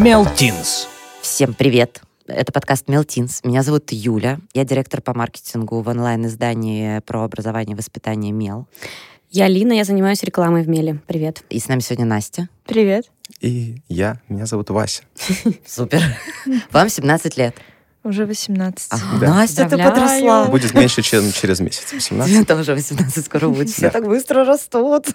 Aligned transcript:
Мелтинс. 0.00 0.88
Всем 1.20 1.52
привет! 1.52 2.00
Это 2.26 2.52
подкаст 2.52 2.88
Мелтинс. 2.88 3.44
Меня 3.44 3.62
зовут 3.62 3.92
Юля. 3.92 4.38
Я 4.54 4.64
директор 4.64 5.02
по 5.02 5.12
маркетингу 5.12 5.82
в 5.82 5.88
онлайн-издании 5.88 7.00
про 7.00 7.22
образование 7.22 7.74
и 7.74 7.76
воспитание 7.76 8.32
Мел. 8.32 8.66
Я 9.30 9.46
Лина, 9.46 9.74
я 9.74 9.84
занимаюсь 9.84 10.22
рекламой 10.22 10.62
в 10.62 10.70
Меле. 10.70 11.00
Привет. 11.06 11.42
И 11.50 11.60
с 11.60 11.68
нами 11.68 11.80
сегодня 11.80 12.06
Настя. 12.06 12.48
Привет. 12.64 13.10
И 13.42 13.82
я, 13.90 14.16
меня 14.30 14.46
зовут 14.46 14.70
Вася. 14.70 15.02
Супер. 15.66 16.00
Вам 16.72 16.88
17 16.88 17.36
лет. 17.36 17.54
Уже 18.02 18.24
18. 18.24 18.92
А, 18.92 18.96
Да. 19.20 19.34
Настя, 19.34 19.68
ты 19.68 19.76
подросла. 19.76 20.46
Будет 20.46 20.72
меньше, 20.72 21.02
чем 21.02 21.30
через 21.30 21.60
месяц. 21.60 21.92
18. 21.92 22.34
Тебе 22.34 22.44
тоже 22.46 22.72
18 22.74 23.26
скоро 23.26 23.48
будет. 23.50 23.68
Все 23.68 23.90
так 23.90 24.06
быстро 24.06 24.46
растут. 24.46 25.08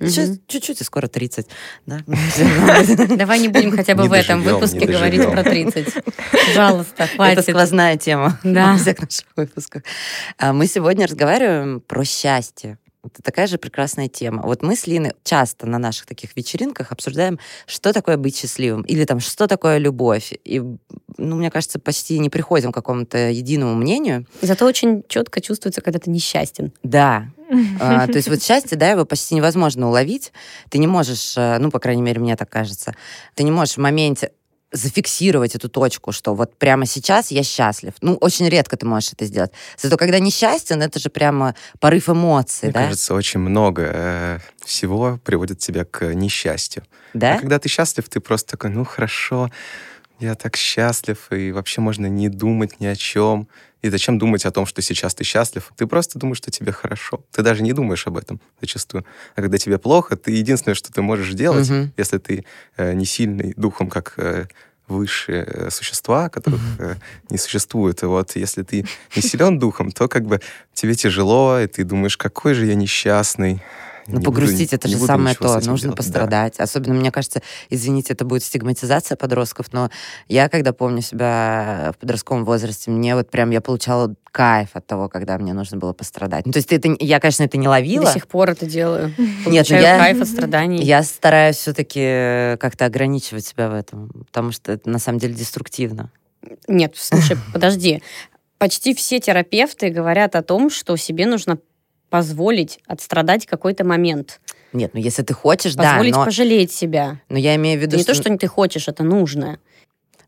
Чуть-чуть, 0.00 0.80
и 0.80 0.84
скоро 0.84 1.06
30. 1.06 1.46
Да? 1.86 2.00
Давай 3.16 3.38
не 3.38 3.48
будем 3.48 3.76
хотя 3.76 3.94
бы 3.94 4.08
в 4.08 4.12
этом 4.12 4.42
выпуске 4.42 4.86
говорить 4.86 5.22
про 5.30 5.42
30. 5.42 5.94
Пожалуйста, 6.46 7.04
Это 7.04 7.14
хватит. 7.14 7.42
сквозная 7.44 7.96
тема 7.96 8.38
Да. 8.42 8.72
во 8.72 8.78
всех 8.78 8.98
наших 9.00 9.26
выпусках. 9.36 9.82
А 10.38 10.52
Мы 10.52 10.66
сегодня 10.66 11.06
разговариваем 11.06 11.80
про 11.80 12.04
счастье. 12.04 12.78
Это 13.02 13.22
такая 13.22 13.46
же 13.46 13.56
прекрасная 13.56 14.08
тема. 14.08 14.42
Вот 14.42 14.62
мы 14.62 14.76
с 14.76 14.86
Линой 14.86 15.12
часто 15.24 15.66
на 15.66 15.78
наших 15.78 16.06
таких 16.06 16.36
вечеринках 16.36 16.92
обсуждаем, 16.92 17.38
что 17.66 17.92
такое 17.92 18.16
быть 18.18 18.36
счастливым, 18.36 18.82
или 18.82 19.04
там, 19.04 19.20
что 19.20 19.46
такое 19.46 19.78
любовь. 19.78 20.32
И, 20.44 20.60
ну, 21.16 21.36
мне 21.36 21.50
кажется, 21.50 21.78
почти 21.78 22.18
не 22.18 22.28
приходим 22.28 22.72
к 22.72 22.74
какому-то 22.74 23.30
единому 23.30 23.74
мнению. 23.74 24.26
Зато 24.42 24.66
очень 24.66 25.02
четко 25.08 25.40
чувствуется, 25.40 25.80
когда 25.80 25.98
ты 25.98 26.10
несчастен. 26.10 26.72
Да, 26.82 27.28
А, 27.80 28.06
то 28.06 28.16
есть 28.16 28.28
вот 28.28 28.42
счастье, 28.42 28.76
да, 28.78 28.90
его 28.90 29.04
почти 29.04 29.34
невозможно 29.34 29.88
уловить. 29.88 30.32
Ты 30.68 30.78
не 30.78 30.86
можешь, 30.86 31.34
э, 31.36 31.58
ну, 31.58 31.70
по 31.70 31.80
крайней 31.80 32.02
мере, 32.02 32.20
мне 32.20 32.36
так 32.36 32.48
кажется, 32.48 32.94
ты 33.34 33.42
не 33.42 33.50
можешь 33.50 33.74
в 33.74 33.80
моменте 33.80 34.32
зафиксировать 34.72 35.54
эту 35.54 35.68
точку, 35.68 36.12
что 36.12 36.34
вот 36.34 36.56
прямо 36.56 36.86
сейчас 36.86 37.30
я 37.30 37.42
счастлив. 37.42 37.94
Ну, 38.00 38.14
очень 38.14 38.48
редко 38.48 38.76
ты 38.76 38.86
можешь 38.86 39.12
это 39.12 39.24
сделать. 39.24 39.50
Зато 39.76 39.96
когда 39.96 40.18
несчастен, 40.18 40.80
это 40.82 40.98
же 40.98 41.10
прямо 41.10 41.54
порыв 41.80 42.08
эмоций, 42.08 42.66
Мне 42.68 42.72
да? 42.72 42.82
кажется, 42.84 43.14
очень 43.14 43.40
много 43.40 43.90
э, 43.92 44.38
всего 44.64 45.18
приводит 45.24 45.58
тебя 45.58 45.84
к 45.84 46.14
несчастью. 46.14 46.84
да? 47.14 47.34
А 47.34 47.38
когда 47.38 47.58
ты 47.58 47.68
счастлив, 47.68 48.08
ты 48.08 48.20
просто 48.20 48.52
такой, 48.52 48.70
ну 48.70 48.84
хорошо, 48.84 49.50
я 50.20 50.34
так 50.34 50.56
счастлив, 50.56 51.26
и 51.30 51.52
вообще 51.52 51.80
можно 51.80 52.06
не 52.06 52.28
думать 52.28 52.80
ни 52.80 52.86
о 52.86 52.94
чем. 52.96 53.48
И 53.82 53.88
зачем 53.88 54.18
думать 54.18 54.44
о 54.44 54.50
том, 54.50 54.66
что 54.66 54.82
сейчас 54.82 55.14
ты 55.14 55.24
счастлив? 55.24 55.72
Ты 55.76 55.86
просто 55.86 56.18
думаешь, 56.18 56.36
что 56.38 56.50
тебе 56.50 56.70
хорошо. 56.72 57.24
Ты 57.32 57.42
даже 57.42 57.62
не 57.62 57.72
думаешь 57.72 58.06
об 58.06 58.18
этом 58.18 58.38
зачастую. 58.60 59.04
А 59.36 59.40
когда 59.40 59.56
тебе 59.56 59.78
плохо, 59.78 60.16
ты 60.16 60.32
единственное, 60.32 60.74
что 60.74 60.92
ты 60.92 61.00
можешь 61.00 61.32
делать, 61.32 61.68
Мгм. 61.70 61.92
если 61.96 62.18
ты 62.18 62.44
э, 62.76 62.92
не 62.92 63.06
сильный 63.06 63.54
духом, 63.56 63.88
как 63.88 64.14
э, 64.18 64.46
высшие 64.86 65.44
э, 65.46 65.70
существа, 65.70 66.28
которых 66.28 66.60
э, 66.78 66.96
не 67.30 67.38
существует. 67.38 68.02
И 68.02 68.06
вот 68.06 68.36
если 68.36 68.62
ты 68.62 68.84
не 69.16 69.22
силен 69.22 69.58
духом, 69.58 69.92
то 69.92 70.08
как 70.08 70.26
бы 70.26 70.40
тебе 70.74 70.94
тяжело, 70.94 71.58
и 71.58 71.66
ты 71.66 71.84
думаешь, 71.84 72.18
какой 72.18 72.52
же 72.54 72.66
я 72.66 72.74
несчастный. 72.74 73.62
Ну, 74.12 74.18
Не 74.18 74.24
погрустить 74.24 74.70
буду- 74.70 74.76
это 74.76 74.88
же 74.88 74.98
самое 74.98 75.34
то. 75.36 75.54
Нужно 75.54 75.64
делать. 75.76 75.82
Да. 75.84 75.92
пострадать. 75.92 76.60
Особенно, 76.60 76.94
мне 76.94 77.10
кажется, 77.10 77.42
извините, 77.68 78.12
это 78.12 78.24
будет 78.24 78.42
стигматизация 78.44 79.16
подростков, 79.16 79.66
но 79.72 79.90
я, 80.28 80.48
когда 80.48 80.72
помню 80.72 81.02
себя 81.02 81.92
в 81.96 81.98
подростковом 81.98 82.44
возрасте, 82.44 82.90
мне 82.90 83.14
вот 83.14 83.30
прям 83.30 83.50
я 83.50 83.60
получала 83.60 84.14
кайф 84.32 84.70
от 84.74 84.86
того, 84.86 85.08
когда 85.08 85.38
мне 85.38 85.52
нужно 85.52 85.76
было 85.78 85.92
пострадать. 85.92 86.46
Ну, 86.46 86.52
то 86.52 86.58
есть 86.58 86.72
это, 86.72 86.94
я, 87.00 87.18
конечно, 87.20 87.42
это 87.44 87.56
не 87.58 87.68
ловила. 87.68 88.06
До 88.06 88.12
сих 88.12 88.26
пор 88.28 88.50
это 88.50 88.66
делаю. 88.66 89.08
Нет, 89.18 89.28
ну 89.38 89.44
Получаю 89.44 89.82
я- 89.82 89.98
кайф 89.98 90.20
от 90.20 90.28
страданий. 90.28 90.82
Я 90.84 91.02
стараюсь 91.02 91.56
все-таки 91.56 92.56
как-то 92.58 92.84
ограничивать 92.86 93.44
себя 93.46 93.68
в 93.68 93.74
этом, 93.74 94.08
потому 94.26 94.52
что 94.52 94.72
это 94.72 94.88
на 94.88 94.98
самом 94.98 95.18
деле 95.18 95.34
деструктивно. 95.34 96.10
Нет, 96.68 96.94
слушай, 96.96 97.36
подожди. 97.52 98.02
Почти 98.58 98.94
все 98.94 99.20
терапевты 99.20 99.88
говорят 99.90 100.36
о 100.36 100.42
том, 100.42 100.70
что 100.70 100.96
себе 100.96 101.26
нужно 101.26 101.58
позволить 102.10 102.80
отстрадать 102.86 103.46
какой-то 103.46 103.84
момент. 103.84 104.40
Нет, 104.72 104.92
ну 104.94 105.00
если 105.00 105.22
ты 105.22 105.32
хочешь, 105.32 105.74
Позволить 105.76 106.12
да, 106.12 106.18
но, 106.18 106.24
пожалеть 106.26 106.72
себя. 106.72 107.20
но 107.28 107.38
я 107.38 107.56
имею 107.56 107.78
в 107.78 107.82
виду, 107.82 107.96
Это 107.96 107.98
не 107.98 108.04
то, 108.04 108.14
что 108.14 108.36
ты 108.36 108.46
хочешь, 108.46 108.88
это 108.88 109.02
нужно. 109.02 109.58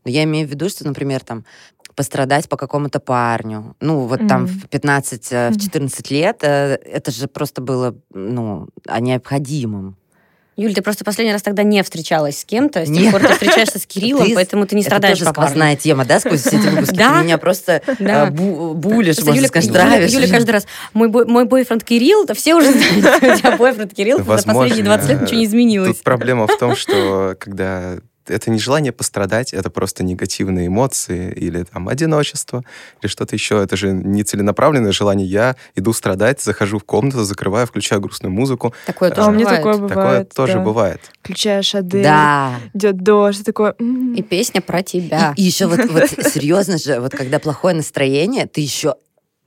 Но 0.05 0.11
я 0.11 0.23
имею 0.23 0.47
в 0.47 0.51
виду, 0.51 0.67
что, 0.69 0.85
например, 0.85 1.21
там 1.21 1.45
пострадать 1.95 2.49
по 2.49 2.57
какому-то 2.57 2.99
парню. 2.99 3.75
Ну, 3.79 4.07
вот 4.07 4.27
там 4.27 4.43
Мгм. 4.43 4.47
в 4.47 4.67
15, 4.69 5.31
э, 5.31 5.49
в 5.49 5.51
Мгм. 5.51 5.59
14 5.59 6.11
лет 6.11 6.39
э, 6.43 6.75
это 6.75 7.11
же 7.11 7.27
просто 7.27 7.61
было, 7.61 7.95
ну, 8.13 8.67
о 8.87 8.99
необходимом. 8.99 9.95
Юль, 10.55 10.73
ты 10.73 10.81
просто 10.83 11.03
последний 11.03 11.33
раз 11.33 11.41
тогда 11.41 11.63
не 11.63 11.81
встречалась 11.81 12.39
с 12.39 12.45
кем-то, 12.45 12.85
с 12.85 12.91
тех 12.91 13.11
пор 13.11 13.21
ты 13.21 13.33
встречаешься 13.33 13.79
с 13.79 13.85
Кириллом, 13.87 14.27
Ты- 14.27 14.35
поэтому 14.35 14.67
ты 14.67 14.75
не 14.75 14.81
это 14.81 14.91
страдаешь 14.91 15.17
тоже 15.17 15.29
по 15.31 15.33
парню. 15.35 15.49
сквозная 15.49 15.75
тема, 15.75 16.05
да, 16.05 16.19
сквозь 16.19 16.41
все 16.41 16.57
эти 16.57 16.67
выпуски? 16.67 16.95
Да. 16.95 17.17
Ты 17.19 17.23
меня 17.23 17.37
просто 17.39 17.81
Да. 17.99 18.27
э, 18.27 18.29
бу- 18.29 18.73
булишь, 18.75 19.15
Просто 19.15 19.25
можно 19.31 19.39
Юля, 19.39 19.47
сказать, 19.47 19.71
травишь. 19.73 20.11
Юля 20.11 20.27
каждый 20.27 20.51
раз, 20.51 20.67
мой, 20.93 21.07
бой- 21.09 21.25
мой 21.25 21.45
бойфренд 21.45 21.83
Кирилл, 21.83 22.25
да 22.25 22.33
все 22.35 22.53
уже 22.53 22.71
знают, 22.71 23.17
что 23.17 23.17
у 23.33 23.37
тебя 23.37 23.57
бойфренд 23.57 23.93
Кирилл, 23.95 24.17
за 24.19 24.23
последние 24.23 24.83
20 24.83 25.09
лет 25.09 25.21
ничего 25.23 25.37
не 25.39 25.45
изменилось. 25.45 25.95
Тут 25.97 26.03
проблема 26.03 26.45
в 26.47 26.55
том, 26.57 26.75
что 26.75 27.35
когда 27.39 27.95
это 28.27 28.51
не 28.51 28.59
желание 28.59 28.91
пострадать, 28.91 29.53
это 29.53 29.69
просто 29.69 30.03
негативные 30.03 30.67
эмоции 30.67 31.31
или 31.33 31.63
там 31.63 31.89
одиночество 31.89 32.63
или 33.01 33.09
что-то 33.09 33.35
еще. 33.35 33.61
Это 33.61 33.75
же 33.75 33.91
не 33.91 34.23
целенаправленное 34.23 34.91
желание. 34.91 35.27
Я 35.27 35.55
иду 35.75 35.93
страдать, 35.93 36.41
захожу 36.41 36.79
в 36.79 36.83
комнату, 36.83 37.23
закрываю, 37.23 37.67
включаю 37.67 38.01
грустную 38.01 38.31
музыку. 38.33 38.73
Такое 38.85 39.09
А 39.11 39.15
тоже 39.15 39.29
А 39.29 39.31
бывает. 39.31 39.49
такое 39.57 39.73
Такое 39.73 39.87
бывает. 39.89 40.33
тоже 40.33 40.53
да. 40.53 40.59
бывает. 40.59 41.01
Включаешь 41.21 41.75
Адель, 41.75 42.03
Да. 42.03 42.55
идет 42.73 42.97
дождь, 42.97 43.41
и 43.41 43.43
такое... 43.43 43.75
м. 43.79 44.13
И 44.13 44.21
песня 44.21 44.61
про 44.61 44.83
тебя. 44.83 45.33
И, 45.37 45.43
еще 45.43 45.67
вот, 45.67 45.79
вот 45.89 46.09
серьезно 46.33 46.77
же, 46.77 46.99
вот 46.99 47.11
когда 47.13 47.39
плохое 47.39 47.75
настроение, 47.75 48.45
ты 48.47 48.61
еще 48.61 48.95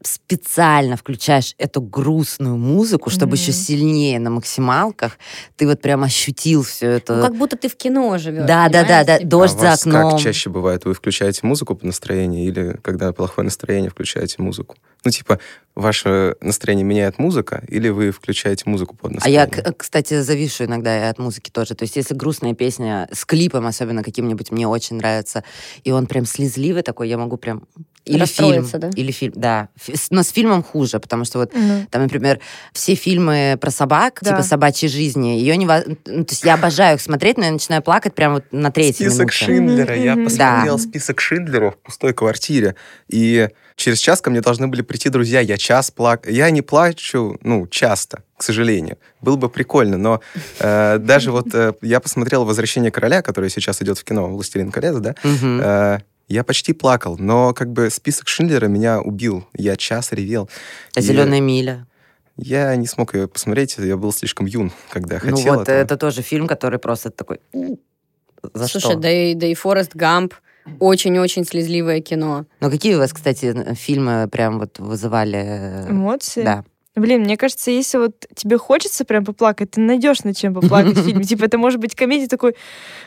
специально 0.06 0.96
включаешь 0.96 1.54
эту 1.58 1.80
грустную 1.80 2.56
музыку, 2.56 3.10
чтобы 3.10 3.32
Мгм. 3.32 3.40
еще 3.42 3.52
сильнее 3.52 4.18
на 4.18 4.30
максималках 4.30 5.18
ты 5.56 5.66
вот 5.66 5.80
прям 5.80 6.02
ощутил 6.04 6.62
все 6.62 6.90
это. 6.90 7.16
Ну, 7.16 7.22
как 7.22 7.36
будто 7.36 7.56
ты 7.56 7.68
в 7.68 7.76
кино 7.76 8.16
живешь. 8.18 8.46
Да, 8.46 8.68
да, 8.68 8.84
да, 8.84 9.04
да. 9.04 9.18
Дождь 9.20 9.54
а 9.56 9.58
за 9.58 9.72
окном. 9.72 10.12
как 10.12 10.20
чаще 10.20 10.50
бывает? 10.50 10.84
Вы 10.84 10.94
включаете 10.94 11.40
музыку 11.46 11.74
по 11.74 11.84
настроению 11.86 12.44
или 12.46 12.78
когда 12.82 13.12
плохое 13.12 13.44
настроение, 13.44 13.90
включаете 13.90 14.36
музыку? 14.42 14.76
Ну, 15.04 15.10
типа, 15.10 15.38
ваше 15.74 16.36
настроение 16.40 16.84
меняет 16.84 17.18
музыка 17.18 17.62
или 17.68 17.88
вы 17.88 18.10
включаете 18.10 18.64
музыку 18.66 18.96
под 18.96 19.10
А 19.10 19.14
настроение? 19.14 19.50
я, 19.54 19.62
к- 19.72 19.76
кстати, 19.76 20.20
завишу 20.22 20.64
иногда 20.64 20.96
и 20.98 21.08
от 21.10 21.18
музыки 21.18 21.50
тоже. 21.50 21.74
То 21.74 21.82
есть, 21.84 21.96
если 21.96 22.14
грустная 22.14 22.54
песня 22.54 23.08
с 23.12 23.24
клипом, 23.24 23.66
особенно 23.66 24.02
каким-нибудь, 24.02 24.50
мне 24.50 24.66
очень 24.66 24.96
нравится, 24.96 25.44
и 25.84 25.92
он 25.92 26.06
прям 26.06 26.24
слезливый 26.26 26.82
такой, 26.82 27.08
я 27.08 27.18
могу 27.18 27.36
прям... 27.36 27.64
Или 28.06 28.24
фильм. 28.24 28.68
Да? 28.72 28.90
Или 28.94 29.10
фильм, 29.10 29.32
да. 29.36 29.68
Но 30.10 30.22
с 30.22 30.28
фильмом 30.30 30.62
хуже, 30.62 31.00
потому 31.00 31.24
что 31.24 31.38
вот 31.40 31.50
Ну, 31.54 31.86
Там, 31.90 32.02
например, 32.02 32.38
все 32.72 32.94
фильмы 32.94 33.58
про 33.60 33.70
собак, 33.70 34.18
Да. 34.22 34.30
типа 34.30 34.42
собачьей 34.42 34.88
жизни, 34.88 35.28
ее 35.38 35.56
не... 35.56 35.66
Ну, 35.66 36.24
то 36.24 36.32
есть 36.32 36.44
я 36.44 36.54
обожаю 36.54 36.96
их 36.96 37.02
смотреть, 37.02 37.36
но 37.36 37.44
я 37.44 37.50
начинаю 37.50 37.82
плакать 37.82 38.14
прямо 38.14 38.34
вот 38.36 38.44
на 38.52 38.70
третьей 38.70 39.08
Список 39.08 39.20
минуте. 39.20 39.36
Шиндлера. 39.36 39.96
Я 39.96 40.14
посмотрел 40.14 40.76
Да. 40.76 40.82
список 40.82 41.20
Шиндлера 41.20 41.72
в 41.72 41.76
пустой 41.78 42.12
квартире. 42.14 42.76
И 43.08 43.48
через 43.74 43.98
час 43.98 44.20
ко 44.20 44.30
мне 44.30 44.40
должны 44.40 44.68
были 44.68 44.82
прийти 44.82 45.08
друзья. 45.08 45.40
Я 45.40 45.56
час 45.56 45.90
плак... 45.90 46.26
Я 46.30 46.48
не 46.50 46.62
плачу, 46.62 47.38
ну, 47.42 47.66
часто, 47.66 48.22
к 48.36 48.42
сожалению. 48.44 48.98
Было 49.20 49.36
бы 49.36 49.48
прикольно, 49.48 49.98
но 49.98 50.20
э, 50.60 50.98
даже 50.98 51.32
вот 51.32 51.48
э, 51.54 51.72
я 51.82 51.98
посмотрел 52.00 52.44
«Возвращение 52.44 52.90
короля», 52.92 53.20
которое 53.22 53.50
сейчас 53.50 53.82
идет 53.82 53.98
в 53.98 54.04
кино, 54.04 54.28
«Властелин 54.28 54.70
колец», 54.70 54.96
да? 54.96 55.14
Э, 55.24 55.98
я 56.28 56.44
почти 56.44 56.72
плакал, 56.72 57.16
но 57.18 57.52
как 57.54 57.72
бы 57.72 57.90
список 57.90 58.28
Шиндлера 58.28 58.66
меня 58.66 59.00
убил. 59.00 59.46
Я 59.54 59.76
час 59.76 60.12
ревел. 60.12 60.48
А 60.94 61.00
И 61.00 61.02
«Зеленая 61.02 61.40
миля». 61.40 61.86
Я 62.36 62.76
не 62.76 62.86
смог 62.86 63.14
ее 63.14 63.28
посмотреть, 63.28 63.76
я 63.78 63.96
был 63.96 64.12
слишком 64.12 64.46
юн, 64.46 64.70
когда 64.90 65.18
Ну 65.22 65.36
хотел 65.36 65.54
вот, 65.54 65.62
этого. 65.62 65.76
это 65.76 65.96
тоже 65.96 66.20
фильм, 66.20 66.46
который 66.46 66.78
просто 66.78 67.10
такой... 67.10 67.40
За 68.52 68.68
Слушай, 68.68 68.90
что? 68.90 68.96
да 68.96 69.10
и, 69.10 69.34
да 69.34 69.46
и 69.46 69.54
Форест 69.54 69.94
Гамп 69.94 70.34
очень-очень 70.78 71.44
слезливое 71.44 72.00
кино. 72.00 72.44
Ну 72.60 72.70
какие 72.70 72.94
у 72.96 72.98
вас, 72.98 73.12
кстати, 73.12 73.74
фильмы 73.74 74.28
прям 74.30 74.58
вот 74.58 74.78
вызывали... 74.78 75.38
э, 75.38 75.90
эмоции. 75.90 76.42
Да. 76.44 76.64
Блин, 76.96 77.20
мне 77.24 77.36
кажется, 77.36 77.70
если 77.70 77.98
вот 77.98 78.24
тебе 78.34 78.56
хочется 78.56 79.04
прям 79.04 79.22
поплакать, 79.22 79.72
ты 79.72 79.82
найдешь 79.82 80.24
над 80.24 80.34
чем 80.34 80.54
поплакать 80.54 80.96
в 80.96 81.04
фильме. 81.04 81.24
Типа, 81.26 81.44
это 81.44 81.58
может 81.58 81.78
быть 81.78 81.94
комедия 81.94 82.26
такой, 82.26 82.56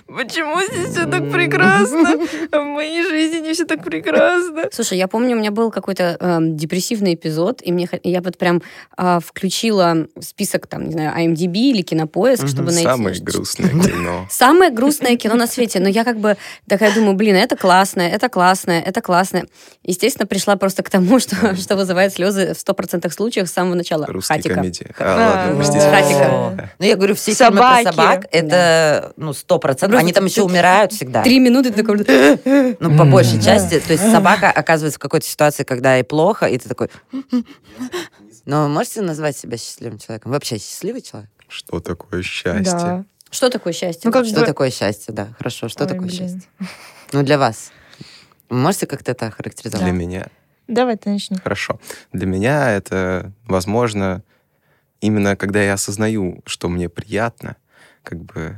почему 0.06 0.62
здесь 0.62 0.91
все 0.91 1.07
так 1.07 1.31
прекрасно? 1.31 2.19
А 2.51 2.59
в 2.62 2.65
моей 2.65 3.01
жизни 3.01 3.47
не 3.47 3.53
все 3.53 3.65
так 3.65 3.83
прекрасно. 3.83 4.65
Слушай, 4.71 5.00
я 5.00 5.07
помню, 5.07 5.36
у 5.36 5.39
меня 5.39 5.50
был 5.50 5.71
какой-то 5.71 6.18
эм, 6.19 6.56
депрессивный 6.56 7.15
эпизод, 7.15 7.63
и 7.63 7.71
мне 7.71 7.89
я 8.03 8.21
вот 8.21 8.38
прям 8.38 8.62
а, 8.95 9.19
включила 9.19 10.07
список 10.19 10.68
там, 10.68 10.85
не 10.85 10.92
знаю, 10.92 11.18
IMDb 11.18 11.56
или 11.71 11.81
Кинопоиск, 11.81 12.47
чтобы 12.47 12.71
найти... 12.71 12.83
Самое 12.83 13.19
грустное 13.19 13.69
кино. 13.69 14.27
Самое 14.30 14.69
грустное 14.69 15.18
кино 15.18 15.33
на 15.33 15.47
свете. 15.47 15.80
Но 15.80 15.89
я 15.89 16.03
как 16.03 16.19
бы 16.19 16.38
такая 16.68 16.94
думаю, 16.94 17.15
блин, 17.15 17.35
это 17.35 17.57
классное, 17.57 18.09
это 18.09 18.30
классное, 18.30 18.81
это 18.81 19.01
классное. 19.01 19.47
Естественно, 19.83 20.27
пришла 20.27 20.57
просто 20.57 20.83
к 20.83 20.92
тому, 20.92 21.19
что, 21.19 21.56
что 21.56 21.75
вызывает 21.75 22.13
слезы 22.13 22.53
в 22.53 22.57
100% 22.57 23.09
случаев 23.12 23.50
с 23.50 23.51
самого 23.51 23.78
начала. 23.79 24.05
Русские 24.05 24.37
Хатика. 24.37 24.55
комедии. 24.55 24.87
А, 24.99 25.47
ладно, 25.47 25.53
ну. 25.63 25.91
Хатика. 25.91 26.71
Ну, 26.79 26.85
я 26.85 26.95
говорю, 26.95 27.15
все 27.15 27.33
Собаки. 27.33 27.77
фильмы 27.77 27.83
про 27.83 27.91
собак, 27.91 28.25
это, 28.31 29.13
ну, 29.17 29.33
сто 29.33 29.57
процентов. 29.59 29.99
Они 29.99 30.13
там 30.13 30.25
еще 30.25 30.43
умирают 30.43 30.93
всегда. 30.93 31.23
Три 31.23 31.39
минуты 31.39 31.71
ты 31.71 31.83
такой... 31.83 32.75
Ну, 32.79 32.97
по 32.97 33.05
большей 33.05 33.41
части. 33.41 33.79
То 33.79 33.93
есть 33.93 34.11
собака 34.11 34.49
оказывается 34.51 34.97
в 34.99 35.01
какой-то 35.01 35.25
ситуации, 35.25 35.63
когда 35.63 35.95
ей 35.95 36.03
плохо, 36.03 36.45
и 36.45 36.57
ты 36.57 36.69
такой... 36.69 36.89
Но 38.45 38.67
можете 38.67 39.01
назвать 39.01 39.37
себя 39.37 39.57
счастливым 39.57 39.99
человеком? 39.99 40.31
Вы 40.31 40.35
Вообще 40.35 40.57
счастливый 40.57 41.01
человек? 41.01 41.29
Что 41.47 41.79
такое 41.79 42.21
счастье? 42.23 42.63
Да. 42.73 43.05
Что 43.31 43.49
такое 43.49 43.73
счастье? 43.73 44.01
Ну, 44.05 44.11
как 44.11 44.25
Что 44.25 44.39
бы- 44.41 44.45
такое 44.45 44.71
счастье, 44.71 45.13
да? 45.13 45.27
Хорошо, 45.37 45.67
что 45.69 45.83
Ой, 45.83 45.89
такое 45.89 46.07
блин. 46.07 46.17
счастье? 46.17 46.41
Ну, 47.11 47.23
для 47.23 47.37
вас. 47.37 47.71
Можете 48.49 48.87
как-то 48.87 49.11
это 49.11 49.19
Для 49.25 49.27
охарактеризовать? 49.29 49.93
меня 49.93 50.27
Давай 50.69 50.98
ты 50.98 51.10
начни. 51.10 51.38
Хорошо. 51.38 51.80
Для 52.13 52.27
меня 52.27 52.71
это, 52.71 53.33
возможно, 53.45 54.24
именно 55.01 55.36
когда 55.36 55.63
я 55.63 55.74
осознаю, 55.74 56.42
что 56.45 56.69
мне 56.69 56.89
приятно, 56.89 57.56
как 58.04 58.24
бы, 58.24 58.56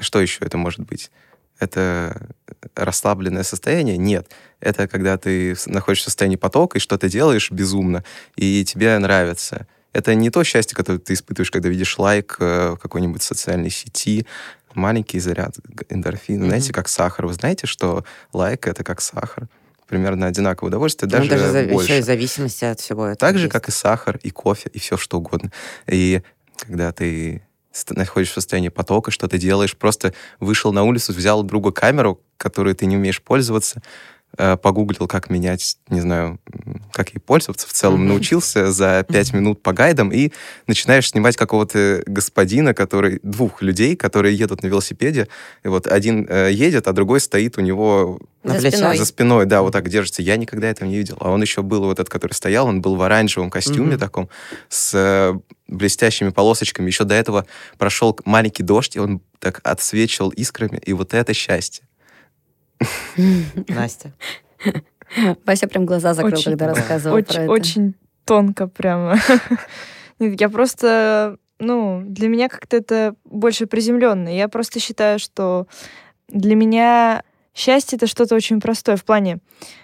что 0.00 0.20
еще 0.20 0.44
это 0.44 0.56
может 0.56 0.80
быть? 0.80 1.10
Это 1.58 2.28
расслабленное 2.74 3.42
состояние? 3.42 3.98
Нет. 3.98 4.30
Это 4.60 4.88
когда 4.88 5.18
ты 5.18 5.54
находишься 5.66 6.04
в 6.04 6.08
состоянии 6.08 6.36
потока 6.36 6.78
и 6.78 6.80
что-то 6.80 7.10
делаешь 7.10 7.50
безумно, 7.50 8.02
и 8.34 8.64
тебе 8.64 8.98
нравится. 8.98 9.66
Это 9.92 10.14
не 10.14 10.30
то 10.30 10.42
счастье, 10.44 10.74
которое 10.74 11.00
ты 11.00 11.12
испытываешь, 11.12 11.50
когда 11.50 11.68
видишь 11.68 11.98
лайк 11.98 12.36
э, 12.40 12.70
в 12.70 12.76
какой-нибудь 12.78 13.22
социальной 13.22 13.68
сети, 13.68 14.26
маленький 14.72 15.20
заряд 15.20 15.56
эндорфина. 15.90 16.40
Мгм. 16.40 16.48
Знаете, 16.48 16.72
как 16.72 16.88
сахар. 16.88 17.26
Вы 17.26 17.34
знаете, 17.34 17.66
что 17.66 18.06
лайк— 18.32 18.66
это 18.68 18.84
как 18.84 19.02
сахар. 19.02 19.48
Примерно 19.92 20.26
одинаковое 20.26 20.70
удовольствие, 20.70 21.06
Ну, 21.12 21.18
даже, 21.18 21.28
даже 21.28 21.50
за- 21.52 21.64
больше. 21.64 21.92
еще 21.92 21.98
и 21.98 22.02
зависимости 22.02 22.64
от 22.64 22.80
всего 22.80 23.02
этого. 23.04 23.16
Так 23.16 23.36
же, 23.36 23.42
есть. 23.44 23.52
как 23.52 23.68
и 23.68 23.70
сахар, 23.70 24.18
и 24.22 24.30
кофе, 24.30 24.70
и 24.72 24.78
все 24.78 24.96
что 24.96 25.18
угодно. 25.18 25.52
И 25.86 26.22
когда 26.56 26.92
ты 26.92 27.42
находишься 27.90 28.32
в 28.32 28.34
состоянии 28.36 28.70
потока, 28.70 29.10
что 29.10 29.28
ты 29.28 29.36
делаешь, 29.36 29.76
просто 29.76 30.14
вышел 30.40 30.72
на 30.72 30.84
улицу, 30.84 31.12
взял 31.12 31.42
другу 31.42 31.72
камеру, 31.72 32.22
которой 32.38 32.72
ты 32.72 32.86
не 32.86 32.96
умеешь 32.96 33.20
пользоваться, 33.20 33.82
погуглил, 34.36 35.06
как 35.06 35.28
менять, 35.30 35.76
не 35.88 36.00
знаю, 36.00 36.38
как 36.92 37.10
ей 37.10 37.20
пользоваться, 37.20 37.68
в 37.68 37.72
целом 37.72 38.06
научился 38.08 38.72
за 38.72 39.04
пять 39.06 39.32
минут 39.32 39.62
по 39.62 39.72
гайдам, 39.72 40.10
и 40.10 40.32
начинаешь 40.66 41.10
снимать 41.10 41.36
какого-то 41.36 42.02
господина, 42.06 42.74
который, 42.74 43.20
двух 43.22 43.62
людей, 43.62 43.96
которые 43.96 44.34
едут 44.36 44.62
на 44.62 44.68
велосипеде, 44.68 45.28
и 45.64 45.68
вот 45.68 45.86
один 45.86 46.26
э, 46.28 46.50
едет, 46.52 46.88
а 46.88 46.92
другой 46.92 47.20
стоит 47.20 47.58
у 47.58 47.60
него 47.60 48.20
За 48.42 48.58
спиной. 48.70 48.96
за 48.96 49.04
спиной, 49.04 49.46
да, 49.46 49.62
вот 49.62 49.72
так 49.72 49.88
держится. 49.88 50.22
Я 50.22 50.36
никогда 50.36 50.68
этого 50.68 50.88
не 50.88 50.96
видел. 50.96 51.16
А 51.20 51.30
он 51.30 51.42
еще 51.42 51.62
был 51.62 51.82
вот 51.84 51.98
этот, 52.00 52.08
который 52.08 52.32
стоял, 52.32 52.66
он 52.66 52.80
был 52.80 52.96
в 52.96 53.02
оранжевом 53.02 53.50
костюме 53.50 53.90
Мгм. 53.92 53.98
таком, 53.98 54.28
с 54.68 54.92
э, 54.94 55.38
блестящими 55.68 56.30
полосочками. 56.30 56.86
Еще 56.86 57.04
до 57.04 57.14
этого 57.14 57.46
прошел 57.78 58.18
маленький 58.24 58.62
дождь, 58.62 58.96
и 58.96 58.98
он 58.98 59.20
так 59.38 59.60
отсвечивал 59.62 60.30
искрами, 60.30 60.78
и 60.84 60.92
вот 60.92 61.14
это 61.14 61.34
счастье. 61.34 61.84
Настя. 63.68 64.12
Вася 65.46 65.66
прям 65.68 65.86
глаза 65.86 66.14
закрыл, 66.14 66.32
Очень- 66.34 66.52
когда 66.52 66.68
рассказывал 66.68 67.16
про 67.16 67.22
Очень, 67.22 67.40
это. 67.42 67.50
очень 67.52 67.94
тонко 68.24 68.66
прямо. 68.68 69.16
Нет, 70.18 70.40
я 70.40 70.48
просто, 70.48 71.36
ну, 71.58 72.02
для 72.06 72.28
меня 72.28 72.48
как-то 72.48 72.76
это 72.76 73.14
больше 73.24 73.66
приземленно. 73.66 74.28
Я 74.34 74.48
просто 74.48 74.80
считаю, 74.80 75.18
что 75.18 75.66
для 76.28 76.54
меня 76.54 77.22
счастье 77.54 77.96
это 77.96 78.06
что-то 78.06 78.34
очень 78.34 78.60
простое 78.60 78.96
в 78.96 79.04
плане, 79.04 79.38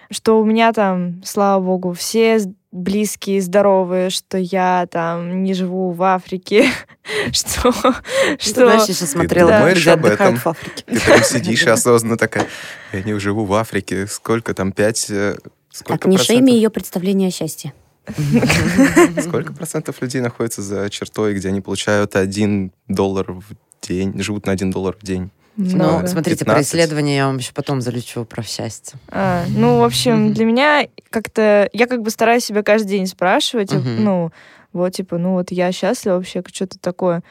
что 0.09 0.39
у 0.39 0.45
меня 0.45 0.73
там, 0.73 1.21
слава 1.23 1.63
богу, 1.63 1.93
все 1.93 2.39
близкие, 2.71 3.41
здоровые, 3.41 4.09
что 4.09 4.37
я 4.37 4.87
там 4.91 5.43
не 5.43 5.53
живу 5.53 5.91
в 5.91 6.03
Африке, 6.03 6.69
что... 7.31 7.71
Ты, 7.71 8.39
что 8.39 8.65
знаешь, 8.65 8.87
я 8.87 8.93
сейчас 8.93 9.11
смотрела, 9.11 9.51
думаешь 9.51 9.81
где 9.81 9.91
об 9.91 10.05
этом? 10.05 10.35
в 10.35 10.47
Африке. 10.47 10.83
Ты 10.85 10.99
прям 10.99 11.23
сидишь 11.23 11.65
осознанно 11.67 12.17
такая, 12.17 12.47
я 12.93 13.01
не 13.01 13.17
живу 13.19 13.45
в 13.45 13.53
Африке, 13.53 14.07
сколько 14.07 14.53
там, 14.53 14.71
пять... 14.71 15.09
э, 15.09 15.35
Сколько 15.71 16.03
Так, 16.03 16.11
не 16.11 16.17
шейми 16.17 16.39
процентов, 16.39 16.55
ее 16.55 16.69
представление 16.69 17.27
о 17.29 17.31
счастье. 17.31 17.73
сколько 19.21 19.53
процентов 19.53 20.01
людей 20.01 20.19
находится 20.19 20.61
за 20.61 20.89
чертой, 20.89 21.35
где 21.35 21.49
они 21.49 21.61
получают 21.61 22.15
один 22.15 22.71
доллар 22.87 23.31
в 23.31 23.43
день, 23.81 24.19
живут 24.21 24.47
на 24.47 24.51
один 24.51 24.71
доллар 24.71 24.95
в 24.99 25.05
день? 25.05 25.29
Ну, 25.55 25.75
много. 25.75 26.07
смотрите, 26.07 26.45
про 26.45 26.55
15. 26.55 26.67
исследование 26.67 27.17
я 27.17 27.25
вам 27.27 27.37
еще 27.37 27.51
потом 27.53 27.81
залечу 27.81 28.23
про 28.25 28.43
счастье. 28.43 28.97
А, 29.09 29.43
ну, 29.49 29.79
в 29.79 29.83
общем, 29.83 30.33
для 30.33 30.45
меня 30.45 30.87
как-то... 31.09 31.69
Я 31.73 31.87
как 31.87 32.01
бы 32.01 32.09
стараюсь 32.09 32.45
себя 32.45 32.63
каждый 32.63 32.89
день 32.89 33.07
спрашивать, 33.07 33.73
Мгм. 33.73 34.03
ну, 34.03 34.31
вот, 34.71 34.93
типа, 34.93 35.17
ну, 35.17 35.33
вот 35.33 35.51
я 35.51 35.71
счастлива 35.71 36.15
вообще, 36.15 36.43
что-то 36.53 36.79
такое. 36.79 37.23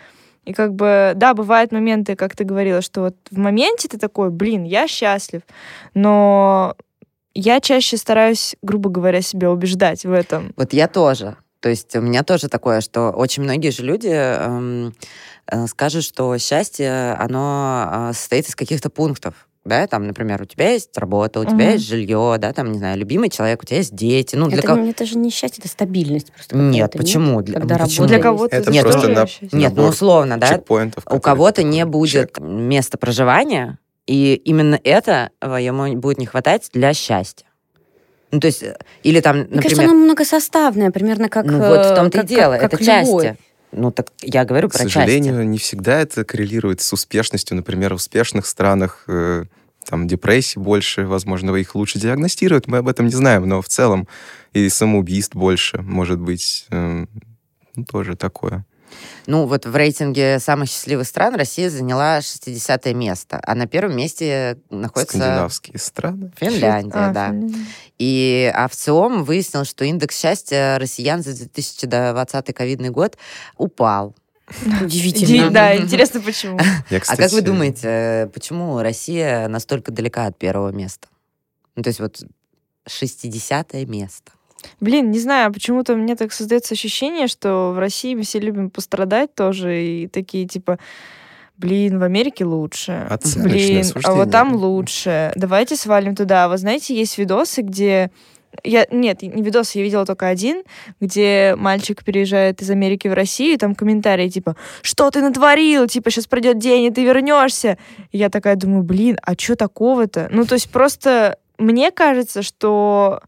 И 0.44 0.52
как 0.52 0.74
бы, 0.74 1.12
да, 1.14 1.34
бывают 1.34 1.72
моменты, 1.72 2.16
как 2.16 2.34
ты 2.34 2.44
говорила, 2.44 2.80
что 2.80 3.02
вот 3.02 3.16
в 3.30 3.38
моменте 3.38 3.88
ты 3.88 3.98
такой, 3.98 4.30
блин, 4.30 4.64
я 4.64 4.88
счастлив, 4.88 5.42
но 5.94 6.74
я 7.34 7.60
чаще 7.60 7.96
стараюсь, 7.96 8.56
грубо 8.62 8.90
говоря, 8.90 9.20
себя 9.20 9.50
убеждать 9.50 10.04
в 10.04 10.12
этом. 10.12 10.52
Вот 10.56 10.72
я 10.72 10.88
тоже. 10.88 11.36
То 11.60 11.68
есть 11.68 11.94
у 11.96 12.00
меня 12.00 12.22
тоже 12.22 12.48
такое, 12.48 12.80
что 12.80 13.10
очень 13.10 13.42
многие 13.42 13.70
же 13.70 13.82
люди 13.82 14.08
эм, 14.08 14.94
э, 15.50 15.66
скажут, 15.66 16.04
что 16.04 16.38
счастье, 16.38 17.16
оно 17.18 18.10
э, 18.10 18.12
состоит 18.14 18.48
из 18.48 18.54
каких-то 18.54 18.90
пунктов. 18.90 19.48
Да, 19.64 19.86
там, 19.86 20.06
например, 20.06 20.40
у 20.40 20.44
тебя 20.46 20.70
есть 20.70 20.96
работа, 20.96 21.40
у 21.40 21.44
тебя 21.44 21.66
Мгм. 21.66 21.72
есть 21.72 21.86
жилье, 21.86 22.36
да, 22.38 22.54
там, 22.54 22.72
не 22.72 22.78
знаю, 22.78 22.96
любимый 22.96 23.28
человек, 23.28 23.62
у 23.62 23.66
тебя 23.66 23.78
есть 23.78 23.94
дети. 23.94 24.34
Ну, 24.34 24.48
для 24.48 24.58
Это, 24.58 24.66
кого... 24.68 24.86
это 24.86 25.04
же 25.04 25.18
не 25.18 25.30
счастье, 25.30 25.58
это 25.58 25.68
стабильность 25.68 26.32
просто 26.32 26.56
Нет, 26.56 26.92
почему? 26.92 27.42
Для, 27.42 27.60
Когда 27.60 27.76
ну, 27.76 27.84
почему? 27.84 28.06
работа 28.06 28.14
Для 28.14 28.22
кого-то 28.22 28.56
Это 28.56 28.70
Нет, 28.70 28.82
просто 28.84 29.00
тоже 29.02 29.12
на-. 29.12 29.58
Нет, 29.58 29.72
ну 29.76 29.86
условно, 29.88 30.38
да, 30.38 30.62
у 31.10 31.20
кого-то 31.20 31.62
не 31.64 31.84
будет 31.84 32.32
чек. 32.32 32.38
места 32.40 32.96
проживания, 32.96 33.78
и 34.06 34.40
именно 34.44 34.80
это 34.84 35.30
э, 35.42 35.58
ему 35.60 35.94
будет 35.96 36.16
не 36.18 36.24
хватать 36.24 36.70
для 36.72 36.94
счастья. 36.94 37.47
Ну, 38.30 38.40
то 38.40 38.46
есть, 38.46 38.62
э, 38.62 38.76
или 39.02 39.20
там, 39.20 39.38
Мне 39.38 39.46
кажется, 39.46 39.68
например... 39.76 39.90
оно 39.90 40.04
многосоставное, 40.04 40.90
примерно 40.90 41.28
как... 41.28 41.46
ну, 41.46 41.58
вот 41.58 41.86
в 41.86 41.92
э, 41.92 41.96
том-то 41.96 42.18
и 42.18 42.20
как- 42.20 42.28
дело, 42.28 42.52
как- 42.54 42.62
это 42.64 42.76
как 42.76 42.80
любовь. 42.86 43.24
части. 43.24 43.38
Ну, 43.72 43.90
так 43.90 44.08
я 44.22 44.44
говорю 44.44 44.68
К 44.68 44.72
про 44.72 44.78
части. 44.80 44.94
сожалению, 44.94 45.46
не 45.46 45.58
всегда 45.58 46.00
это 46.00 46.24
коррелирует 46.24 46.80
с 46.80 46.92
успешностью. 46.92 47.56
Например, 47.56 47.92
в 47.92 47.96
успешных 47.96 48.46
странах 48.46 49.04
э, 49.08 49.44
там 49.84 50.06
депрессии 50.06 50.58
больше, 50.58 51.06
возможно, 51.06 51.54
их 51.56 51.74
лучше 51.74 51.98
диагностируют, 51.98 52.66
мы 52.66 52.78
об 52.78 52.88
этом 52.88 53.06
не 53.06 53.12
знаем, 53.12 53.48
но 53.48 53.62
в 53.62 53.68
целом 53.68 54.06
и 54.52 54.68
самоубийств 54.68 55.34
больше, 55.34 55.80
может 55.82 56.18
быть, 56.18 56.66
э, 56.70 57.06
ну, 57.74 57.84
тоже 57.84 58.16
такое. 58.16 58.64
Ну, 59.26 59.46
вот 59.46 59.66
в 59.66 59.76
рейтинге 59.76 60.38
самых 60.38 60.68
счастливых 60.68 61.06
стран 61.06 61.34
Россия 61.34 61.70
заняла 61.70 62.20
60 62.20 62.86
место, 62.94 63.40
а 63.42 63.54
на 63.54 63.66
первом 63.66 63.96
месте 63.96 64.58
находится 64.70 65.16
Скандинавские 65.18 65.78
страны. 65.78 66.32
Финляндия, 66.36 66.92
А, 66.94 67.12
да. 67.12 67.26
Финляндия. 67.28 67.58
И 67.98 68.50
а 68.54 68.68
в 68.68 68.74
ЦИОМ 68.76 69.24
выяснилось, 69.24 69.68
что 69.68 69.84
индекс 69.84 70.18
счастья 70.18 70.78
россиян 70.78 71.22
за 71.22 71.36
2020 71.36 72.54
ковидный 72.54 72.90
год 72.90 73.18
упал. 73.56 74.14
Ди- 74.62 74.84
Удивительно. 74.84 75.50
Да, 75.50 75.76
интересно, 75.76 76.20
почему. 76.20 76.58
Я, 76.58 76.64
А 76.90 77.00
как 77.00 77.02
кстати, 77.02 77.34
вы 77.34 77.42
думаете, 77.42 78.30
почему 78.32 78.80
Россия 78.80 79.46
настолько 79.48 79.92
далека 79.92 80.26
от 80.26 80.38
первого 80.38 80.70
места? 80.70 81.08
Ну, 81.76 81.82
то 81.82 81.88
есть 81.88 82.00
вот 82.00 82.22
60 82.86 83.74
место. 83.86 84.32
Блин, 84.80 85.10
не 85.10 85.18
знаю, 85.18 85.52
почему-то 85.52 85.94
мне 85.94 86.16
так 86.16 86.32
создается 86.32 86.74
ощущение, 86.74 87.28
что 87.28 87.72
в 87.74 87.78
России 87.78 88.14
мы 88.14 88.22
все 88.22 88.38
любим 88.38 88.70
пострадать 88.70 89.34
тоже, 89.34 89.82
и 89.82 90.06
такие 90.08 90.46
типа, 90.46 90.78
блин, 91.56 91.98
в 91.98 92.02
Америке 92.02 92.44
лучше, 92.44 93.06
Оценочное 93.08 93.52
блин, 93.52 93.84
а 94.04 94.14
вот 94.14 94.30
там 94.30 94.54
лучше, 94.54 95.32
давайте 95.36 95.76
свалим 95.76 96.14
туда. 96.14 96.48
Вы 96.48 96.58
знаете, 96.58 96.94
есть 96.94 97.18
видосы, 97.18 97.62
где 97.62 98.10
я, 98.64 98.86
нет, 98.90 99.22
не 99.22 99.42
видосы, 99.42 99.78
я 99.78 99.84
видела 99.84 100.06
только 100.06 100.26
один, 100.26 100.62
где 101.00 101.54
мальчик 101.56 102.02
переезжает 102.04 102.60
из 102.62 102.70
Америки 102.70 103.06
в 103.06 103.12
Россию, 103.12 103.54
и 103.54 103.58
там 103.58 103.74
комментарии 103.74 104.28
типа, 104.28 104.56
что 104.82 105.10
ты 105.10 105.20
натворил, 105.20 105.86
типа, 105.86 106.10
сейчас 106.10 106.26
пройдет 106.26 106.58
день, 106.58 106.84
и 106.84 106.90
ты 106.90 107.04
вернешься. 107.04 107.78
И 108.10 108.18
я 108.18 108.30
такая 108.30 108.56
думаю, 108.56 108.82
блин, 108.82 109.18
а 109.22 109.34
что 109.38 109.54
такого-то? 109.54 110.28
Ну, 110.32 110.44
то 110.44 110.54
есть 110.54 110.70
просто 110.70 111.38
мне 111.58 111.90
кажется, 111.90 112.42
что 112.42 113.20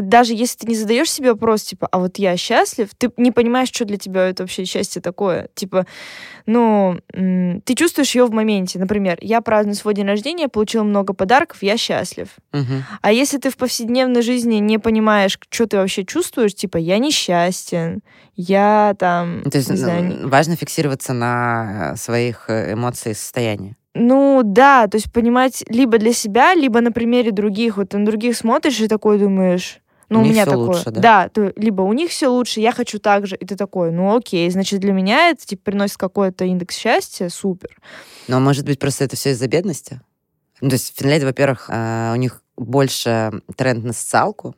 даже 0.00 0.34
если 0.34 0.58
ты 0.58 0.66
не 0.68 0.76
задаешь 0.76 1.10
себе 1.10 1.32
вопрос, 1.32 1.62
типа, 1.62 1.88
а 1.90 1.98
вот 1.98 2.18
я 2.18 2.36
счастлив, 2.36 2.88
ты 2.96 3.10
не 3.16 3.30
понимаешь, 3.32 3.68
что 3.68 3.84
для 3.84 3.96
тебя 3.96 4.28
это 4.28 4.42
вообще 4.42 4.64
счастье 4.64 5.00
такое. 5.02 5.48
Типа, 5.54 5.86
ну, 6.46 6.98
ты 7.12 7.74
чувствуешь 7.74 8.14
ее 8.14 8.24
в 8.24 8.32
моменте. 8.32 8.78
Например, 8.78 9.18
я 9.20 9.40
праздную 9.40 9.74
свой 9.74 9.94
день 9.94 10.06
рождения, 10.06 10.48
получила 10.48 10.82
много 10.82 11.12
подарков, 11.12 11.62
я 11.62 11.76
счастлив. 11.76 12.28
Мгм. 12.52 12.84
А 13.02 13.12
если 13.12 13.38
ты 13.38 13.50
в 13.50 13.56
повседневной 13.56 14.22
жизни 14.22 14.56
не 14.56 14.78
понимаешь, 14.78 15.38
что 15.50 15.66
ты 15.66 15.76
вообще 15.76 16.04
чувствуешь, 16.04 16.54
типа, 16.54 16.76
я 16.76 16.98
несчастен, 16.98 18.00
я 18.36 18.94
там, 18.98 19.42
То 19.42 19.58
есть 19.58 19.70
не 19.70 19.76
знаю, 19.76 20.18
ну, 20.22 20.28
важно 20.28 20.56
фиксироваться 20.56 21.12
на 21.12 21.92
э, 21.92 21.96
своих 21.96 22.48
э, 22.48 22.72
эмоциях 22.72 23.16
и 23.16 23.18
состояниях. 23.18 23.74
Ну 23.94 24.42
да, 24.44 24.86
то 24.86 24.96
есть 24.96 25.12
понимать 25.12 25.64
либо 25.68 25.98
для 25.98 26.12
себя, 26.12 26.54
либо 26.54 26.80
на 26.80 26.92
примере 26.92 27.32
других. 27.32 27.76
Вот 27.76 27.90
ты 27.90 27.98
на 27.98 28.06
других 28.06 28.36
смотришь 28.36 28.80
и 28.80 28.88
такой 28.88 29.18
думаешь, 29.18 29.80
Ну, 30.10 30.18
У 30.20 30.22
у, 30.22 30.26
меня 30.26 30.44
такое. 30.44 30.66
лучше, 30.66 30.90
да? 30.90 31.28
то 31.28 31.52
либо 31.56 31.82
у 31.82 31.92
них 31.92 32.10
все 32.10 32.26
лучше, 32.28 32.60
я 32.60 32.72
хочу 32.72 32.98
так 32.98 33.26
же, 33.28 33.36
и 33.36 33.44
ты 33.46 33.56
такой, 33.56 33.92
ну 33.92 34.16
окей, 34.16 34.50
значит, 34.50 34.80
для 34.80 34.92
меня 34.92 35.30
это 35.30 35.46
типа 35.46 35.62
приносит 35.66 35.96
какой-то 35.96 36.44
индекс 36.44 36.76
счастья, 36.76 37.28
супер. 37.28 37.70
Но 38.28 38.40
может 38.40 38.64
быть 38.66 38.78
просто 38.80 39.04
это 39.04 39.14
все 39.16 39.30
из-за 39.30 39.46
бедности? 39.46 40.00
Ну, 40.60 40.68
то 40.68 40.74
есть 40.74 40.92
в 40.94 40.98
Финляндии, 40.98 41.24
во-первых, 41.26 41.70
э, 41.72 42.10
у 42.12 42.16
них 42.16 42.42
больше 42.56 43.30
тренд 43.56 43.84
на 43.84 43.92
социалку 43.92 44.54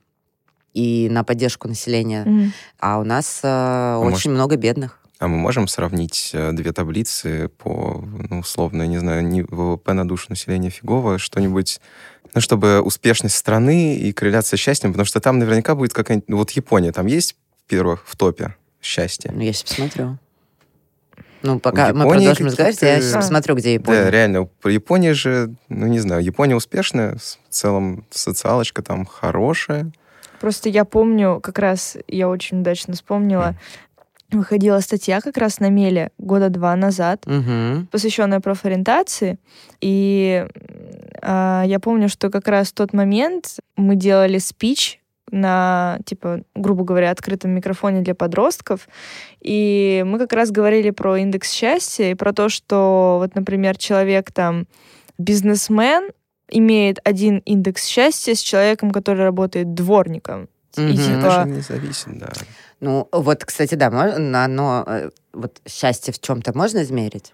и 0.73 1.09
на 1.11 1.23
поддержку 1.23 1.69
населения, 1.69 2.25
Мгм. 2.25 2.53
а 2.81 2.99
у 2.99 3.05
нас 3.05 3.41
э, 3.45 3.97
очень 3.99 4.11
может- 4.11 4.27
много 4.33 4.57
бедных. 4.57 4.99
А 5.23 5.29
мы 5.29 5.37
можем 5.37 5.69
сравнить 5.69 6.31
э, 6.33 6.51
две 6.51 6.73
таблицы 6.73 7.47
по, 7.47 8.05
ну, 8.29 8.41
условно, 8.41 8.89
не 8.89 8.99
знаю, 8.99 9.23
не 9.25 9.43
ВВП 9.43 9.93
на 9.93 10.05
душу 10.05 10.27
населения 10.31 10.69
фигово, 10.69 11.19
что-нибудь, 11.19 11.81
ну, 12.35 12.41
чтобы 12.41 12.81
успешность 12.81 13.37
страны 13.37 13.97
и 13.97 14.13
корреляция 14.13 14.57
с 14.57 14.61
счастьем, 14.61 14.91
потому 14.91 15.07
что 15.07 15.21
там 15.21 15.39
наверняка 15.39 15.77
будет 15.77 15.93
какая-нибудь... 15.93 16.29
ну, 16.29 16.39
Вот 16.39 16.51
Япония, 16.51 16.91
там 16.91 17.07
есть 17.07 17.37
первых 17.69 18.03
в 18.05 18.17
топе 18.17 18.57
счастья? 18.81 19.31
Ну, 19.33 19.43
я 19.43 19.53
сейчас 19.53 19.71
посмотрю. 19.71 20.19
Ну, 21.43 21.61
пока 21.61 21.93
мы 21.93 22.09
продолжим 22.09 22.47
разговаривать, 22.47 22.83
я 22.83 23.01
сейчас 23.01 23.15
посмотрю, 23.15 23.55
где 23.55 23.75
Япония. 23.75 24.03
Да, 24.03 24.11
реально. 24.11 24.47
По 24.47 24.67
Японии 24.67 25.13
же, 25.13 25.55
ну, 25.69 25.87
не 25.87 26.01
знаю, 26.01 26.25
Япония 26.25 26.57
успешная, 26.57 27.17
в 27.17 27.53
целом 27.55 28.05
социалочка 28.11 28.83
там 28.83 29.07
хорошая. 29.07 29.93
Просто 30.41 30.69
я 30.69 30.85
помню, 30.85 31.39
как 31.41 31.61
раз 31.61 31.97
я 32.09 32.29
очень 32.29 32.63
удачно 32.63 32.95
вспомнила, 32.95 33.55
выходила 34.33 34.81
статья 34.81 35.21
как 35.21 35.37
раз 35.37 35.61
на 35.61 35.69
Меле 35.71 36.11
года 36.19 36.49
два 36.49 36.75
назад, 36.77 37.25
Мгм. 37.27 37.89
посвященная 37.91 38.41
профориентации. 38.41 39.39
И 39.81 40.47
а, 41.23 41.63
я 41.67 41.79
помню, 41.81 42.09
что 42.09 42.31
как 42.31 42.49
раз 42.49 42.69
в 42.69 42.75
тот 42.75 42.93
момент 42.93 43.59
мы 43.77 43.95
делали 43.97 44.39
спич 44.39 44.99
на, 45.31 45.99
типа, 46.05 46.43
грубо 46.55 46.85
говоря, 46.85 47.11
открытом 47.11 47.53
микрофоне 47.53 48.03
для 48.03 48.15
подростков. 48.15 48.87
И 49.41 50.03
мы 50.07 50.19
как 50.19 50.33
раз 50.35 50.51
говорили 50.51 50.91
про 50.91 51.17
индекс 51.17 51.53
счастья 51.53 52.11
и 52.11 52.15
про 52.15 52.33
то, 52.33 52.49
что, 52.51 53.17
вот, 53.19 53.35
например, 53.35 53.79
человек 53.79 54.31
там, 54.33 54.67
бизнесмен, 55.19 56.11
имеет 56.51 56.99
один 57.05 57.39
индекс 57.47 57.87
счастья 57.87 58.35
с 58.35 58.41
человеком, 58.41 58.91
который 58.91 59.25
работает 59.25 59.73
дворником. 59.73 60.49
И 60.77 60.81
Мгм. 60.83 60.97
типа, 60.97 61.27
Это 61.27 61.45
же 61.45 61.49
не 61.51 61.61
зависит, 61.61 62.19
да. 62.19 62.31
Ну, 62.83 63.09
вот, 63.13 63.45
кстати, 63.45 63.77
да, 63.77 63.93
можно, 63.93 64.45
оно, 64.45 64.85
э, 64.89 65.11
вот 65.33 65.63
счастье 65.69 66.13
в 66.13 66.21
чем-то 66.21 66.53
можно 66.53 66.83
измерить? 66.83 67.33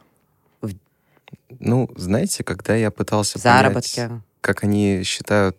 Ну, 1.59 1.91
знаете, 1.97 2.45
когда 2.45 2.77
я 2.77 2.91
пытался 2.91 3.39
В 3.39 3.43
понять, 3.43 3.99
как 4.43 4.63
они 4.63 5.03
считают 5.05 5.57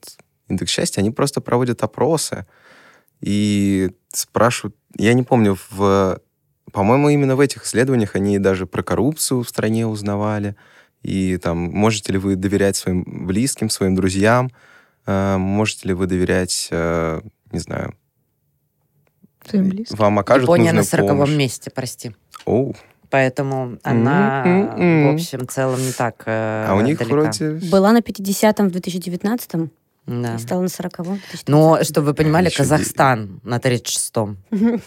индекс 0.48 0.72
счастья, 0.72 1.02
они 1.02 1.10
просто 1.10 1.42
проводят 1.42 1.82
опросы 1.82 2.46
и 3.20 3.90
спрашивают... 4.10 4.76
Я 4.96 5.14
не 5.16 5.24
помню, 5.24 5.58
в... 5.72 6.22
По-моему, 6.72 7.10
именно 7.10 7.36
в 7.36 7.40
этих 7.40 7.66
исследованиях 7.66 8.16
они 8.16 8.38
даже 8.38 8.68
про 8.68 8.84
коррупцию 8.84 9.42
в 9.42 9.50
стране 9.50 9.88
узнавали. 9.88 10.56
И 11.02 11.38
там, 11.38 11.58
можете 11.58 12.14
ли 12.14 12.20
вы 12.20 12.36
доверять 12.36 12.76
своим 12.76 13.26
близким, 13.26 13.72
своим 13.72 13.96
друзьям, 13.96 14.52
э, 15.08 15.38
можете 15.38 15.88
ли 15.88 15.96
вы 15.96 16.06
доверять, 16.06 16.68
э, 16.70 17.22
не 17.52 17.60
знаю, 17.60 17.96
Твоим 19.50 19.70
близким. 19.70 19.96
вам 19.98 20.20
окажут 20.20 20.44
Япония 20.44 20.72
на 20.74 20.84
сороковом 20.84 21.38
месте, 21.38 21.70
прости. 21.70 22.16
Оу. 22.46 22.76
Поэтому 23.10 23.78
она, 23.84 24.44
М-м-м. 24.46 25.12
в 25.12 25.14
общем, 25.16 25.48
целом 25.48 25.82
не 25.84 25.92
так 25.92 26.24
э, 26.28 26.66
А 26.70 26.76
у 26.76 26.82
них 26.82 27.00
далека. 27.00 27.16
вроде... 27.16 27.50
Была 27.72 27.92
на 27.92 28.00
50-м 28.00 28.70
в 28.70 28.72
2019-м 28.72 29.72
Да. 30.06 30.36
и 30.36 30.38
стала 30.38 30.62
на 30.62 30.68
40-м 30.68 31.06
в 31.06 31.08
2020 31.08 31.48
Но, 31.50 31.84
чтобы 31.84 32.08
вы 32.08 32.14
понимали, 32.14 32.46
Еще 32.50 32.58
Казахстан 32.58 33.40
на 33.44 33.58
36-м. 33.58 34.38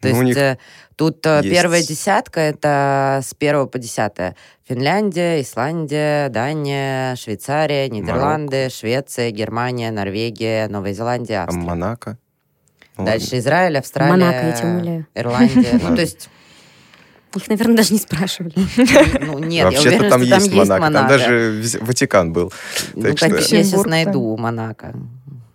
То 0.00 0.08
Ну, 0.08 0.22
есть 0.22 0.36
э, 0.38 0.58
тут 0.96 1.24
э, 1.26 1.42
есть- 1.44 1.50
первая 1.54 1.82
десятка 1.82 2.40
это 2.40 3.20
с 3.22 3.34
первого 3.34 3.66
по 3.66 3.78
десятое. 3.78 4.34
Финляндия, 4.66 5.40
Исландия, 5.42 6.28
Дания, 6.30 7.14
Швейцария, 7.16 7.88
Нидерланды, 7.88 8.68
Швеция, 8.70 9.30
Германия, 9.30 9.90
Норвегия, 9.92 10.66
Новая 10.68 10.92
Зеландия, 10.94 11.40
а 11.40 11.44
Австрия. 11.44 11.62
Монако. 11.64 12.18
Ну, 12.98 13.04
Дальше 13.06 13.38
Израиль, 13.38 13.78
Австралия, 13.78 14.10
Монако, 14.12 14.46
я 14.46 14.52
тебя 14.52 14.68
умоляю. 14.68 15.06
Ирландия. 15.14 15.80
Ну, 15.82 15.96
то 15.96 16.02
есть, 16.02 16.28
Их, 17.34 17.48
наверное, 17.48 17.76
даже 17.76 17.94
не 17.94 17.98
спрашивали. 17.98 18.52
ну, 19.20 19.38
нет, 19.38 19.52
я 19.52 19.64
Вообще-то 19.64 19.88
уверена, 19.88 20.10
там 20.10 20.24
что 20.24 20.34
есть 20.34 20.52
Монако. 20.52 20.68
Там 20.82 20.92
Монако. 20.92 21.08
даже 21.08 21.34
вз- 21.62 21.84
Ватикан 21.84 22.32
был. 22.32 22.52
Ну, 22.94 23.02
так 23.02 23.18
что- 23.18 23.28
я 23.28 23.40
сейчас 23.40 23.84
найду 23.86 24.36
Монако. 24.36 24.94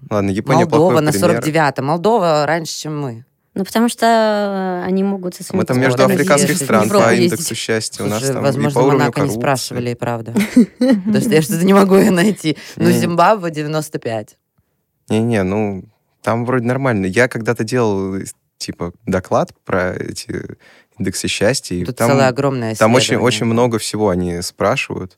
Ладно, 0.09 0.29
Япония 0.31 0.65
Молдова 0.65 1.01
на 1.01 1.11
пример. 1.11 1.39
49-м. 1.41 1.85
Молдова 1.85 2.45
раньше, 2.47 2.73
чем 2.79 2.99
мы. 2.99 3.25
Ну, 3.53 3.65
потому 3.65 3.89
что 3.89 4.83
они 4.85 5.03
могут 5.03 5.33
со 5.35 5.43
своими 5.43 5.61
Мы 5.61 5.65
там 5.65 5.79
между 5.79 6.03
африканских 6.05 6.57
стран 6.57 6.89
по 6.89 7.13
индексу 7.13 7.55
счастья. 7.55 8.03
У 8.03 8.07
нас 8.07 8.23
там 8.23 8.41
возможно, 8.43 8.81
Монако 8.81 9.21
не 9.21 9.31
спрашивали, 9.31 9.91
и 9.91 9.95
правда. 10.05 10.33
Потому 10.79 11.21
что 11.21 11.29
я 11.31 11.41
что-то 11.41 11.65
не 11.65 11.73
могу 11.73 11.95
ее 11.97 12.11
найти. 12.11 12.55
Ну. 12.75 12.91
Зимбабве 12.91 13.49
95. 13.51 14.37
Не-не, 15.09 15.43
ну, 15.43 15.83
там 16.27 16.43
вроде 16.43 16.65
нормально. 16.65 17.05
Я 17.05 17.29
когда-то 17.29 17.63
делал, 17.63 18.15
э, 18.17 18.25
типа, 18.57 18.91
доклад 19.05 19.53
про 19.63 19.93
эти 19.93 20.57
индексы 20.99 21.29
счастья, 21.29 21.85
Тут 21.85 21.95
там, 21.95 22.09
целое 22.09 22.27
огромное 22.27 22.75
там 22.75 22.93
очень, 22.95 23.15
очень 23.15 23.45
много 23.45 23.79
всего 23.79 24.09
они 24.09 24.41
спрашивают. 24.41 25.17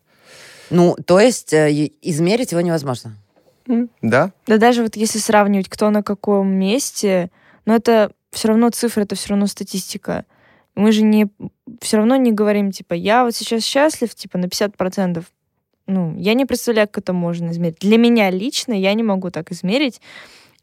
Ну, 0.70 0.96
то 1.04 1.20
есть 1.20 1.52
э, 1.52 1.90
измерить 2.04 2.52
его 2.52 2.62
невозможно. 2.62 3.16
Да, 4.04 4.34
Да 4.46 4.58
даже 4.58 4.84
вот 4.84 4.96
если 4.96 5.18
сравнивать, 5.18 5.68
кто 5.68 5.90
на 5.90 6.04
каком 6.04 6.48
месте, 6.48 7.32
но 7.66 7.74
это 7.74 8.12
все 8.30 8.50
равно 8.50 8.70
цифры, 8.70 9.02
это 9.02 9.16
все 9.16 9.30
равно 9.30 9.48
статистика. 9.48 10.26
Мы 10.76 10.92
же 10.92 11.02
не 11.02 11.28
все 11.82 11.98
равно 11.98 12.18
не 12.18 12.32
говорим, 12.32 12.72
типа, 12.72 12.94
я 12.94 13.24
вот 13.24 13.34
сейчас 13.34 13.64
счастлив, 13.64 14.14
типа, 14.14 14.38
на 14.38 14.46
50%. 14.46 15.24
Ну, 15.88 16.16
я 16.20 16.36
не 16.36 16.46
представляю, 16.46 16.88
как 16.88 17.00
это 17.00 17.14
можно 17.14 17.50
измерить. 17.50 17.80
Для 17.80 17.98
меня 17.98 18.30
лично 18.30 18.74
я 18.74 18.94
не 18.94 19.02
могу 19.02 19.32
так 19.32 19.52
измерить 19.52 20.02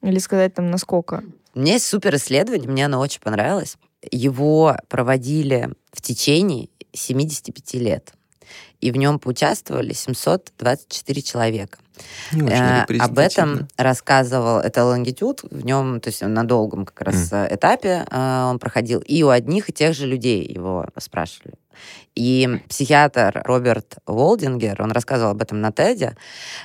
или 0.07 0.19
сказать 0.19 0.55
там, 0.55 0.71
насколько. 0.71 1.23
У 1.55 1.61
меня 1.61 1.75
есть 1.75 1.87
супер 1.87 2.15
исследование, 2.17 2.69
мне 2.69 2.87
оно 2.87 3.01
очень 3.01 3.21
понравилось. 3.21 3.77
Его 4.11 4.77
проводили 4.89 5.71
в 5.93 6.03
течение 6.03 6.69
75 6.93 7.75
лет. 7.75 8.13
И 8.81 8.91
в 8.91 8.97
нем 8.97 9.19
поучаствовали 9.19 9.93
724 9.93 11.23
человека. 11.23 11.79
не 12.33 12.43
очень 12.43 12.55
Э, 12.55 12.99
Об 12.99 13.19
этом 13.19 13.69
рассказывал, 13.77 14.59
это 14.59 14.85
лонгитюд, 14.85 15.43
в 15.51 15.65
нем, 15.65 16.01
то 16.01 16.11
есть 16.11 16.21
на 16.21 16.45
долгом 16.45 16.85
как 16.85 17.01
раз 17.01 17.33
э, 17.33 17.49
этапе 17.51 18.07
э, 18.11 18.45
он 18.51 18.59
проходил, 18.59 19.01
и 19.01 19.23
у 19.23 19.31
одних 19.31 19.71
и 19.71 19.73
тех 19.73 19.95
же 19.95 20.07
людей 20.07 20.47
его 20.47 20.87
спрашивали. 20.99 21.55
И 22.17 22.61
психиатр 22.69 23.43
Роберт 23.45 23.99
Волдингер, 24.07 24.81
он 24.81 24.91
рассказывал 24.91 25.33
об 25.33 25.43
этом 25.43 25.61
на 25.61 25.69
TED, 25.69 26.15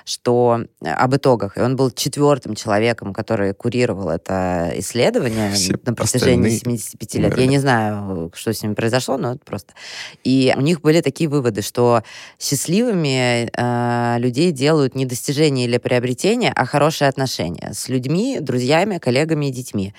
что 0.06 0.62
э, 0.82 0.90
об 0.90 1.14
итогах, 1.14 1.58
и 1.58 1.62
он 1.62 1.76
был 1.76 1.92
четвертым 1.92 2.56
человеком, 2.56 3.14
который 3.14 3.54
курировал 3.54 4.10
это 4.10 4.72
исследование 4.76 5.52
Все 5.52 5.74
на 5.86 5.94
протяжении 5.94 6.56
остальные 6.56 6.78
75 6.78 7.16
лет. 7.16 7.24
Я 7.24 7.28
умерли. 7.28 7.46
не 7.48 7.60
знаю, 7.60 8.32
что 8.34 8.54
с 8.54 8.64
ними 8.64 8.76
произошло, 8.76 9.18
но 9.18 9.34
это 9.34 9.42
просто. 9.44 9.74
И 10.24 10.54
у 10.56 10.62
них 10.62 10.82
были 10.82 11.02
такие 11.02 11.30
выводы, 11.30 11.62
что 11.62 12.02
счастливыми 12.40 13.50
э, 13.52 14.20
людей 14.20 14.54
делают 14.54 14.96
не 14.96 15.06
достижения 15.06 15.66
или 15.66 15.78
приобретения, 15.78 16.54
а 16.56 16.66
хорошие 16.66 17.10
отношения 17.10 17.74
с 17.74 17.90
людьми, 17.90 18.40
друзьями, 18.40 19.00
коллегами 19.00 19.48
и 19.48 19.52
детьми. 19.52 19.94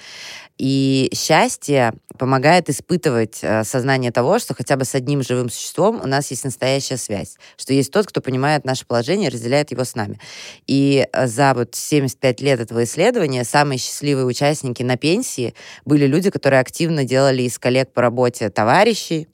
И 0.63 1.11
счастье 1.13 1.93
помогает 2.19 2.71
испытывать 2.71 3.41
э, 3.43 3.65
сознание 3.65 4.13
того, 4.13 4.39
что 4.39 4.55
хотя 4.55 4.77
бы 4.77 4.85
с 4.85 4.95
одним 4.95 5.25
живым 5.25 5.51
существом 5.51 6.01
у 6.01 6.07
нас 6.07 6.31
есть 6.31 6.45
настоящая 6.45 6.99
связь, 6.99 7.37
что 7.57 7.73
есть 7.73 7.91
тот, 7.91 8.07
кто 8.07 8.21
понимает 8.21 8.65
наше 8.65 8.87
положение 8.87 9.29
разделяет 9.29 9.73
его 9.73 9.83
с 9.83 9.97
нами. 9.97 10.21
И 10.69 11.09
э, 11.13 11.27
за 11.27 11.55
вот 11.55 11.75
75 11.75 12.41
лет 12.43 12.61
этого 12.61 12.85
исследования 12.85 13.43
самые 13.43 13.79
счастливые 13.79 14.25
участники 14.25 14.85
на 14.85 14.97
пенсии 14.97 15.57
были 15.85 16.07
люди, 16.07 16.31
которые 16.31 16.61
активно 16.61 17.03
делали 17.03 17.43
из 17.43 17.59
коллег 17.59 17.93
по 17.93 18.01
работе 18.01 18.49
товарищей, 18.49 19.27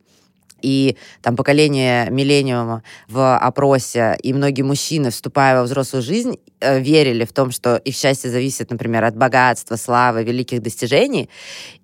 и 0.62 0.97
там 1.23 1.37
поколение 1.37 2.11
миллениума 2.11 2.83
в 3.09 3.37
опросе, 3.37 4.17
и 4.23 4.33
многие 4.33 4.62
мужчины, 4.62 5.11
вступая 5.11 5.57
во 5.57 5.62
взрослую 5.62 6.03
жизнь, 6.03 6.38
э, 6.61 6.81
верили 6.81 7.25
в 7.25 7.33
том, 7.33 7.50
что 7.50 7.77
их 7.77 7.95
счастье 7.95 8.31
зависит, 8.31 8.71
например, 8.71 9.05
от 9.05 9.17
богатства, 9.17 9.77
славы, 9.77 10.25
великих 10.25 10.62
достижений, 10.62 11.29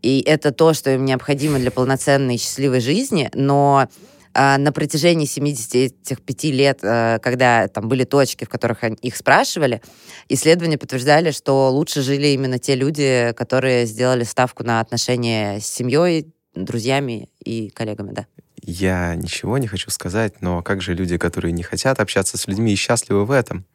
и 0.03 0.23
это 0.27 0.53
то, 0.53 0.75
что 0.75 0.91
им 0.91 1.05
необходимо 1.05 1.59
для 1.59 1.71
полноценной 1.71 2.37
и 2.37 2.39
счастливой 2.39 2.81
жизни, 2.81 3.31
но 3.35 3.89
а, 4.37 4.59
на 4.59 4.73
протяжении 4.73 5.27
75 5.27 6.45
лет, 6.45 6.81
э, 6.83 7.21
когда 7.23 7.69
там 7.69 7.89
были 7.89 8.03
точки, 8.03 8.45
в 8.45 8.49
которых 8.49 8.83
их 8.83 9.17
спрашивали, 9.17 9.81
исследования 10.29 10.77
подтверждали, 10.77 11.31
что 11.31 11.71
лучше 11.71 12.03
жили 12.03 12.29
именно 12.29 12.59
те 12.59 12.75
люди, 12.75 13.33
которые 13.37 13.87
сделали 13.87 14.25
ставку 14.25 14.65
на 14.65 14.81
отношения 14.81 15.61
с 15.61 15.67
семьей, 15.67 16.35
друзьями 16.55 17.29
и 17.45 17.71
коллегами, 17.71 18.11
да. 18.13 18.27
Я 18.67 19.15
ничего 19.15 19.59
не 19.59 19.67
хочу 19.67 19.91
сказать, 19.91 20.41
но 20.41 20.63
как 20.63 20.81
же 20.81 20.95
люди, 20.95 21.19
которые 21.19 21.53
не 21.53 21.63
хотят 21.63 22.01
общаться 22.01 22.39
с 22.39 22.47
людьми 22.47 22.73
и 22.73 22.77
счастливы 22.77 23.27
в 23.27 23.31
этом? 23.31 23.67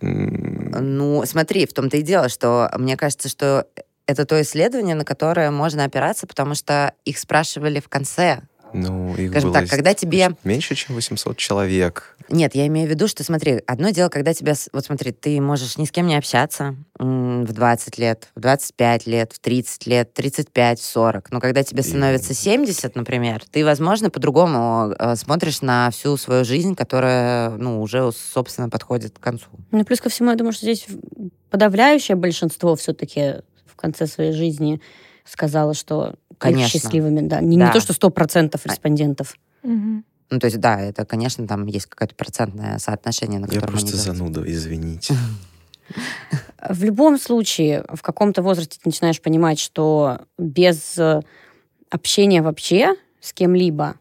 Ну, 0.00 1.22
смотри, 1.26 1.66
в 1.66 1.74
том-то 1.74 1.98
и 1.98 2.02
дело, 2.02 2.30
что 2.30 2.70
мне 2.78 2.96
кажется, 2.96 3.28
что 3.28 3.66
это 4.06 4.24
то 4.24 4.40
исследование, 4.40 4.94
на 4.94 5.04
которое 5.04 5.50
можно 5.50 5.84
опираться, 5.84 6.26
потому 6.26 6.54
что 6.54 6.94
их 7.04 7.18
спрашивали 7.18 7.80
в 7.80 7.90
конце. 7.90 8.40
Ну, 8.72 9.14
их 9.16 9.30
Скажем 9.30 9.50
было 9.50 9.60
так, 9.60 9.70
когда 9.70 9.94
тебе... 9.94 10.30
меньше, 10.44 10.74
чем 10.74 10.94
800 10.94 11.36
человек. 11.36 12.16
Нет, 12.28 12.54
я 12.54 12.66
имею 12.66 12.86
в 12.86 12.90
виду, 12.90 13.08
что, 13.08 13.24
смотри, 13.24 13.62
одно 13.66 13.90
дело, 13.90 14.08
когда 14.08 14.34
тебя... 14.34 14.54
Вот 14.72 14.84
смотри, 14.84 15.12
ты 15.12 15.40
можешь 15.40 15.78
ни 15.78 15.84
с 15.84 15.90
кем 15.90 16.06
не 16.06 16.16
общаться 16.16 16.76
в 16.98 17.52
20 17.52 17.98
лет, 17.98 18.28
в 18.34 18.40
25 18.40 19.06
лет, 19.06 19.32
в 19.32 19.38
30 19.38 19.86
лет, 19.86 20.12
35, 20.12 20.80
в 20.80 20.84
40. 20.84 21.30
Но 21.30 21.40
когда 21.40 21.62
тебе 21.62 21.82
становится 21.82 22.34
70, 22.34 22.94
например, 22.94 23.42
ты, 23.50 23.64
возможно, 23.64 24.10
по-другому 24.10 24.94
э, 24.98 25.16
смотришь 25.16 25.62
на 25.62 25.90
всю 25.90 26.16
свою 26.16 26.44
жизнь, 26.44 26.74
которая, 26.74 27.50
ну, 27.50 27.80
уже, 27.80 28.10
собственно, 28.12 28.68
подходит 28.68 29.18
к 29.18 29.20
концу. 29.20 29.46
Ну, 29.70 29.84
плюс 29.84 30.00
ко 30.00 30.10
всему, 30.10 30.30
я 30.30 30.36
думаю, 30.36 30.52
что 30.52 30.64
здесь 30.66 30.86
подавляющее 31.50 32.16
большинство 32.16 32.76
все-таки 32.76 33.36
в 33.66 33.76
конце 33.76 34.06
своей 34.06 34.32
жизни 34.32 34.80
сказала, 35.24 35.74
что 35.74 36.14
Конечно. 36.38 36.80
счастливыми, 36.80 37.26
да. 37.28 37.40
Не, 37.40 37.56
не 37.56 37.62
Да. 37.64 37.72
то, 37.72 37.80
что 37.80 37.92
100% 37.92 38.60
респондентов. 38.64 39.34
Мгм. 39.62 40.04
Ну, 40.30 40.38
то 40.38 40.46
есть, 40.46 40.60
да, 40.60 40.80
это, 40.80 41.04
конечно, 41.04 41.46
там 41.46 41.66
есть 41.66 41.86
какое-то 41.86 42.14
процентное 42.14 42.78
соотношение, 42.78 43.38
на 43.40 43.46
Я 43.46 43.48
котором 43.48 43.72
просто 43.72 43.88
они 43.88 43.92
делятся. 43.98 44.14
зануда, 44.14 44.42
извините. 44.52 45.14
В 46.68 46.84
любом 46.84 47.18
случае, 47.18 47.84
в 47.92 48.02
каком-то 48.02 48.42
возрасте 48.42 48.78
ты 48.82 48.88
начинаешь 48.88 49.20
понимать, 49.22 49.58
что 49.58 50.20
без 50.36 50.98
э, 50.98 51.22
общения 51.90 52.42
вообще 52.42 52.94
с 53.20 53.32
кем-либо 53.32 53.94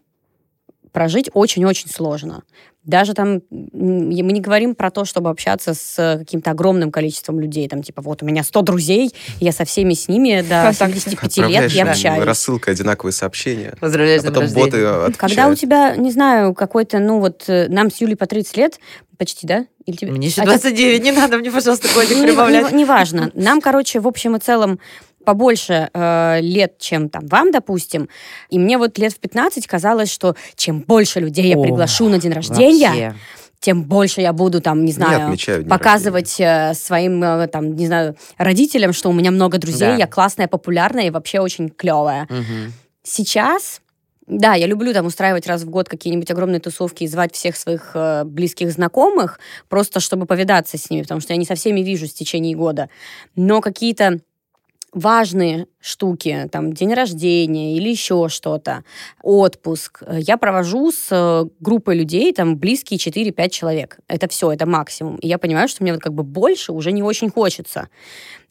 прожить 0.91 1.29
очень-очень 1.33 1.89
сложно. 1.89 2.43
Даже 2.87 3.13
там, 3.13 3.41
мы 3.51 4.31
не 4.31 4.39
говорим 4.41 4.73
про 4.73 4.89
то, 4.89 5.03
чтобы 5.05 5.29
общаться 5.29 5.73
с 5.73 6.17
каким-то 6.19 6.51
огромным 6.51 6.89
количеством 6.89 7.39
людей. 7.39 7.67
Там, 7.67 7.83
типа, 7.83 8.01
вот 8.01 8.23
у 8.23 8.25
меня 8.25 8.43
100 8.43 8.61
друзей, 8.61 9.13
я 9.41 9.51
со 9.51 9.65
всеми 9.65 9.93
с 9.93 10.07
ними 10.07 10.41
до 10.41 10.71
Вконтакте. 10.71 11.01
75 11.01 11.37
лет 11.49 11.71
я 11.71 11.83
общаюсь. 11.83 12.23
рассылкой 12.23 12.73
одинаковые 12.73 13.11
сообщения, 13.13 13.75
Поздравляю 13.79 14.21
а 14.21 14.23
потом 14.23 14.47
боты 14.53 14.83
отвечают. 14.85 15.17
Когда 15.17 15.47
у 15.49 15.55
тебя, 15.55 15.95
не 15.97 16.11
знаю, 16.11 16.53
какой-то, 16.53 16.99
ну 16.99 17.19
вот, 17.19 17.43
э, 17.47 17.67
нам 17.67 17.91
с 17.91 17.99
Юлей 17.99 18.15
по 18.15 18.25
30 18.25 18.55
лет, 18.55 18.79
почти, 19.17 19.45
да? 19.45 19.65
Или 19.85 19.95
тебе... 19.97 20.11
Мне 20.11 20.27
еще 20.27 20.41
А 20.41 20.45
ты- 20.45 20.51
29, 20.51 21.03
не 21.03 21.11
надо 21.11 21.37
мне, 21.39 21.51
пожалуйста, 21.51 21.87
годик 21.93 22.15
Ну, 22.15 22.21
не- 22.23 22.27
прибавлять. 22.27 22.71
не- 22.71 22.79
Неважно. 22.83 23.31
Нам, 23.33 23.59
короче, 23.61 23.99
в 23.99 24.07
общем 24.07 24.35
и 24.35 24.39
целом 24.39 24.79
побольше 25.27 25.89
э, 25.93 26.39
лет, 26.39 26.77
чем 26.79 27.09
там 27.09 27.27
вам, 27.27 27.51
допустим. 27.51 28.07
И 28.49 28.57
мне 28.57 28.77
вот 28.77 28.97
лет 28.97 29.11
в 29.11 29.19
15 29.19 29.67
казалось, 29.67 30.09
что 30.09 30.37
чем 30.55 30.79
больше 30.79 31.19
людей 31.19 31.49
я 31.49 31.57
О, 31.57 31.61
приглашу 31.63 32.07
на 32.07 32.17
день 32.17 32.31
рождения, 32.31 32.87
Вообще. 33.09 33.15
тем 33.59 33.83
больше 33.83 34.21
я 34.21 34.31
буду 34.31 34.61
там, 34.61 34.85
не 34.85 34.93
знаю, 34.93 35.25
отмечаю 35.25 35.63
дни 35.63 35.69
показывать 35.69 36.39
э, 36.39 36.71
своим 36.75 37.21
э, 37.21 37.47
там, 37.47 37.75
не 37.75 37.87
знаю, 37.87 38.15
родителям, 38.37 38.93
что 38.93 39.09
у 39.09 39.13
меня 39.13 39.31
много 39.31 39.57
друзей, 39.57 39.89
Да. 39.89 39.95
я 39.97 40.07
классная, 40.07 40.47
популярная 40.47 41.07
и 41.07 41.09
вообще 41.09 41.41
очень 41.41 41.67
клевая. 41.67 42.25
Мгм. 42.29 42.71
Сейчас, 43.03 43.81
да, 44.27 44.53
я 44.53 44.65
люблю 44.65 44.93
там 44.93 45.05
устраивать 45.07 45.45
раз 45.45 45.63
в 45.63 45.69
год 45.69 45.89
какие-нибудь 45.89 46.31
огромные 46.31 46.61
тусовки 46.61 47.03
и 47.03 47.07
звать 47.07 47.35
всех 47.35 47.57
своих 47.57 47.91
э, 47.95 48.23
близких 48.23 48.71
знакомых, 48.71 49.41
просто 49.67 49.99
чтобы 49.99 50.25
повидаться 50.25 50.77
с 50.77 50.89
ними, 50.89 51.01
потому 51.01 51.19
что 51.19 51.33
я 51.33 51.37
не 51.37 51.45
со 51.45 51.55
всеми 51.55 51.81
вижусь 51.81 52.13
в 52.13 52.17
течение 52.17 52.55
года. 52.55 52.87
Но 53.35 53.59
какие-то 53.59 54.19
важные 54.93 55.67
штуки, 55.79 56.47
там, 56.51 56.73
день 56.73 56.93
рождения 56.93 57.75
или 57.75 57.89
еще 57.89 58.27
что-то, 58.29 58.83
отпуск, 59.21 60.03
э, 60.05 60.19
я 60.19 60.37
провожу 60.37 60.91
с 60.91 61.07
э, 61.11 61.45
группой 61.59 61.95
людей, 61.95 62.33
там, 62.33 62.57
близкие 62.57 62.97
4-5 62.97 63.49
человек. 63.49 63.99
Это 64.07 64.27
все, 64.27 64.51
это 64.51 64.65
максимум. 64.65 65.17
И 65.17 65.27
я 65.27 65.37
понимаю, 65.37 65.67
что 65.67 65.83
мне 65.83 65.93
вот 65.93 66.01
как 66.01 66.13
бы 66.13 66.23
больше 66.23 66.71
уже 66.71 66.91
не 66.91 67.03
очень 67.03 67.29
хочется. 67.29 67.89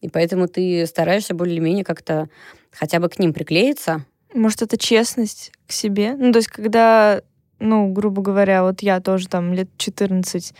И 0.00 0.08
поэтому 0.08 0.46
ты 0.46 0.86
стараешься 0.86 1.34
более-менее 1.34 1.84
как-то 1.84 2.28
хотя 2.70 3.00
бы 3.00 3.08
к 3.08 3.18
ним 3.18 3.32
приклеиться, 3.32 4.04
Может, 4.34 4.62
это 4.62 4.76
честность 4.76 5.52
к 5.66 5.72
себе? 5.72 6.14
Ну, 6.14 6.32
то 6.32 6.38
есть, 6.38 6.48
когда, 6.48 7.22
ну, 7.58 7.88
грубо 7.88 8.22
говоря, 8.22 8.62
вот 8.62 8.82
я 8.82 9.00
тоже 9.00 9.28
там 9.28 9.52
лет 9.52 9.68
14 9.76 10.54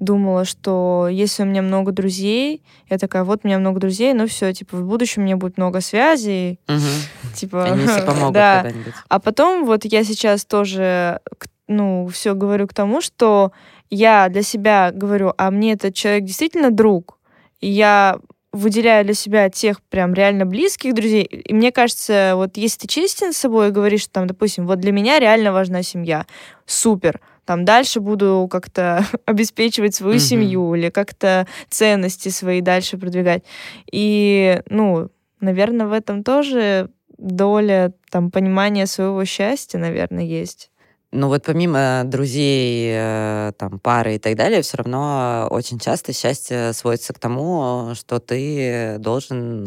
думала, 0.00 0.44
что 0.44 1.08
если 1.10 1.42
у 1.42 1.46
меня 1.46 1.62
много 1.62 1.92
друзей, 1.92 2.62
я 2.88 2.98
такая, 2.98 3.24
вот 3.24 3.40
у 3.42 3.48
меня 3.48 3.58
много 3.58 3.80
друзей, 3.80 4.14
ну 4.14 4.26
все, 4.26 4.52
типа, 4.52 4.76
в 4.76 4.86
будущем 4.86 5.22
у 5.22 5.24
меня 5.24 5.36
будет 5.36 5.58
много 5.58 5.80
связей, 5.80 6.60
Мгм. 6.68 7.34
типа... 7.34 7.64
Они 7.64 7.86
помогут 8.06 8.34
да. 8.34 8.62
когда-нибудь. 8.62 8.94
А 9.08 9.18
потом 9.18 9.64
вот 9.64 9.84
я 9.84 10.04
сейчас 10.04 10.44
тоже, 10.44 11.20
ну, 11.66 12.06
все 12.12 12.34
говорю 12.34 12.66
к 12.68 12.74
тому, 12.74 13.00
что 13.00 13.52
я 13.90 14.28
для 14.28 14.42
себя 14.42 14.92
говорю, 14.92 15.32
а 15.36 15.50
мне 15.50 15.72
этот 15.72 15.94
человек 15.94 16.24
действительно 16.24 16.70
друг, 16.70 17.18
и 17.60 17.68
я 17.68 18.18
выделяю 18.52 19.04
для 19.04 19.14
себя 19.14 19.50
тех 19.50 19.82
прям 19.82 20.14
реально 20.14 20.46
близких 20.46 20.94
друзей. 20.94 21.24
И 21.24 21.52
мне 21.52 21.70
кажется, 21.70 22.32
вот 22.34 22.56
если 22.56 22.80
ты 22.80 22.86
честен 22.88 23.32
с 23.32 23.36
собой 23.38 23.68
и 23.68 23.72
говоришь, 23.72 24.02
что 24.02 24.12
там, 24.12 24.26
допустим, 24.26 24.66
вот 24.66 24.80
для 24.80 24.92
меня 24.92 25.18
реально 25.18 25.52
важна 25.52 25.82
семья, 25.82 26.26
супер, 26.66 27.20
там 27.44 27.64
дальше 27.64 28.00
буду 28.00 28.48
как-то 28.50 29.04
обеспечивать 29.26 29.94
свою 29.94 30.14
Мгм. 30.14 30.20
семью 30.20 30.74
или 30.74 30.88
как-то 30.90 31.46
ценности 31.68 32.30
свои 32.30 32.60
дальше 32.60 32.96
продвигать. 32.98 33.42
И, 33.90 34.62
ну, 34.68 35.08
наверное, 35.40 35.86
в 35.86 35.92
этом 35.92 36.24
тоже 36.24 36.90
доля 37.18 37.92
там 38.10 38.30
понимания 38.30 38.86
своего 38.86 39.24
счастья, 39.24 39.78
наверное, 39.78 40.24
есть. 40.24 40.70
Ну 41.10 41.28
вот 41.28 41.42
помимо 41.42 42.02
друзей, 42.04 42.90
э, 42.92 43.52
там, 43.56 43.78
пары 43.78 44.16
и 44.16 44.18
так 44.18 44.36
далее, 44.36 44.60
все 44.60 44.76
равно 44.76 45.48
очень 45.50 45.78
часто 45.78 46.12
счастье 46.12 46.74
сводится 46.74 47.14
к 47.14 47.18
тому, 47.18 47.92
что 47.94 48.18
ты 48.18 48.96
должен, 48.98 49.64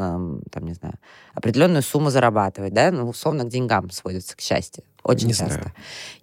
там, 0.51 0.65
не 0.65 0.73
знаю, 0.75 0.93
определенную 1.33 1.81
сумму 1.81 2.11
зарабатывать, 2.11 2.73
да, 2.73 2.91
ну, 2.91 3.09
условно, 3.09 3.45
к 3.45 3.49
деньгам 3.49 3.89
сводится 3.89 4.37
к 4.37 4.41
счастью. 4.41 4.83
Очень 5.03 5.29
Не 5.29 5.33
часто. 5.33 5.53
знаю. 5.53 5.73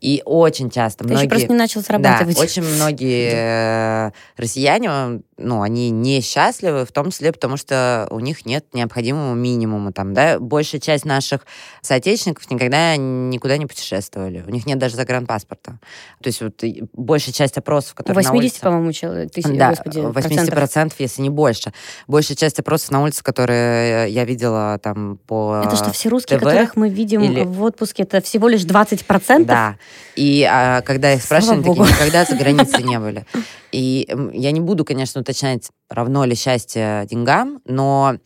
И 0.00 0.22
очень 0.24 0.70
часто 0.70 1.02
Ты 1.02 1.10
многие... 1.10 1.24
еще 1.24 1.30
просто 1.30 1.48
не 1.48 1.58
начал 1.58 1.80
Да, 1.80 1.86
срабатывать. 1.86 2.38
очень 2.38 2.62
многие 2.62 3.30
э, 3.34 4.10
россияне, 4.36 5.20
ну, 5.38 5.62
они 5.62 5.90
несчастливы, 5.90 6.84
в 6.84 6.92
том 6.92 7.10
числе 7.10 7.32
потому, 7.32 7.56
что 7.56 8.08
у 8.10 8.20
них 8.20 8.44
нет 8.44 8.66
необходимого 8.72 9.34
минимума. 9.34 9.92
Там, 9.92 10.12
да? 10.12 10.38
Большая 10.38 10.80
часть 10.80 11.04
наших 11.04 11.46
соотечественников 11.80 12.50
никогда 12.50 12.96
никуда 12.96 13.56
не 13.56 13.66
путешествовали. 13.66 14.44
У 14.46 14.50
них 14.50 14.66
нет 14.66 14.78
даже 14.78 14.96
загранпаспорта. 14.96 15.78
То 16.22 16.26
есть 16.26 16.42
вот 16.42 16.62
большая 16.92 17.32
часть 17.32 17.56
опросов, 17.56 17.94
которые 17.94 18.24
на 18.24 18.30
80, 18.30 18.38
улице... 18.38 18.60
по-моему, 18.60 19.28
тысяч, 19.28 19.56
Да, 19.58 19.70
господи, 19.70 19.98
80%, 19.98 20.50
процентов. 20.50 21.00
если 21.00 21.22
не 21.22 21.30
больше. 21.30 21.72
Большая 22.08 22.36
часть 22.36 22.58
опросов 22.58 22.90
на 22.90 23.02
улице, 23.02 23.22
которые 23.22 24.10
я 24.10 24.24
видела 24.24 24.78
там 24.82 25.18
по... 25.26 25.62
Это 25.64 25.76
что, 25.76 25.92
все 25.92 26.08
русские, 26.08 26.38
ТВ 26.38 26.44
которых 26.44 26.76
мы 26.76 26.88
видим 26.88 27.22
или- 27.22 27.44
в 27.44 27.62
отпуске, 27.62 28.02
это 28.02 28.20
всего 28.20 28.48
лишь 28.48 28.62
20%? 28.62 29.44
Да. 29.44 29.76
И 30.16 30.44
а, 30.50 30.82
когда 30.82 31.12
их 31.12 31.22
Слава 31.22 31.42
спрашивали, 31.42 31.68
такие 31.68 31.94
никогда 31.94 32.24
за 32.24 32.34
границей 32.34 32.82
не 32.82 32.98
были. 33.08 33.24
И 33.72 34.08
я 34.32 34.50
не 34.52 34.60
буду, 34.60 34.84
конечно, 34.84 35.20
уточнять, 35.20 35.68
равно 35.90 36.24
ли 36.24 36.34
счастье 36.34 37.06
деньгам, 37.10 37.60
но 37.66 38.16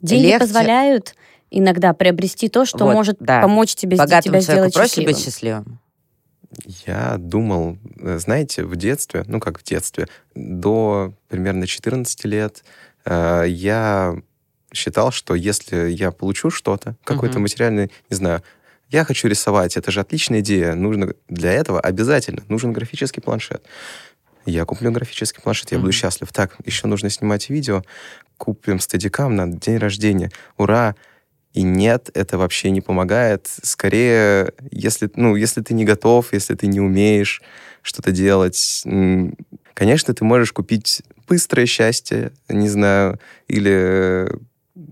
Деньги 0.00 0.24
легче- 0.26 0.40
позволяют 0.40 1.14
иногда 1.50 1.92
приобрести 1.92 2.48
то, 2.48 2.64
что 2.64 2.84
Вот, 2.86 2.92
может 2.94 3.16
да. 3.20 3.40
помочь 3.42 3.74
тебе 3.74 3.96
богатому 3.96 4.22
тебя 4.34 4.40
сделать 4.40 4.74
проще 4.74 4.88
счастливым. 4.88 5.12
быть 5.14 5.22
счастливым. 5.24 5.78
Я 6.86 7.16
думал, 7.18 7.78
э, 8.00 8.18
знаете, 8.18 8.64
в 8.64 8.76
детстве, 8.76 9.24
ну 9.26 9.40
как 9.40 9.58
в 9.60 9.62
детстве, 9.62 10.08
до 10.34 11.14
примерно 11.28 11.66
14 11.66 12.24
лет 12.24 12.64
э, 13.04 13.44
я 13.48 14.14
считал, 14.74 15.12
что 15.12 15.34
если 15.34 15.88
я 15.90 16.10
получу 16.10 16.50
что-то, 16.50 16.96
какой-то 17.04 17.34
Мгм. 17.34 17.42
материальный, 17.42 17.90
не 18.10 18.16
знаю, 18.16 18.42
я 18.90 19.04
хочу 19.04 19.28
рисовать, 19.28 19.76
это 19.76 19.90
же 19.90 20.00
отличная 20.00 20.40
идея, 20.40 20.74
нужно 20.74 21.14
для 21.28 21.52
этого 21.52 21.80
обязательно 21.80 22.42
нужен 22.48 22.72
графический 22.72 23.22
планшет. 23.22 23.64
Я 24.46 24.64
куплю 24.64 24.90
графический 24.92 25.42
планшет, 25.42 25.70
я 25.72 25.78
буду 25.78 25.88
Мгм. 25.88 25.92
счастлив. 25.92 26.32
Так, 26.32 26.56
еще 26.64 26.86
нужно 26.86 27.10
снимать 27.10 27.48
видео, 27.50 27.82
купим 28.38 28.80
стадикам 28.80 29.36
на 29.36 29.46
день 29.46 29.78
рождения. 29.78 30.30
Ура! 30.56 30.94
И 31.52 31.62
нет, 31.62 32.08
это 32.14 32.38
вообще 32.38 32.70
не 32.70 32.80
помогает. 32.80 33.46
Скорее, 33.62 34.52
если, 34.70 35.10
ну, 35.16 35.36
если 35.36 35.60
ты 35.60 35.74
не 35.74 35.84
готов, 35.84 36.32
если 36.32 36.54
ты 36.54 36.66
не 36.66 36.80
умеешь 36.80 37.42
что-то 37.82 38.10
делать, 38.10 38.82
конечно, 39.74 40.14
ты 40.14 40.24
можешь 40.24 40.52
купить 40.52 41.02
быстрое 41.28 41.66
счастье, 41.66 42.32
не 42.48 42.68
знаю, 42.70 43.20
или 43.48 44.32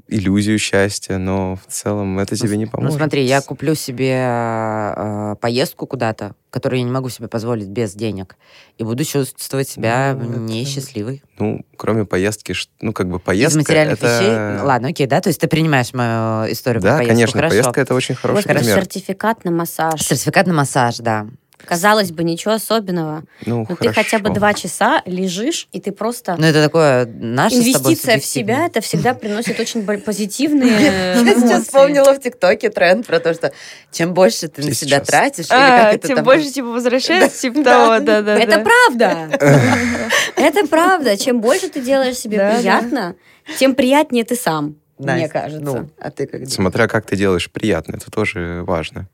иллюзию 0.08 0.58
счастья, 0.58 1.16
но 1.16 1.56
в 1.56 1.72
целом 1.72 2.18
это 2.18 2.36
тебе 2.36 2.56
не 2.58 2.66
Ну 2.66 2.70
поможет. 2.70 2.98
смотри, 2.98 3.24
я 3.24 3.40
куплю 3.40 3.74
себе 3.74 4.12
э, 4.14 5.36
поездку 5.40 5.86
куда-то, 5.86 6.34
которую 6.50 6.80
я 6.80 6.84
не 6.84 6.90
могу 6.90 7.08
себе 7.08 7.28
позволить 7.28 7.68
без 7.68 7.94
денег, 7.94 8.36
и 8.76 8.84
буду 8.84 9.04
чувствовать 9.04 9.68
себя 9.68 10.14
Ну, 10.20 10.30
это- 10.32 10.38
несчастливой. 10.40 11.22
Ну, 11.38 11.64
кроме 11.76 12.04
поездки, 12.04 12.54
ну, 12.82 12.92
как 12.92 13.08
бы 13.08 13.16
Из 13.16 13.22
поездка... 13.22 13.58
материальных 13.60 13.98
это... 14.02 14.06
вещей? 14.06 14.58
Ну, 14.60 14.66
Ладно, 14.66 14.88
окей, 14.88 15.06
да? 15.06 15.20
То 15.22 15.28
есть 15.28 15.40
ты 15.40 15.48
принимаешь 15.48 15.94
мою 15.94 16.52
историю 16.52 16.82
про 16.82 16.90
Да, 16.90 16.96
поездку, 16.98 17.14
конечно, 17.14 17.32
хорошо. 17.40 17.50
поездка— 17.50 17.80
это 17.82 17.94
очень 17.94 18.14
хороший 18.14 18.42
Господи, 18.42 18.58
пример. 18.58 18.76
сертификат 18.76 19.44
на 19.44 19.50
массаж. 19.50 20.02
Сертификат 20.02 20.46
на 20.46 20.52
массаж, 20.52 20.98
да. 20.98 21.26
Казалось 21.64 22.10
бы, 22.12 22.24
ничего 22.24 22.54
особенного. 22.54 23.24
Ну, 23.46 23.66
Но 23.68 23.76
ты 23.76 23.92
хотя 23.92 24.18
бы 24.18 24.24
хорошо. 24.24 24.40
два 24.40 24.54
часа 24.54 25.02
лежишь, 25.06 25.68
и 25.72 25.80
ты 25.80 25.92
просто... 25.92 26.36
Ну, 26.38 26.46
это 26.46 26.62
такое 26.62 27.06
наше 27.06 27.56
Инвестиция 27.56 28.18
в 28.18 28.24
себя, 28.24 28.66
это 28.66 28.80
всегда 28.80 29.14
приносит 29.14 29.58
очень 29.60 29.84
позитивные 29.84 30.80
Я 31.24 31.34
сейчас 31.34 31.64
вспомнила 31.64 32.12
в 32.14 32.20
ТикТоке 32.20 32.70
тренд 32.70 33.06
про 33.06 33.20
то, 33.20 33.34
что 33.34 33.52
чем 33.90 34.14
больше 34.14 34.48
ты 34.48 34.62
на 34.62 34.74
себя 34.74 35.00
тратишь, 35.00 35.46
или 35.46 35.54
А, 35.54 35.84
как 35.84 35.94
это 35.94 36.08
тем 36.08 36.24
больше, 36.24 36.50
типа, 36.50 36.68
возвращается, 36.68 37.40
типа 37.40 37.62
того, 37.62 37.98
да-да. 38.00 38.38
Это 38.38 38.60
правда. 38.60 39.28
Это 40.36 40.66
правда. 40.66 41.16
Чем 41.16 41.40
больше 41.40 41.68
ты 41.68 41.80
делаешь 41.80 42.16
себе 42.16 42.56
приятно, 42.56 43.14
тем 43.58 43.74
приятнее 43.74 44.24
ты 44.24 44.36
сам, 44.36 44.76
мне 44.98 45.22
Настя, 45.22 45.28
кажется. 45.28 45.64
Ну, 45.64 45.90
а 45.98 46.10
ты 46.10 46.26
как 46.26 46.40
думаешь? 46.40 46.52
Смотря 46.52 46.88
как 46.88 47.06
ты 47.06 47.16
делаешь 47.16 47.50
приятно, 47.50 47.96
это 47.96 48.10
тоже 48.10 48.62
важно. 48.66 49.08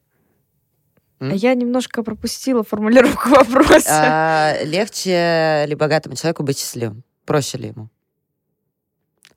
Я 1.21 1.55
немножко 1.55 2.03
пропустила 2.03 2.63
формулировку 2.63 3.29
вопроса. 3.31 3.89
А, 3.89 4.55
легче 4.65 5.65
ли 5.67 5.75
богатому 5.75 6.17
человеку 6.17 6.43
быть 6.43 6.59
счастливым? 6.59 7.03
Проще 7.25 7.59
ли 7.59 7.69
ему? 7.69 7.89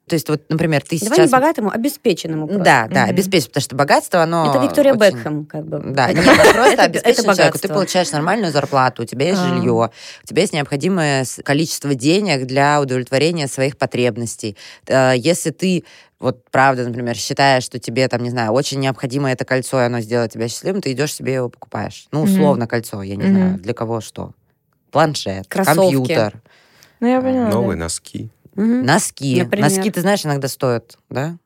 То 0.10 0.16
есть, 0.16 0.28
вот, 0.28 0.42
например, 0.50 0.82
ты 0.82 1.00
Давай 1.00 1.18
сейчас... 1.18 1.28
не 1.28 1.32
богатому, 1.32 1.72
обеспеченному. 1.72 2.48
просто. 2.48 2.64
Да, 2.66 2.88
да, 2.90 3.02
Мгм. 3.04 3.10
обеспечить, 3.12 3.48
потому 3.50 3.62
что 3.64 3.76
богатство, 3.76 4.24
оно... 4.24 4.50
Это 4.50 4.64
Виктория 4.64 4.94
очень- 4.94 5.16
Бекхэм, 5.18 5.46
как 5.46 5.66
бы. 5.66 5.80
Да, 5.94 6.10
Это- 6.10 6.22
нет, 6.22 6.26
просто 6.54 6.74
это- 6.74 6.84
обеспеченный 6.84 7.24
это 7.26 7.36
человек. 7.36 7.60
Ты 7.60 7.68
получаешь 7.70 8.12
нормальную 8.12 8.52
зарплату, 8.52 9.04
у 9.04 9.06
тебя 9.06 9.28
есть 9.28 9.40
А. 9.42 9.48
жилье, 9.48 9.92
у 10.24 10.28
тебя 10.28 10.42
есть 10.42 10.54
необходимое 10.54 11.26
количество 11.44 11.96
денег 11.96 12.46
для 12.48 12.82
удовлетворения 12.82 13.48
своих 13.48 13.78
потребностей. 13.78 14.58
Э, 14.88 15.14
Если 15.16 15.52
ты 15.52 15.84
вот 16.20 16.44
правда, 16.52 16.84
например, 16.84 17.16
считаешь, 17.16 17.64
что 17.64 17.80
тебе 17.80 18.06
там, 18.10 18.22
не 18.24 18.30
знаю, 18.30 18.52
очень 18.52 18.80
необходимо 18.82 19.32
это 19.32 19.46
кольцо, 19.46 19.80
и 19.82 19.86
оно 19.86 20.02
сделает 20.02 20.34
тебя 20.34 20.50
счастливым, 20.50 20.82
ты 20.82 20.92
идешь 20.92 21.14
себе 21.14 21.36
его 21.36 21.48
покупаешь. 21.50 22.08
Ну, 22.12 22.24
условно, 22.24 22.68
кольцо, 22.68 23.02
я 23.04 23.16
не 23.16 23.24
Мгм. 23.24 23.34
знаю, 23.36 23.58
для 23.60 23.74
кого 23.74 24.02
что. 24.02 24.32
Планшет, 24.92 25.48
Кроссовки. 25.48 25.80
компьютер, 25.94 26.42
Ну, 27.00 27.08
я 27.08 27.22
поняла. 27.22 27.48
Новые 27.50 27.78
да. 27.78 27.84
носки. 27.86 28.30
Мгм. 28.60 28.86
носки. 28.86 29.42
Например. 29.42 29.70
Носки, 29.70 29.90
ты 29.90 30.02
знаешь, 30.02 30.26
иногда 30.26 30.48
стоят, 30.48 30.98
да? 31.10 31.38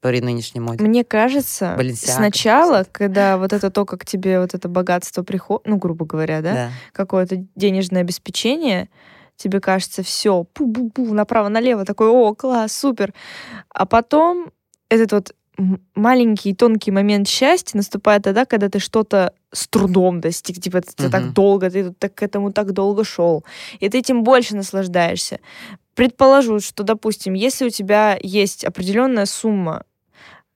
При 0.00 0.20
нынешней 0.20 0.60
моде. 0.60 0.84
Мне 0.84 1.02
кажется, 1.02 1.74
Balenciaga, 1.76 2.14
сначала, 2.14 2.72
кстати. 2.82 2.90
когда 2.92 3.36
вот 3.36 3.52
это 3.52 3.68
то, 3.70 3.84
как 3.84 4.04
тебе 4.04 4.38
вот 4.38 4.54
это 4.54 4.68
богатство 4.68 5.24
приходит, 5.24 5.66
ну, 5.66 5.76
грубо 5.76 6.04
говоря, 6.06 6.40
да, 6.40 6.52
Да. 6.52 6.70
какое-то 6.92 7.44
денежное 7.56 8.02
обеспечение, 8.02 8.88
тебе 9.36 9.58
кажется, 9.60 10.04
все, 10.04 10.46
пу-пу-пу, 10.54 11.12
направо-налево, 11.12 11.84
такой, 11.84 12.08
о, 12.08 12.32
класс, 12.34 12.72
супер. 12.72 13.12
А 13.70 13.84
потом 13.86 14.52
этот 14.88 15.12
вот 15.12 15.34
маленький 15.94 16.54
тонкий 16.54 16.90
момент 16.90 17.28
счастья 17.28 17.76
наступает 17.76 18.22
тогда, 18.22 18.44
когда 18.44 18.68
ты 18.68 18.78
что-то 18.78 19.32
с 19.52 19.68
трудом 19.68 20.20
достиг, 20.20 20.60
типа 20.60 20.80
ты, 20.80 20.92
ты 20.94 21.10
так 21.10 21.32
долго, 21.32 21.70
ты 21.70 21.92
так 21.92 22.14
к 22.14 22.22
этому 22.22 22.52
так 22.52 22.72
долго 22.72 23.04
шел, 23.04 23.44
и 23.80 23.88
ты 23.88 23.98
этим 23.98 24.22
больше 24.22 24.56
наслаждаешься. 24.56 25.40
Предположу, 25.94 26.60
что, 26.60 26.82
допустим, 26.82 27.34
если 27.34 27.66
у 27.66 27.70
тебя 27.70 28.18
есть 28.22 28.64
определенная 28.64 29.26
сумма, 29.26 29.84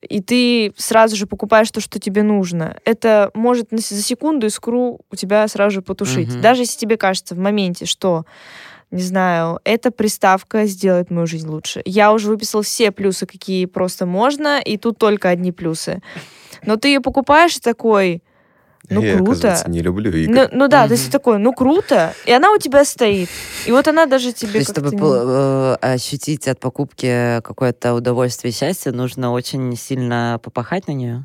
и 0.00 0.20
ты 0.20 0.72
сразу 0.76 1.16
же 1.16 1.26
покупаешь 1.26 1.70
то, 1.70 1.80
что 1.80 1.98
тебе 1.98 2.22
нужно, 2.22 2.76
это 2.84 3.30
может 3.34 3.68
за 3.70 4.02
секунду 4.02 4.46
искру 4.46 5.00
у 5.10 5.16
тебя 5.16 5.46
сразу 5.48 5.76
же 5.76 5.82
потушить. 5.82 6.32
Мгм. 6.32 6.40
Даже 6.40 6.62
если 6.62 6.78
тебе 6.78 6.96
кажется 6.96 7.34
в 7.34 7.38
моменте, 7.38 7.86
что 7.86 8.24
не 8.90 9.02
знаю, 9.02 9.58
эта 9.64 9.90
приставка 9.90 10.66
сделает 10.66 11.10
мою 11.10 11.26
жизнь 11.26 11.48
лучше. 11.48 11.82
Я 11.84 12.12
уже 12.12 12.28
выписала 12.28 12.62
все 12.62 12.92
плюсы, 12.92 13.26
какие 13.26 13.66
просто 13.66 14.06
можно, 14.06 14.60
и 14.60 14.76
тут 14.76 14.98
только 14.98 15.28
одни 15.28 15.50
плюсы. 15.50 16.00
Но 16.64 16.76
ты 16.76 16.88
ее 16.88 17.00
покупаешь 17.00 17.56
и 17.56 17.60
такой, 17.60 18.22
ну 18.88 19.00
я, 19.02 19.16
круто. 19.16 19.62
не 19.66 19.80
люблю 19.82 20.10
игры. 20.12 20.32
Ну, 20.34 20.48
ну 20.52 20.68
да, 20.68 20.82
то 20.82 20.86
Мгм. 20.86 20.92
есть 20.92 21.06
ты 21.06 21.12
такой, 21.12 21.38
ну 21.38 21.52
круто, 21.52 22.14
и 22.24 22.32
она 22.32 22.52
у 22.52 22.58
тебя 22.58 22.84
стоит. 22.84 23.28
И 23.66 23.72
вот 23.72 23.88
она 23.88 24.06
даже 24.06 24.32
То 24.32 24.40
тебе 24.40 24.60
есть, 24.60 24.70
чтобы 24.70 24.90
не- 24.94 25.00
э, 25.02 25.74
ощутить 25.80 26.46
от 26.48 26.60
покупки 26.60 27.40
какое-то 27.42 27.94
удовольствие 27.94 28.52
и 28.52 28.54
счастье, 28.54 28.92
нужно 28.92 29.32
очень 29.32 29.76
сильно 29.76 30.38
попахать 30.42 30.86
на 30.88 30.92
нее. 30.92 31.24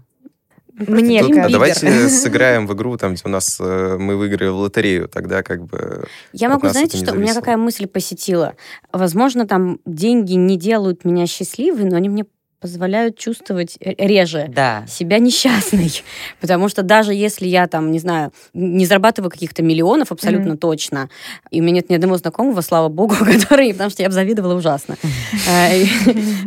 Мне 0.88 1.22
Тут- 1.22 1.38
а 1.38 1.50
давайте 1.50 1.86
сыграем 2.10 2.66
в 2.66 2.74
игру, 2.74 2.98
там, 2.98 3.14
где 3.14 3.22
у 3.26 3.30
нас 3.30 3.58
э, 3.60 3.98
мы 4.00 4.16
выиграли 4.18 4.50
в 4.50 4.56
лотерею, 4.56 5.08
тогда 5.10 5.44
как 5.44 5.66
бы... 5.66 6.06
Я 6.34 6.48
От 6.48 6.54
могу, 6.54 6.64
нас 6.64 6.74
знаете, 6.74 6.98
что? 6.98 7.12
У 7.14 7.18
меня 7.18 7.36
какая 7.36 7.58
мысль 7.58 7.86
посетила. 7.88 8.56
Возможно, 8.92 9.46
там 9.46 9.80
деньги 9.86 10.34
не 10.34 10.58
делают 10.58 11.06
меня 11.06 11.28
счастливой, 11.28 11.84
но 11.84 11.98
они 11.98 12.10
мне 12.10 12.26
позволяют 12.62 13.18
чувствовать 13.18 13.78
реже 13.82 14.46
Да. 14.48 14.86
себя 14.88 15.18
несчастной. 15.18 15.92
Потому 16.40 16.70
что 16.70 16.84
даже 16.84 17.14
если 17.14 17.48
я 17.48 17.68
там, 17.68 17.92
не 17.92 17.98
знаю, 18.00 18.32
не 18.54 18.86
зарабатываю 18.86 19.32
каких-то 19.32 19.64
миллионов 19.64 20.12
абсолютно 20.12 20.56
точно, 20.58 21.10
и 21.50 21.60
у 21.60 21.64
меня 21.64 21.78
нет 21.78 21.90
ни 21.90 21.96
одного 21.96 22.18
знакомого, 22.18 22.62
слава 22.62 22.88
богу, 22.88 23.16
который, 23.20 23.74
потому 23.74 23.90
что 23.90 24.04
я 24.04 24.10
бы 24.10 24.14
завидовала 24.14 24.54
ужасно. 24.56 24.96
Э, 25.50 25.84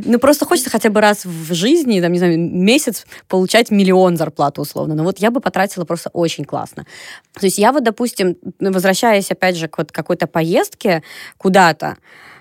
Ну, 0.04 0.18
просто 0.18 0.44
хочется 0.46 0.70
хотя 0.70 0.88
бы 0.88 1.00
раз 1.00 1.24
в 1.24 1.52
жизни, 1.52 2.00
там, 2.00 2.12
не 2.12 2.18
знаю, 2.18 2.38
месяц 2.38 3.06
получать 3.28 3.70
миллион 3.70 4.16
зарплату 4.16 4.62
условно. 4.62 4.94
Но 4.94 5.02
вот 5.02 5.18
я 5.18 5.30
бы 5.30 5.40
потратила 5.40 5.84
просто 5.84 6.10
очень 6.12 6.44
классно. 6.44 6.86
То 7.32 7.46
есть 7.46 7.58
я 7.58 7.72
вот, 7.72 7.82
допустим, 7.82 8.36
возвращаясь 8.60 9.30
опять 9.30 9.56
же 9.56 9.66
к 9.68 9.78
вот 9.78 9.90
какой-то 9.90 10.26
поездке 10.26 11.02
куда-то, 11.38 11.96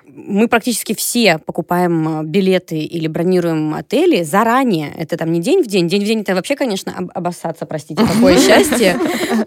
мы 0.06 0.48
практически 0.48 0.94
все 0.94 1.40
покупаем 1.40 2.22
э, 2.22 2.24
билеты 2.24 2.78
или 2.80 3.08
бронируем 3.08 3.74
отели 3.74 4.24
заранее. 4.24 4.94
Это 4.98 5.18
там 5.18 5.32
не 5.32 5.42
день 5.42 5.64
в 5.64 5.68
день. 5.68 5.88
День 5.88 6.04
в 6.04 6.06
день 6.06 6.22
это 6.22 6.36
вообще, 6.36 6.56
конечно, 6.56 6.94
об- 6.96 7.12
обоссаться, 7.14 7.66
простите, 7.66 8.04
какое 8.14 8.38
счастье. 8.38 8.98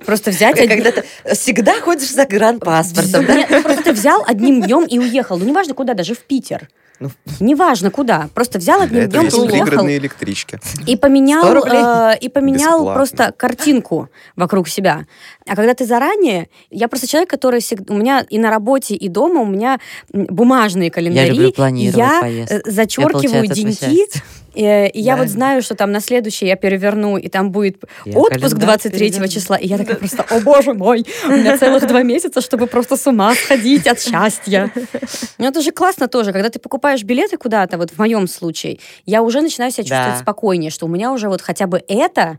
Просто 0.04 0.30
взять... 0.30 0.56
Когда 0.56 0.92
ты 0.92 1.04
всегда 1.34 1.80
ходишь 1.80 2.10
за 2.10 2.26
гранпаспортом, 2.26 3.26
просто 3.62 3.92
взял 3.92 4.24
одним 4.26 4.62
днем 4.62 4.84
и 4.84 4.98
уехал. 4.98 5.38
Ну, 5.38 5.44
неважно 5.44 5.74
куда, 5.74 5.94
даже 5.94 6.14
в 6.14 6.20
Питер. 6.20 6.68
Ну. 6.98 7.10
Неважно 7.40 7.90
куда. 7.90 8.28
Просто 8.34 8.58
взял 8.58 8.80
одним 8.80 9.02
этого 9.02 9.24
днем 9.24 9.40
уехал. 9.42 9.64
пригородные 9.66 9.98
электрички. 9.98 10.58
И 10.86 10.96
поменял, 10.96 11.42
100 11.42 11.54
рублей. 11.54 11.82
э, 11.82 12.18
и 12.20 12.28
поменял 12.28 12.78
Бесплатно. 12.78 12.94
просто 12.94 13.32
картинку 13.36 14.08
вокруг 14.34 14.68
себя. 14.68 15.06
А 15.46 15.56
когда 15.56 15.74
ты 15.74 15.84
заранее, 15.84 16.48
я 16.70 16.88
просто 16.88 17.06
человек, 17.06 17.28
который 17.28 17.60
всегда, 17.60 17.92
у 17.92 17.98
меня 17.98 18.24
и 18.28 18.38
на 18.38 18.50
работе, 18.50 18.94
и 18.94 19.08
дома 19.08 19.40
у 19.42 19.46
меня 19.46 19.78
бумажные 20.12 20.90
календари. 20.90 21.26
Я 21.28 21.32
люблю 21.32 21.52
планировать 21.52 21.96
я, 21.96 22.20
поездки. 22.20 22.54
э, 22.54 22.70
зачеркиваю 22.70 23.44
Я, 23.44 23.50
получается, 23.50 24.22
деньги, 24.56 24.86
э, 24.86 24.88
и 24.90 25.00
я 25.00 25.14
Да. 25.16 25.22
вот 25.22 25.30
знаю, 25.30 25.62
что 25.62 25.74
там 25.74 25.92
на 25.92 26.00
следующий 26.00 26.46
я 26.46 26.56
переверну, 26.56 27.16
и 27.16 27.28
там 27.28 27.50
будет 27.50 27.84
Я 28.04 28.18
отпуск 28.18 28.40
календарь 28.40 28.64
23 28.66 28.98
переверну. 29.10 29.28
числа. 29.28 29.56
И 29.56 29.66
я 29.66 29.78
такая 29.78 29.96
просто, 29.96 30.22
о 30.22 30.40
боже 30.40 30.74
мой, 30.74 31.04
у 31.24 31.30
меня 31.30 31.58
целых 31.58 31.86
два 31.86 32.02
месяца, 32.02 32.40
чтобы 32.40 32.66
просто 32.66 32.96
с 32.96 33.06
ума 33.06 33.34
сходить 33.34 33.86
от 33.86 34.00
счастья. 34.00 34.70
Ну 35.38 35.46
это 35.46 35.60
же 35.60 35.70
классно 35.72 36.08
тоже, 36.08 36.32
когда 36.32 36.48
ты 36.48 36.58
покупаешь 36.58 37.02
билеты 37.04 37.36
куда-то, 37.36 37.76
вот 37.78 37.90
в 37.90 37.98
моем 37.98 38.26
случае, 38.26 38.78
я 39.04 39.22
уже 39.22 39.42
начинаю 39.42 39.70
себя 39.70 39.84
чувствовать 39.84 40.14
Да. 40.14 40.18
спокойнее, 40.22 40.70
что 40.70 40.86
у 40.86 40.88
меня 40.88 41.12
уже 41.12 41.28
вот 41.28 41.42
хотя 41.42 41.66
бы 41.66 41.82
это, 41.88 42.38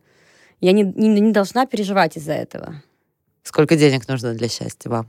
я 0.61 0.71
не, 0.71 0.83
не, 0.83 1.07
не 1.19 1.31
должна 1.31 1.65
переживать 1.65 2.17
из-за 2.17 2.33
этого. 2.33 2.81
Сколько 3.43 3.75
денег 3.75 4.07
нужно 4.07 4.33
для 4.33 4.49
счастья 4.49 4.89
вам? 4.89 5.07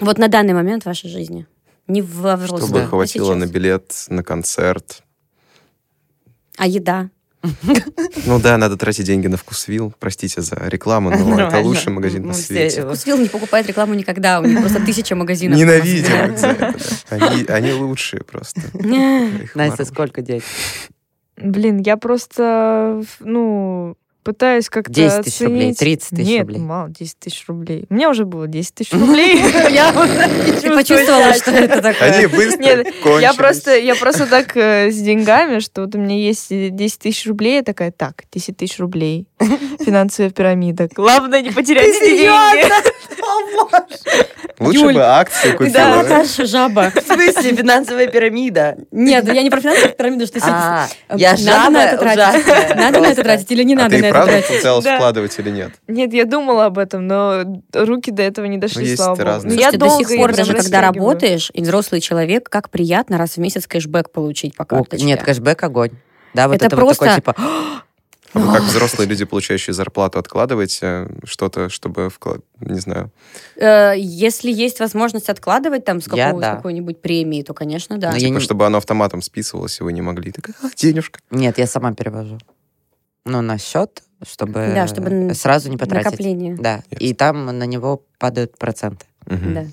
Вот 0.00 0.18
на 0.18 0.28
данный 0.28 0.54
момент 0.54 0.82
в 0.84 0.86
вашей 0.86 1.10
жизни. 1.10 1.46
Не 1.86 2.00
во 2.02 2.36
взрослом, 2.36 2.68
Чтобы 2.70 2.80
а 2.82 2.86
хватило 2.86 3.34
на 3.34 3.46
билет, 3.46 3.92
на 4.08 4.22
концерт. 4.24 5.02
А 6.58 6.66
еда? 6.66 7.10
Ну 8.26 8.38
да, 8.38 8.56
надо 8.56 8.76
тратить 8.76 9.04
деньги 9.06 9.26
на 9.26 9.36
вкусвилл. 9.36 9.92
Простите 9.98 10.42
за 10.42 10.56
рекламу, 10.68 11.10
но 11.10 11.16
это 11.16 11.24
Нормально. 11.24 11.60
лучший 11.62 11.92
магазин 11.92 12.26
на 12.26 12.32
все 12.34 12.42
свете. 12.44 12.82
Вкусвилл 12.82 13.18
не 13.18 13.28
покупает 13.28 13.66
рекламу 13.66 13.94
никогда, 13.94 14.40
у 14.40 14.44
них 14.44 14.60
просто 14.60 14.84
тысяча 14.84 15.16
магазинов. 15.16 15.58
Ненавидим 15.58 16.32
их 16.32 16.38
за 16.38 16.48
это, 16.48 16.74
да. 17.10 17.16
Они, 17.16 17.44
они 17.48 17.72
лучшие 17.72 18.22
просто. 18.22 18.60
Их 18.74 19.54
Настя, 19.56 19.70
ворую. 19.72 19.86
сколько 19.86 20.22
денег? 20.22 20.44
Блин, 21.36 21.78
я 21.78 21.96
просто, 21.96 23.02
ну, 23.20 23.96
пытаюсь 24.22 24.68
как-то 24.68 24.92
10 24.92 25.22
тысяч 25.24 25.40
рублей, 25.40 25.70
оценить- 25.72 25.78
30 25.78 26.10
тысяч 26.10 26.26
Нет, 26.28 26.40
рублей. 26.40 26.58
мало, 26.60 26.88
10 26.90 27.18
тысяч 27.18 27.44
рублей. 27.48 27.86
У 27.90 27.94
меня 27.94 28.10
уже 28.10 28.24
было 28.24 28.46
10 28.46 28.74
тысяч 28.74 28.92
рублей. 28.92 29.36
Я 29.70 29.90
уже 29.90 30.74
почувствовала, 30.74 31.34
что 31.34 31.50
это 31.50 31.82
такое? 31.82 32.10
Они 32.12 32.26
быстро 32.26 32.84
я 33.20 33.32
просто, 33.34 33.76
я 33.78 33.94
просто 33.94 34.26
так 34.26 34.56
э, 34.56 34.90
с 34.90 34.96
деньгами, 34.96 35.58
что 35.58 35.82
вот 35.82 35.94
у 35.94 35.98
меня 35.98 36.16
есть 36.16 36.48
10 36.50 36.98
тысяч 36.98 37.26
рублей, 37.26 37.56
я 37.56 37.62
такая, 37.62 37.90
так, 37.90 38.22
10 38.32 38.56
тысяч 38.56 38.78
рублей, 38.78 39.26
финансовая 39.84 40.30
пирамида. 40.30 40.88
Главное 40.94 41.42
не 41.42 41.50
потерять 41.50 41.88
эти 41.88 42.16
деньги. 42.18 42.72
Лучше 44.58 44.84
бы 44.92 45.00
акции 45.02 45.52
купила. 45.52 46.02
Наташа 46.02 46.46
жаба. 46.46 46.92
В 46.94 47.00
смысле 47.06 47.56
финансовая 47.56 48.06
пирамида? 48.06 48.76
Нет, 48.92 49.26
я 49.32 49.42
не 49.42 49.50
про 49.50 49.60
финансовую 49.60 49.94
пирамиду, 49.94 50.26
что 50.26 50.38
А, 50.42 50.86
я 51.16 51.30
надо 51.32 51.42
жаба 51.42 51.70
на 51.70 51.84
это 51.84 51.98
тратить. 51.98 52.18
ужасная 52.46 52.74
Надо 52.76 53.00
на 53.00 53.06
это 53.06 53.22
тратить 53.22 53.50
или 53.50 53.62
не 53.64 53.74
А 53.74 53.78
надо 53.78 53.98
на 53.98 54.06
это 54.06 54.11
правда 54.12 54.32
тратить? 54.32 54.56
пыталась 54.58 54.84
Да. 54.84 54.96
вкладывать 54.96 55.38
или 55.38 55.50
нет? 55.50 55.72
Нет, 55.88 56.12
я 56.12 56.24
думала 56.24 56.66
об 56.66 56.78
этом, 56.78 57.06
но 57.06 57.42
руки 57.74 58.10
до 58.10 58.22
этого 58.22 58.46
не 58.46 58.58
дошли, 58.58 58.82
Ну, 58.82 58.84
есть 58.88 58.96
слава 59.02 59.14
богу. 59.16 59.24
разные. 59.26 59.54
Ну, 59.54 59.60
я 59.60 59.72
до 59.72 59.88
сих 59.90 60.08
пор, 60.16 60.34
даже 60.34 60.54
когда 60.54 60.80
работаешь, 60.80 61.50
и 61.54 61.62
взрослый 61.62 62.00
человек, 62.00 62.48
как 62.48 62.70
приятно 62.70 63.18
раз 63.18 63.32
в 63.36 63.38
месяц 63.38 63.66
кэшбэк 63.66 64.10
получить 64.10 64.56
по 64.56 64.62
О, 64.64 64.66
карточке. 64.66 65.04
Нет, 65.06 65.22
кэшбэк 65.22 65.62
огонь. 65.62 65.90
Да, 66.34 66.48
вот 66.48 66.54
Это 66.56 66.66
это, 66.66 66.76
вот 66.76 66.92
такой 66.92 67.06
просто- 67.08 67.16
типа, 67.20 67.34
А 68.34 68.38
вы 68.38 68.50
как 68.54 68.62
взрослые 68.62 69.06
люди, 69.06 69.26
получающие 69.26 69.74
зарплату, 69.74 70.18
откладываете 70.18 71.08
что-то, 71.24 71.68
чтобы 71.68 72.08
вклад... 72.08 72.40
Не 72.60 72.80
знаю. 72.80 73.10
Э, 73.56 73.92
Если 73.98 74.50
есть 74.50 74.80
возможность 74.80 75.28
откладывать 75.28 75.84
там 75.84 76.00
с, 76.00 76.08
какой-нибудь 76.08 77.02
премии, 77.02 77.42
то, 77.42 77.52
конечно, 77.52 77.98
да. 77.98 78.08
Но 78.08 78.14
я 78.14 78.20
Типа, 78.20 78.32
не- 78.34 78.40
чтобы 78.40 78.64
оно 78.64 78.78
автоматом 78.78 79.20
списывалось, 79.20 79.78
и 79.80 79.82
вы 79.84 79.92
не 79.92 80.00
могли. 80.00 80.32
Такая, 80.32 80.54
а, 80.62 80.68
денежка. 80.74 81.20
Нет, 81.30 81.58
я 81.58 81.66
сама 81.66 81.92
перевожу. 81.92 82.38
Ну, 83.24 83.40
на 83.40 83.58
счет, 83.58 84.02
чтобы, 84.28 84.72
Да, 84.74 84.86
чтобы 84.86 85.32
сразу 85.34 85.70
не 85.70 85.76
потратить. 85.76 86.06
Накопление. 86.06 86.56
Да, 86.58 86.82
и 86.90 87.14
там 87.14 87.46
на 87.46 87.64
него 87.64 88.02
падают 88.18 88.58
проценты. 88.58 89.06
Мгм. 89.26 89.54
Да. 89.54 89.64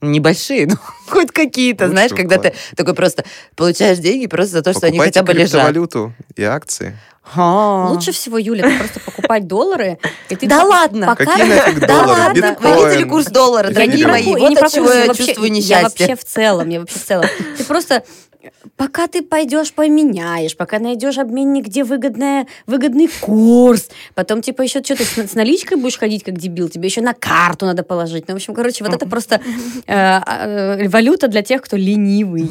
Небольшие, 0.00 0.66
но 0.70 0.76
хоть 1.08 1.32
какие-то. 1.32 1.84
Лучше 1.84 1.92
Знаешь, 1.94 2.12
когда 2.12 2.38
ты 2.38 2.52
такой 2.76 2.94
просто 2.94 3.24
получаешь 3.56 3.98
деньги 3.98 4.26
просто 4.26 4.58
за 4.58 4.62
то, 4.62 4.72
что 4.72 4.86
они 4.86 4.98
Покупайте 4.98 5.20
хотя 5.20 5.26
бы 5.26 5.32
лежат. 5.32 5.50
криптовалюту 5.52 6.12
и 6.36 6.42
акции. 6.44 6.96
А. 7.34 7.88
Лучше 7.90 8.12
всего, 8.12 8.38
Юля, 8.38 8.66
это 8.68 8.78
просто 8.78 9.00
покупать 9.00 9.46
доллары. 9.46 9.98
и 10.30 10.36
ты 10.36 10.46
Да 10.46 10.64
ладно! 10.64 11.06
пока- 11.08 11.26
Какие 11.26 11.44
нафиг 11.56 11.80
Да 11.80 11.86
доллары? 11.86 12.20
ладно, 12.22 12.50
Биткоин. 12.52 12.76
вы 12.78 12.90
видели 12.90 13.08
курс 13.08 13.26
доллара, 13.26 13.68
Я 13.68 13.74
дорогие 13.74 14.06
мои? 14.06 14.24
Вот 14.34 14.56
от 14.56 14.72
чего 14.72 14.90
я 14.90 15.06
вообще- 15.06 15.26
чувствую 15.26 15.48
Я 15.48 15.54
несчастье. 15.54 16.06
вообще 16.06 16.16
в 16.16 16.24
целом, 16.24 16.68
я 16.70 16.80
вообще 16.80 16.98
в 16.98 17.04
целом. 17.04 17.26
Ты 17.58 17.64
просто 17.64 18.02
пока 18.76 19.06
ты 19.06 19.22
пойдешь 19.22 19.72
поменяешь, 19.72 20.56
пока 20.56 20.78
найдешь 20.78 21.18
обменник, 21.18 21.66
где 21.66 21.84
выгодная, 21.84 22.46
выгодный 22.66 23.08
курс, 23.20 23.88
потом 24.14 24.42
типа 24.42 24.62
еще 24.62 24.82
что-то 24.82 25.04
с, 25.04 25.16
с 25.16 25.34
наличкой 25.34 25.76
будешь 25.76 25.98
ходить 25.98 26.24
как 26.24 26.38
дебил, 26.38 26.68
тебе 26.68 26.86
еще 26.86 27.00
на 27.00 27.14
карту 27.14 27.66
надо 27.66 27.82
положить. 27.82 28.28
Ну, 28.28 28.34
в 28.34 28.36
общем, 28.36 28.54
короче, 28.54 28.84
вот 28.84 28.94
это 28.94 29.08
просто 29.08 29.40
э, 29.86 29.92
э, 29.94 30.88
валюта 30.88 31.28
для 31.28 31.42
тех, 31.42 31.62
кто 31.62 31.76
ленивый. 31.76 32.48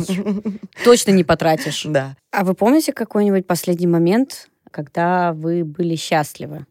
Точно 0.83 1.11
не 1.11 1.23
потратишь. 1.23 1.83
Да. 1.85 2.15
А 2.31 2.43
вы 2.43 2.53
помните 2.53 2.93
какой-нибудь 2.93 3.45
последний 3.45 3.87
момент, 3.87 4.49
когда 4.71 5.33
вы 5.33 5.63
были 5.63 5.95
счастливы? 5.95 6.65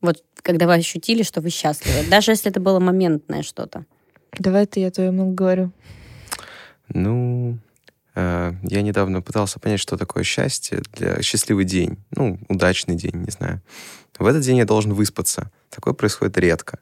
Вот 0.00 0.22
когда 0.42 0.66
вы 0.66 0.74
ощутили, 0.74 1.22
что 1.22 1.40
вы 1.40 1.50
счастливы, 1.50 2.08
даже 2.10 2.32
если 2.32 2.50
это 2.50 2.60
было 2.60 2.78
моментное 2.78 3.42
что-то. 3.42 3.86
Давай 4.38 4.66
ты, 4.66 4.80
я 4.80 4.90
то 4.90 5.02
я 5.02 5.12
много 5.12 5.32
говорю. 5.32 5.72
Ну, 6.88 7.58
я 8.14 8.82
недавно 8.82 9.22
пытался 9.22 9.58
понять, 9.58 9.80
что 9.80 9.96
такое 9.96 10.22
счастье 10.24 10.82
для 10.92 11.20
счастливый 11.22 11.64
день. 11.64 11.98
Ну, 12.10 12.38
удачный 12.48 12.94
день, 12.94 13.16
не 13.16 13.30
знаю. 13.30 13.60
В 14.18 14.26
этот 14.26 14.42
день 14.42 14.58
я 14.58 14.64
должен 14.64 14.92
выспаться. 14.92 15.50
Такое 15.70 15.94
происходит 15.94 16.38
редко. 16.38 16.78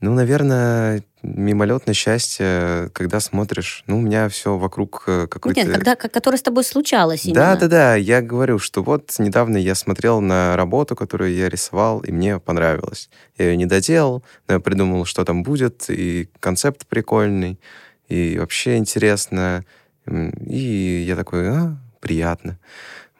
Ну, 0.00 0.14
наверное, 0.14 1.02
мимолетное 1.22 1.92
счастье, 1.92 2.88
когда 2.94 3.20
смотришь, 3.20 3.84
ну, 3.86 3.98
у 3.98 4.00
меня 4.00 4.30
все 4.30 4.56
вокруг 4.56 5.04
э, 5.06 5.26
какой-то... 5.26 5.60
Нет, 5.60 5.70
когда, 5.70 5.94
ко- 5.94 6.08
которое 6.08 6.38
с 6.38 6.42
тобой 6.42 6.64
случалось 6.64 7.26
именно. 7.26 7.40
Да, 7.40 7.56
да, 7.56 7.68
да. 7.68 7.94
Я 7.96 8.22
говорю, 8.22 8.58
что 8.58 8.82
вот 8.82 9.14
недавно 9.18 9.58
я 9.58 9.74
смотрел 9.74 10.22
на 10.22 10.56
работу, 10.56 10.96
которую 10.96 11.34
я 11.34 11.50
рисовал, 11.50 12.00
и 12.00 12.12
мне 12.12 12.38
понравилось. 12.38 13.10
Я 13.36 13.50
ее 13.50 13.56
не 13.58 13.66
доделал, 13.66 14.24
но 14.48 14.54
я 14.54 14.60
придумал, 14.60 15.04
что 15.04 15.22
там 15.26 15.42
будет, 15.42 15.90
и 15.90 16.30
концепт 16.40 16.86
прикольный, 16.86 17.60
и 18.08 18.38
вообще 18.38 18.78
интересно. 18.78 19.66
И 20.06 21.04
я 21.06 21.16
такой, 21.16 21.48
а, 21.48 21.76
приятно. 22.00 22.58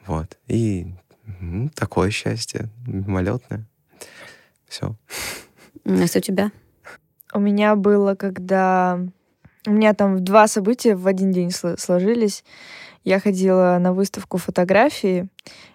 Вот. 0.05 0.37
И 0.47 0.87
м, 1.39 1.69
такое 1.69 2.09
счастье, 2.09 2.69
мимолетное. 2.85 3.65
Все. 4.67 4.95
Настя, 5.83 6.19
у 6.19 6.21
тебя? 6.21 6.51
У 7.33 7.39
меня 7.39 7.75
было, 7.75 8.15
когда... 8.15 8.99
У 9.67 9.71
меня 9.71 9.93
там 9.93 10.23
два 10.23 10.47
события 10.47 10.95
в 10.95 11.05
один 11.07 11.31
день 11.31 11.49
сло- 11.49 11.77
сложились. 11.77 12.43
Я 13.03 13.19
ходила 13.19 13.77
на 13.79 13.93
выставку 13.93 14.37
фотографии, 14.37 15.27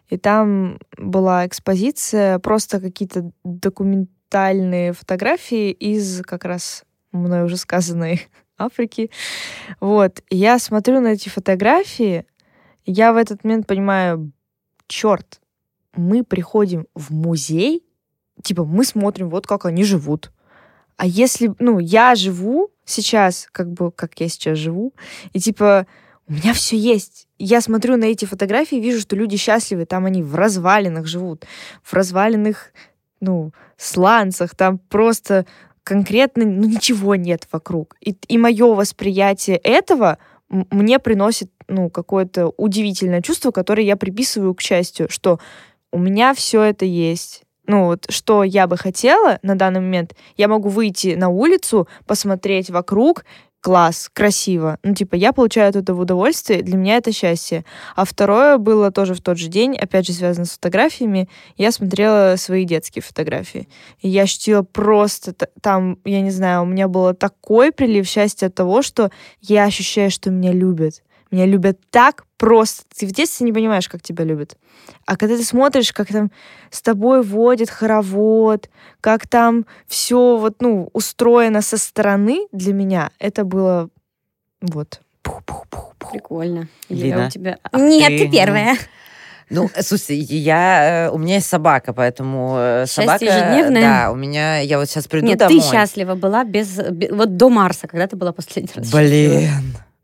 и 0.08 0.16
там 0.16 0.78
была 0.96 1.46
экспозиция, 1.46 2.38
просто 2.38 2.80
какие-то 2.80 3.30
документальные 3.44 4.92
фотографии 4.92 5.70
из 5.70 6.22
как 6.22 6.44
раз 6.44 6.84
мной 7.12 7.44
уже 7.44 7.56
сказанной 7.56 8.26
Африки. 8.58 9.10
Вот. 9.80 10.22
Я 10.30 10.58
смотрю 10.58 11.00
на 11.00 11.08
эти 11.08 11.28
фотографии, 11.28 12.26
я 12.84 13.12
в 13.12 13.16
этот 13.16 13.44
момент 13.44 13.66
понимаю, 13.66 14.32
черт, 14.86 15.40
мы 15.94 16.24
приходим 16.24 16.86
в 16.94 17.12
музей, 17.12 17.84
типа 18.42 18.64
мы 18.64 18.84
смотрим, 18.84 19.28
вот 19.28 19.46
как 19.46 19.64
они 19.64 19.84
живут. 19.84 20.30
А 20.96 21.06
если, 21.06 21.54
ну, 21.58 21.78
я 21.78 22.14
живу 22.14 22.70
сейчас, 22.84 23.48
как 23.52 23.72
бы, 23.72 23.90
как 23.90 24.18
я 24.20 24.28
сейчас 24.28 24.58
живу, 24.58 24.94
и 25.32 25.40
типа 25.40 25.86
у 26.28 26.32
меня 26.32 26.54
все 26.54 26.76
есть. 26.76 27.28
Я 27.38 27.60
смотрю 27.60 27.96
на 27.96 28.04
эти 28.04 28.24
фотографии, 28.24 28.76
вижу, 28.76 29.00
что 29.00 29.14
люди 29.14 29.36
счастливы, 29.36 29.84
там 29.84 30.06
они 30.06 30.22
в 30.22 30.34
развалинах 30.34 31.06
живут, 31.06 31.44
в 31.82 31.92
разваленных, 31.92 32.72
ну, 33.20 33.52
сланцах, 33.76 34.54
там 34.56 34.78
просто 34.78 35.46
конкретно, 35.86 36.44
ну, 36.44 36.64
ничего 36.64 37.14
нет 37.14 37.46
вокруг. 37.52 37.96
И, 38.00 38.16
и 38.26 38.38
мое 38.38 38.74
восприятие 38.74 39.56
этого 39.58 40.18
мне 40.48 40.98
приносит, 40.98 41.48
ну, 41.68 41.90
какое-то 41.90 42.52
удивительное 42.56 43.22
чувство, 43.22 43.52
которое 43.52 43.84
я 43.84 43.96
приписываю 43.96 44.52
к 44.54 44.60
счастью, 44.60 45.08
что 45.08 45.38
у 45.92 45.98
меня 45.98 46.34
все 46.34 46.62
это 46.62 46.84
есть. 46.84 47.44
Ну, 47.68 47.84
вот, 47.84 48.06
что 48.08 48.42
я 48.42 48.66
бы 48.66 48.76
хотела 48.76 49.38
на 49.42 49.56
данный 49.56 49.80
момент, 49.80 50.16
я 50.36 50.48
могу 50.48 50.68
выйти 50.68 51.14
на 51.14 51.28
улицу, 51.28 51.86
посмотреть 52.04 52.68
вокруг, 52.68 53.24
класс, 53.66 54.08
красиво. 54.12 54.78
Ну, 54.84 54.94
типа, 54.94 55.16
я 55.16 55.32
получаю 55.32 55.70
от 55.70 55.74
этого 55.74 56.02
удовольствие, 56.02 56.62
для 56.62 56.76
меня 56.76 56.98
это 56.98 57.10
счастье. 57.10 57.64
А 57.96 58.04
второе 58.04 58.58
было 58.58 58.92
тоже 58.92 59.14
в 59.14 59.20
тот 59.20 59.38
же 59.38 59.48
день, 59.48 59.76
опять 59.76 60.06
же, 60.06 60.12
связано 60.12 60.46
с 60.46 60.52
фотографиями. 60.52 61.28
Я 61.56 61.72
смотрела 61.72 62.36
свои 62.36 62.64
детские 62.64 63.02
фотографии. 63.02 63.68
И 64.02 64.08
я 64.08 64.22
ощутила 64.22 64.62
просто 64.62 65.32
там, 65.60 65.98
я 66.04 66.20
не 66.20 66.30
знаю, 66.30 66.62
у 66.62 66.66
меня 66.66 66.86
было 66.86 67.12
такой 67.12 67.72
прилив 67.72 68.06
счастья 68.06 68.46
от 68.46 68.54
того, 68.54 68.82
что 68.82 69.10
я 69.40 69.64
ощущаю, 69.64 70.12
что 70.12 70.30
меня 70.30 70.52
любят. 70.52 71.02
Меня 71.36 71.44
любят 71.44 71.78
так 71.90 72.24
просто. 72.38 72.84
Ты 72.96 73.06
в 73.06 73.12
детстве 73.12 73.44
не 73.44 73.52
понимаешь, 73.52 73.90
как 73.90 74.00
тебя 74.00 74.24
любят. 74.24 74.56
А 75.04 75.18
когда 75.18 75.36
ты 75.36 75.44
смотришь, 75.44 75.92
как 75.92 76.08
там 76.08 76.30
с 76.70 76.80
тобой 76.80 77.22
водит 77.22 77.68
хоровод, 77.68 78.70
как 79.02 79.26
там 79.26 79.66
все 79.86 80.38
вот, 80.38 80.62
ну, 80.62 80.88
устроено 80.94 81.60
со 81.60 81.76
стороны 81.76 82.46
для 82.52 82.72
меня, 82.72 83.10
это 83.18 83.44
было 83.44 83.90
вот. 84.62 85.02
Прикольно. 86.10 86.68
Юля, 86.88 87.26
у 87.26 87.30
тебя... 87.30 87.58
Ах 87.70 87.82
Нет, 87.82 88.08
ты. 88.08 88.18
ты 88.20 88.30
первая. 88.30 88.76
Ну, 89.50 89.68
слушай, 89.80 90.16
я, 90.16 91.08
э, 91.08 91.10
у 91.10 91.18
меня 91.18 91.34
есть 91.34 91.48
собака, 91.48 91.92
поэтому 91.92 92.54
э, 92.56 92.86
Счастье 92.86 93.04
собака... 93.04 93.24
ежедневное? 93.26 93.82
Да, 93.82 94.10
у 94.10 94.16
меня, 94.16 94.60
я 94.60 94.78
вот 94.78 94.88
сейчас 94.88 95.06
приду 95.06 95.26
Нет, 95.26 95.38
домой. 95.38 95.60
ты 95.60 95.66
счастлива 95.70 96.14
была 96.14 96.44
без... 96.44 96.78
бе- 96.78 97.12
Вот 97.12 97.36
до 97.36 97.50
Марса, 97.50 97.86
когда 97.86 98.06
ты 98.06 98.16
была 98.16 98.32
последний 98.32 98.72
раз 98.74 98.86
счастлива? 98.86 99.50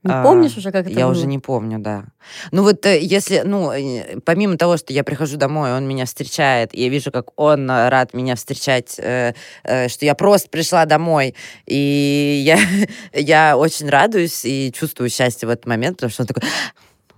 Не 0.05 0.13
А, 0.13 0.23
помнишь 0.25 0.57
уже, 0.57 0.73
как 0.73 0.87
это 0.87 0.99
Я 0.99 1.05
было? 1.07 1.13
уже 1.13 1.27
не 1.27 1.39
помню, 1.39 1.79
да. 1.79 2.05
Ну 2.51 2.63
вот 2.65 2.85
э, 2.87 3.01
если, 3.01 3.43
ну, 3.45 3.71
э, 3.71 4.19
помимо 4.25 4.57
того, 4.57 4.77
что 4.77 4.93
я 4.93 5.05
прихожу 5.05 5.37
домой, 5.37 5.73
он 5.73 5.87
меня 5.87 6.07
встречает, 6.07 6.75
и 6.75 6.83
я 6.83 6.89
вижу, 6.89 7.13
как 7.13 7.39
он 7.41 7.71
э, 7.71 7.89
рад 7.89 8.13
меня 8.13 8.35
встречать, 8.35 8.97
э, 8.99 9.35
э, 9.63 9.89
что 9.89 10.05
я 10.05 10.15
просто 10.17 10.49
пришла 10.49 10.87
домой, 10.87 11.37
и 11.67 12.43
я, 12.45 12.59
я 13.13 13.57
очень 13.57 13.89
радуюсь 13.89 14.45
и 14.45 14.73
чувствую 14.77 15.09
счастье 15.09 15.47
в 15.47 15.51
этот 15.51 15.67
момент, 15.67 15.99
потому 15.99 16.11
что 16.11 16.23
он 16.23 16.27
такой... 16.27 16.43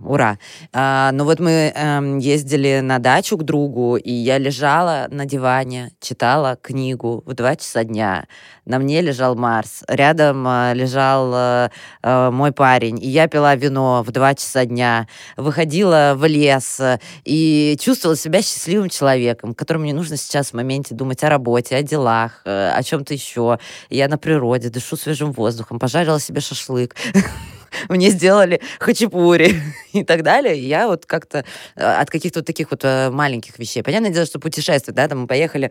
Ура! 0.01 0.39
А, 0.73 1.13
ну 1.13 1.25
вот 1.25 1.39
мы 1.39 1.73
эм, 1.75 2.19
ездили 2.19 2.81
на 2.81 2.99
дачу 2.99 3.37
к 3.39 3.45
другу, 3.45 3.97
и 3.97 4.11
я 4.11 4.39
лежала 4.39 5.07
на 5.11 5.25
диване, 5.25 5.93
читала 6.01 6.57
книгу 6.61 7.23
в 7.25 7.35
два 7.35 7.55
часа 7.55 7.85
дня. 7.85 8.27
На 8.65 8.79
мне 8.79 9.01
лежал 9.01 9.37
Марс, 9.37 9.85
рядом 9.89 10.47
э, 10.49 10.75
лежал 10.75 11.33
э, 11.35 11.71
э, 12.03 12.31
мой 12.31 12.51
парень, 12.53 13.03
и 13.03 13.09
я 13.09 13.29
пила 13.29 13.55
вино 13.55 14.03
в 14.03 14.11
два 14.11 14.35
часа 14.35 14.65
дня, 14.65 15.07
выходила 15.37 16.15
в 16.17 16.27
лес 16.27 16.81
э, 16.81 16.99
и 17.25 17.77
чувствовала 17.81 18.17
себя 18.17 18.43
счастливым 18.43 18.89
человеком, 18.89 19.55
которому 19.55 19.85
не 19.85 19.93
нужно 19.93 20.17
сейчас 20.17 20.51
в 20.51 20.55
моменте 20.55 20.95
думать 20.95 21.23
о 21.23 21.29
работе, 21.29 21.77
о 21.77 21.83
делах, 21.83 22.43
э, 22.45 22.71
о 22.75 22.83
чем-то 22.83 23.15
еще. 23.15 23.59
Я 23.91 24.09
на 24.09 24.19
природе, 24.19 24.71
дышу 24.71 24.97
свежим 24.97 25.31
воздухом, 25.33 25.79
пожарила 25.79 26.19
себе 26.19 26.41
шашлык. 26.41 26.97
Мне 27.89 28.11
сделали 28.11 28.61
хачапури 28.79 29.61
и 29.93 30.05
так 30.05 30.23
далее. 30.23 30.59
И 30.59 30.67
я 30.67 30.87
вот 30.89 31.07
как-то 31.07 31.45
э, 31.77 31.85
от 31.85 32.11
каких-то 32.11 32.41
вот 32.41 32.47
таких 32.47 32.71
вот 32.71 32.85
э, 32.85 33.11
маленьких 33.11 33.59
вещей. 33.59 33.83
Понятное 33.83 34.11
дело, 34.11 34.27
что 34.27 34.39
путешествие, 34.39 34.95
да, 34.95 35.09
там 35.09 35.21
мы 35.21 35.27
поехали 35.27 35.71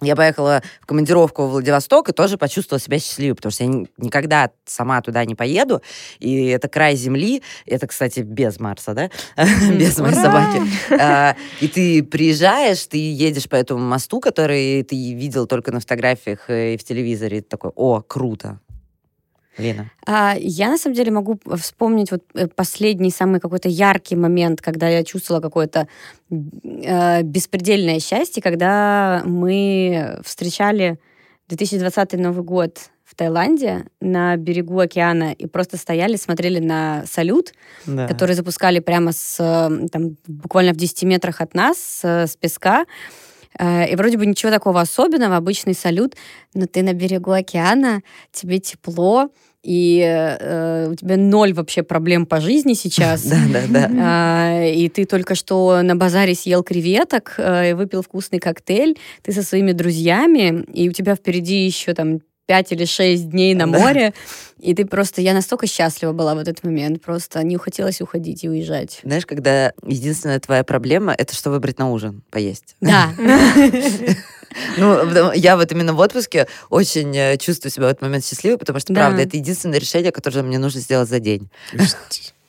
я 0.00 0.14
поехала 0.14 0.62
в 0.80 0.86
командировку 0.86 1.46
в 1.46 1.50
Владивосток 1.50 2.08
и 2.08 2.12
тоже 2.12 2.38
почувствовала 2.38 2.80
себя 2.80 2.98
счастливой, 3.00 3.34
потому 3.34 3.50
что 3.50 3.64
я 3.64 3.70
ни- 3.70 3.88
никогда 3.96 4.50
сама 4.64 5.00
туда 5.02 5.24
не 5.24 5.34
поеду. 5.34 5.82
И 6.20 6.46
это 6.46 6.68
край 6.68 6.94
земли. 6.94 7.42
Это, 7.66 7.88
кстати, 7.88 8.20
без 8.20 8.60
Марса, 8.60 8.94
да? 8.94 9.10
без 9.72 9.98
моей 9.98 10.14
собаки. 10.14 10.62
А, 11.00 11.36
И 11.60 11.68
ты 11.68 12.02
приезжаешь, 12.02 12.86
ты 12.86 12.98
едешь 12.98 13.48
по 13.48 13.56
этому 13.56 13.80
мосту, 13.80 14.20
который 14.20 14.82
ты 14.84 14.94
видел 15.14 15.46
только 15.46 15.72
на 15.72 15.80
фотографиях 15.80 16.48
э, 16.48 16.74
и 16.74 16.76
в 16.76 16.84
телевизоре. 16.84 17.38
И 17.38 17.40
ты 17.40 17.48
такой, 17.48 17.72
о, 17.74 18.00
круто. 18.00 18.60
Лина? 19.58 19.90
А, 20.06 20.34
я, 20.38 20.68
на 20.70 20.78
самом 20.78 20.94
деле, 20.96 21.10
могу 21.10 21.38
вспомнить 21.56 22.10
вот 22.10 22.22
э, 22.34 22.46
последний, 22.48 23.10
самый 23.10 23.40
какой-то 23.40 23.68
яркий 23.68 24.16
момент, 24.16 24.60
когда 24.60 24.88
я 24.88 25.04
чувствовала 25.04 25.42
какое-то 25.42 25.86
э, 26.30 27.22
беспредельное 27.22 28.00
счастье, 28.00 28.42
когда 28.42 29.22
мы 29.24 30.20
встречали 30.24 30.98
2020 31.48 32.12
Новый 32.14 32.44
год 32.44 32.78
в 33.04 33.14
Таиланде 33.14 33.86
на 34.00 34.36
берегу 34.36 34.78
океана 34.78 35.32
и 35.32 35.46
просто 35.46 35.78
стояли, 35.78 36.16
смотрели 36.16 36.58
на 36.58 37.04
салют, 37.06 37.52
Да. 37.86 38.06
который 38.06 38.34
запускали 38.34 38.80
прямо 38.80 39.12
с, 39.12 39.36
э, 39.40 39.88
там, 39.88 40.16
буквально 40.26 40.72
в 40.72 40.76
10 40.76 41.04
метрах 41.04 41.40
от 41.40 41.54
нас, 41.54 41.78
с, 41.78 42.04
с 42.04 42.36
песка. 42.36 42.84
Э, 43.58 43.90
И 43.90 43.96
вроде 43.96 44.18
бы 44.18 44.26
ничего 44.26 44.52
такого 44.52 44.82
особенного, 44.82 45.36
обычный 45.36 45.74
салют, 45.74 46.16
но 46.52 46.66
ты 46.66 46.82
на 46.82 46.92
берегу 46.92 47.30
океана, 47.32 48.02
тебе 48.30 48.58
тепло, 48.58 49.30
и 49.62 50.00
э, 50.00 50.88
у 50.90 50.94
тебя 50.94 51.16
ноль 51.16 51.52
вообще 51.52 51.82
проблем 51.82 52.26
по 52.26 52.40
жизни 52.40 52.74
сейчас. 52.74 53.22
Да, 53.38 53.60
да, 53.68 53.88
да. 53.88 53.90
А, 54.00 54.64
и 54.64 54.88
ты 54.88 55.04
только 55.04 55.34
что 55.34 55.80
на 55.82 55.96
базаре 55.96 56.34
съел 56.34 56.62
креветок, 56.62 57.34
э, 57.38 57.70
и 57.70 57.72
выпил 57.72 58.02
вкусный 58.02 58.38
коктейль, 58.38 58.98
ты 59.22 59.32
со 59.32 59.42
своими 59.42 59.72
друзьями, 59.72 60.64
и 60.72 60.88
у 60.88 60.92
тебя 60.92 61.14
впереди 61.14 61.64
еще 61.64 61.94
там 61.94 62.20
пять 62.48 62.72
или 62.72 62.86
шесть 62.86 63.28
дней 63.28 63.54
на 63.54 63.66
море, 63.66 64.14
и 64.58 64.74
ты 64.74 64.86
просто... 64.86 65.20
Я 65.20 65.34
настолько 65.34 65.66
счастлива 65.66 66.12
была 66.12 66.34
в 66.34 66.38
этот 66.38 66.64
момент, 66.64 67.02
просто 67.02 67.42
не 67.44 67.58
хотелось 67.58 68.00
уходить 68.00 68.42
и 68.42 68.48
уезжать. 68.48 69.00
Знаешь, 69.04 69.26
когда 69.26 69.72
единственная 69.86 70.40
твоя 70.40 70.64
проблема 70.64 71.12
это 71.12 71.34
что 71.34 71.50
выбрать 71.50 71.78
на 71.78 71.90
ужин, 71.92 72.22
поесть. 72.30 72.74
Да. 72.80 73.12
Ну, 74.78 75.30
я 75.34 75.58
вот 75.58 75.70
именно 75.72 75.92
в 75.92 76.00
отпуске 76.00 76.48
очень 76.70 77.14
э, 77.14 77.36
чувствую 77.36 77.70
себя 77.70 77.84
в 77.84 77.90
этот 77.90 78.00
момент 78.00 78.24
счастливой, 78.24 78.56
потому 78.56 78.80
что, 78.80 78.94
Да. 78.94 79.02
правда, 79.02 79.22
это 79.22 79.36
единственное 79.36 79.78
решение, 79.78 80.10
которое 80.10 80.42
мне 80.42 80.58
нужно 80.58 80.80
сделать 80.80 81.08
за 81.08 81.20
день. 81.20 81.50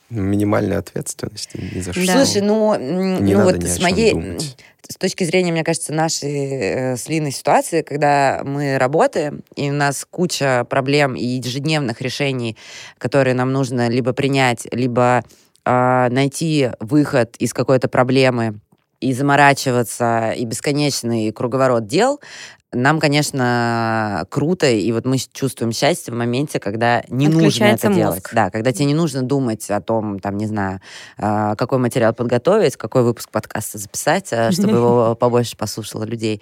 Минимальная 0.09 0.79
ответственность 0.79 1.51
ни 1.53 1.79
за 1.81 1.93
что. 1.93 2.05
Да. 2.05 2.25
Слушай, 2.25 2.41
ну, 2.41 2.75
Не 2.75 3.35
ну 3.35 3.43
вот 3.43 3.63
с 3.63 3.79
моей, 3.79 4.13
думать. 4.13 4.57
с 4.87 4.95
точки 4.95 5.23
зрения, 5.23 5.51
мне 5.51 5.63
кажется, 5.63 5.93
нашей 5.93 6.49
э, 6.49 6.97
с 6.97 7.07
Линой 7.07 7.31
ситуации, 7.31 7.83
когда 7.83 8.41
мы 8.43 8.77
работаем, 8.77 9.43
и 9.55 9.69
у 9.69 9.73
нас 9.73 10.05
куча 10.09 10.65
проблем 10.69 11.15
и 11.15 11.23
ежедневных 11.23 12.01
решений, 12.01 12.57
которые 12.97 13.35
нам 13.35 13.53
нужно 13.53 13.87
либо 13.87 14.13
принять, 14.13 14.67
либо 14.71 15.23
а, 15.65 16.09
найти 16.09 16.71
выход 16.79 17.35
из 17.37 17.53
какой-то 17.53 17.87
проблемы 17.87 18.59
и 18.99 19.13
заморачиваться, 19.13 20.31
и 20.31 20.43
бесконечный 20.45 21.31
круговорот 21.31 21.85
дел, 21.85 22.19
нам, 22.71 22.99
конечно, 22.99 24.25
круто, 24.29 24.69
и 24.69 24.91
вот 24.91 25.05
мы 25.05 25.17
чувствуем 25.17 25.71
счастье 25.71 26.13
в 26.13 26.17
моменте, 26.17 26.59
когда 26.59 27.03
не 27.09 27.27
нужно 27.27 27.63
это 27.65 27.91
делать. 27.91 28.17
мозг. 28.17 28.33
Да, 28.33 28.51
когда 28.51 28.71
тебе 28.71 28.85
не 28.85 28.93
нужно 28.93 29.23
думать 29.23 29.69
о 29.71 29.81
том, 29.81 30.19
там, 30.19 30.37
не 30.37 30.45
знаю, 30.45 30.79
а, 31.17 31.55
какой 31.55 31.79
материал 31.79 32.13
подготовить, 32.13 32.77
какой 32.77 33.03
выпуск 33.03 33.31
подкаста 33.31 33.79
записать, 33.79 34.31
а, 34.31 34.51
чтобы 34.51 34.71
его 34.77 35.15
побольше 35.15 35.57
послушало 35.57 36.03
людей. 36.03 36.41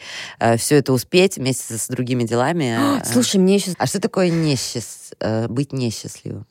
Все 0.58 0.76
это 0.76 0.92
успеть 0.92 1.38
вместе 1.38 1.78
с 1.78 1.88
другими 1.88 2.24
делами. 2.24 2.76
а. 2.78 3.06
Слушай, 3.06 3.38
мне 3.38 3.56
еще... 3.56 3.72
А 3.78 3.86
что 3.86 4.02
такое 4.02 4.30
несчаст... 4.30 5.16
э, 5.20 5.48
быть 5.48 5.72
несчастливым? 5.72 6.46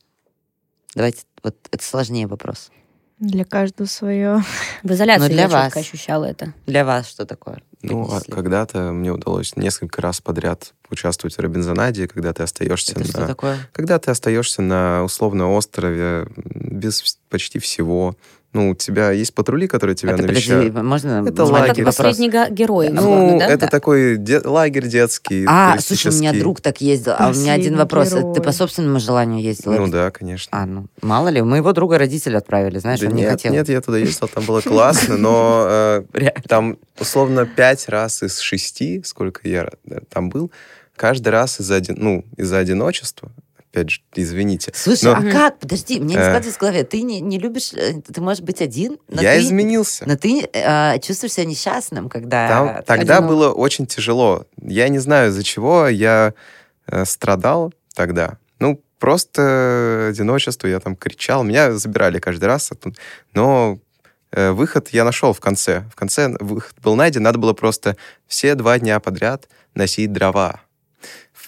Давайте, 0.95 1.25
вот 1.43 1.55
это 1.71 1.85
сложнее 1.85 2.27
вопрос. 2.27 2.71
Для 3.19 3.45
каждого 3.45 3.87
свое. 3.87 4.43
В 4.83 4.91
изоляции 4.93 5.23
Но 5.23 5.29
для 5.29 5.43
я 5.43 5.49
вас. 5.49 5.65
четко 5.67 5.81
ощущала 5.81 6.25
это. 6.25 6.53
Для 6.67 6.85
вас 6.85 7.09
что 7.09 7.25
такое? 7.25 7.63
Ну, 7.83 8.09
а 8.11 8.21
когда-то 8.21 8.93
мне 8.93 9.13
удалось 9.13 9.57
несколько 9.57 10.03
раз 10.03 10.21
подряд 10.21 10.75
участвовать 10.91 11.37
в 11.37 11.41
Робинзонаде, 11.41 12.09
когда 12.09 12.33
ты 12.33 12.43
остаешься 12.43 12.93
Это 12.93 13.05
что 13.05 13.21
на... 13.21 13.27
такое? 13.27 13.59
Когда 13.73 13.99
ты 13.99 14.11
остаешься 14.11 14.63
на 14.63 15.05
условно 15.05 15.53
острове 15.53 16.27
без 16.37 17.19
почти 17.29 17.59
всего, 17.59 18.17
ну, 18.57 18.71
у 18.71 18.75
тебя 18.75 19.11
есть 19.11 19.35
патрули, 19.35 19.67
которые 19.69 19.95
тебя 19.97 20.15
это, 20.15 20.23
навещают. 20.23 20.69
подожди, 20.73 20.87
можно 20.89 21.25
Это 21.29 21.45
лагерь. 21.45 21.71
Это 21.83 21.85
последний 21.85 22.29
герой, 22.51 22.89
Ну, 22.89 23.39
да? 23.39 23.47
это 23.47 23.59
Да. 23.59 23.67
такой 23.69 24.17
де- 24.17 24.41
лагерь 24.41 24.87
детский, 24.89 25.45
А, 25.49 25.77
слушай, 25.79 26.11
у 26.11 26.15
меня 26.17 26.33
друг 26.33 26.61
так 26.63 26.81
ездил, 26.81 27.13
а 27.19 27.29
у 27.31 27.35
меня 27.35 27.53
один 27.53 27.77
вопрос. 27.77 28.09
Это 28.09 28.17
Ты 28.17 28.23
герой. 28.23 28.43
по 28.43 28.53
собственному 28.53 28.99
желанию 28.99 29.43
ездил? 29.43 29.73
Ну 29.73 29.89
да, 29.89 30.11
конечно. 30.11 30.49
А, 30.59 30.65
ну, 30.67 30.87
мало 31.03 31.29
ли, 31.29 31.41
у 31.43 31.45
моего 31.45 31.73
друга 31.73 31.99
родители 31.99 32.37
отправили, 32.37 32.79
знаешь, 32.79 33.01
Да 33.01 33.09
он 33.09 33.15
не 33.15 33.23
нет, 33.23 33.33
хотел. 33.33 33.53
нет, 33.53 33.69
я 33.69 33.81
туда 33.81 33.99
ездил, 33.99 34.29
там 34.29 34.45
было 34.45 34.61
классно, 34.63 35.17
но 35.19 35.67
э, 35.69 36.03
там 36.49 36.79
условно 36.99 37.45
пять 37.47 37.89
раз 37.89 38.23
из 38.23 38.39
шести, 38.39 39.03
сколько 39.05 39.47
я 39.49 39.69
э, 39.91 39.99
там 40.09 40.31
был, 40.31 40.51
каждый 40.97 41.29
раз 41.29 41.61
из-за 41.61 41.83
ну, 41.89 42.25
из-за 42.39 42.57
одиночества, 42.59 43.31
опять 43.77 43.91
же, 43.91 44.01
извините. 44.15 44.73
Слушай, 44.75 45.05
Но- 45.05 45.29
а 45.29 45.33
как? 45.33 45.59
Подожди, 45.59 46.01
мне 46.01 46.15
не 46.15 46.21
Э. 46.21 46.25
складывается 46.25 46.59
в 46.59 46.61
голове. 46.61 46.85
Ты 46.85 47.03
не, 47.03 47.21
не 47.21 47.39
любишь, 47.39 47.73
э, 47.75 48.01
ты 48.01 48.21
можешь 48.21 48.43
быть 48.43 48.63
один, 48.63 48.99
но 49.09 49.21
я 49.21 49.35
ты, 49.35 49.41
изменился. 49.41 50.05
но 50.07 50.17
ты 50.17 50.49
э, 50.53 50.99
чувствуешь 51.01 51.35
себя 51.35 51.45
несчастным, 51.45 52.09
когда... 52.09 52.49
Там, 52.49 52.83
тогда 52.85 53.19
одинок. 53.19 53.31
было 53.31 53.53
очень 53.53 53.87
тяжело. 53.87 54.47
Я 54.63 54.89
не 54.89 54.99
знаю, 54.99 55.31
из-за 55.31 55.43
чего 55.43 55.89
я 55.89 56.33
э, 56.87 57.05
страдал 57.05 57.75
тогда. 57.95 58.39
Ну, 58.59 58.81
просто 58.99 60.09
одиночество, 60.11 60.67
я 60.67 60.81
там 60.81 60.97
кричал. 60.97 61.45
Меня 61.45 61.73
забирали 61.73 62.19
каждый 62.19 62.47
раз. 62.47 62.71
Но 63.35 63.79
э, 64.33 64.53
выход 64.53 64.89
я 64.91 65.05
нашел 65.05 65.33
в 65.33 65.41
конце. 65.41 65.85
В 65.93 65.97
конце 65.97 66.35
выход 66.41 66.75
был 66.83 66.95
найден. 66.97 67.23
Надо 67.23 67.39
было 67.39 67.53
просто 67.53 67.97
все 68.27 68.55
два 68.55 68.79
дня 68.79 69.01
подряд 69.01 69.49
носить 69.75 70.13
дрова. 70.13 70.61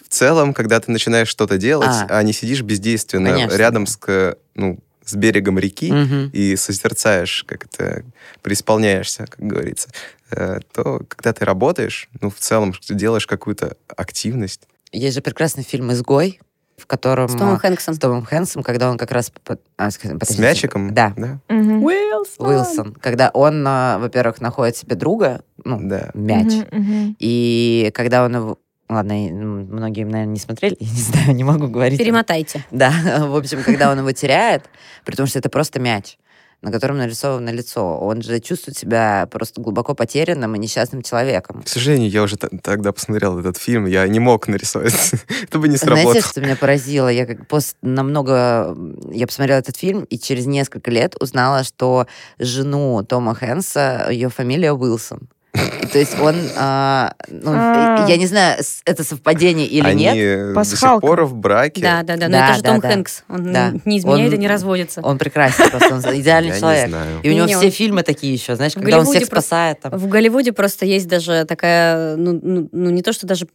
В 0.09 0.15
целом, 0.15 0.55
когда 0.55 0.81
ты 0.81 0.91
начинаешь 0.91 1.29
что-то 1.29 1.59
делать, 1.59 1.89
А. 1.91 2.07
а, 2.19 2.23
не 2.23 2.33
сидишь 2.33 2.63
бездейственно 2.63 3.33
Конечно, 3.33 3.57
рядом 3.57 3.87
с, 3.87 3.97
к- 3.97 4.37
ну, 4.55 4.79
с 5.05 5.15
берегом 5.15 5.59
реки, 5.59 5.93
Мгм. 5.93 6.31
и 6.33 6.57
созерцаешь, 6.57 7.45
как 7.47 7.67
это 7.67 8.05
преисполняешься, 8.43 9.27
как 9.27 9.41
говорится, 9.41 9.89
э, 10.31 10.61
то 10.73 11.03
когда 11.09 11.33
ты 11.33 11.45
работаешь, 11.45 12.09
ну, 12.21 12.31
в 12.31 12.37
целом, 12.37 12.73
ты 12.73 12.95
делаешь 12.95 13.27
какую-то 13.27 13.77
активность. 13.97 14.63
Есть 14.93 15.15
же 15.17 15.21
прекрасный 15.23 15.63
фильм 15.63 15.93
«Изгой», 15.93 16.41
в 16.79 16.87
котором... 16.87 17.29
С 17.29 17.33
Томом 17.33 17.55
а, 17.55 17.59
Хэнксом. 17.59 17.93
С 17.95 17.99
Томом 17.99 18.25
Хэнксом, 18.25 18.63
когда 18.63 18.89
он 18.91 18.97
как 18.97 19.11
раз... 19.11 19.31
а, 19.77 19.91
с- 19.91 20.39
мячиком? 20.39 20.95
Да, 20.95 21.13
Да. 21.17 21.39
Мгм. 21.49 21.83
Уилсон. 21.83 22.95
Когда 22.95 23.31
он, 23.31 23.63
во-первых, 23.65 24.41
находит 24.41 24.77
себе 24.77 24.95
друга, 24.97 25.43
ну, 25.65 25.79
Да. 25.83 26.11
мяч, 26.15 26.53
Мгм, 26.71 26.79
мгм. 26.81 27.17
и 27.19 27.91
когда 27.95 28.25
он 28.25 28.37
его... 28.37 28.59
Ладно, 28.89 29.15
многие, 29.15 30.05
наверное, 30.05 30.33
не 30.33 30.39
смотрели, 30.39 30.77
я 30.81 30.91
не 30.91 31.01
знаю, 31.01 31.35
не 31.35 31.45
могу 31.45 31.69
говорить. 31.69 31.99
Перемотайте. 31.99 32.65
Да, 32.71 32.93
в 33.27 33.37
общем, 33.37 33.63
когда 33.63 33.91
он 33.91 33.99
его 33.99 34.13
теряет, 34.13 34.65
при 35.05 35.15
том, 35.15 35.27
что 35.27 35.39
это 35.39 35.51
просто 35.51 35.79
мяч, 35.81 36.17
на 36.63 36.73
котором 36.73 36.97
нарисовано 36.99 37.51
лицо, 37.51 37.99
он 37.99 38.23
же 38.23 38.41
чувствует 38.41 38.77
себя 38.77 39.29
просто 39.31 39.61
глубоко 39.61 39.95
потерянным 39.95 40.55
и 40.55 40.59
несчастным 40.59 41.03
человеком. 41.03 41.63
К 41.63 41.69
сожалению, 41.69 42.11
я 42.11 42.23
уже 42.23 42.37
тогда 42.37 42.93
посмотрел 42.93 43.39
этот 43.39 43.59
фильм, 43.59 43.87
я 43.87 44.07
не 44.09 44.21
мог 44.21 44.49
нарисовать. 44.49 45.13
Это 45.43 45.59
бы 45.59 45.69
не 45.69 45.77
Знаете, 45.77 46.03
сработало. 46.03 46.23
что 46.31 46.41
меня 46.41 46.57
поразило? 46.57 47.09
Я 47.09 47.27
как 47.27 47.41
пос- 47.47 47.77
намного... 47.83 48.77
Я 49.13 49.27
посмотрела 49.27 49.59
этот 49.59 49.77
фильм, 49.77 50.05
и 50.05 50.19
через 50.19 50.47
несколько 50.47 50.91
лет 50.91 51.15
узнала, 51.21 51.63
что 51.63 52.07
жену 52.39 53.05
Тома 53.05 53.35
Хэнса, 53.35 54.09
ее 54.11 54.29
фамилия 54.29 54.73
Уилсон. 54.73 55.29
То 55.53 55.99
есть 55.99 56.19
он... 56.21 56.37
а, 56.57 57.15
ну, 57.29 57.51
А. 57.55 58.05
я 58.09 58.17
не 58.19 58.27
знаю, 58.27 58.61
это 58.85 59.03
совпадение 59.03 59.67
или 59.67 59.87
Они 59.87 60.05
нет. 60.05 60.17
э, 60.17 60.49
до 60.49 60.55
Пасхалка. 60.55 61.07
сих 61.07 61.09
пор 61.09 61.25
в 61.25 61.35
браке. 61.35 61.81
Да, 61.81 62.03
да, 62.03 62.17
да. 62.17 62.27
Но 62.27 62.33
Да, 62.33 62.45
это 62.49 62.57
же 62.59 62.63
да, 62.63 62.71
Том 62.73 62.81
да. 62.81 62.89
Хэнкс. 62.91 63.23
Он 63.29 63.53
Да. 63.53 63.73
не 63.87 63.99
изменяет 63.99 64.29
Он- 64.33 64.35
и 64.35 64.39
не 64.39 64.47
разводится. 64.49 65.01
Он 65.03 65.17
прекрасен, 65.19 65.71
просто 65.71 65.95
он 65.95 66.01
идеальный 66.21 66.49
Я 66.51 66.55
не 66.55 66.61
человек. 66.61 66.89
знаю. 66.91 67.21
И 67.23 67.31
у 67.31 67.33
него 67.33 67.47
Не, 67.47 67.55
все 67.57 67.67
он- 67.67 67.73
фильмы 67.73 68.03
такие 68.03 68.33
еще, 68.35 68.55
знаешь, 68.57 68.73
В 68.73 68.77
когда 68.77 68.99
он 68.99 69.05
всех 69.07 69.15
просто- 69.29 69.35
спасает. 69.37 69.81
Там. 69.81 69.93
В 69.99 70.07
Голливуде 70.09 70.53
просто 70.53 70.85
есть 70.85 71.09
даже 71.09 71.45
такая, 71.47 72.17
ну, 72.17 72.39
ну, 72.43 72.69
ну, 72.71 72.91
не 72.91 73.03
то, 73.03 73.13
что 73.15 73.27
даже, 73.27 73.47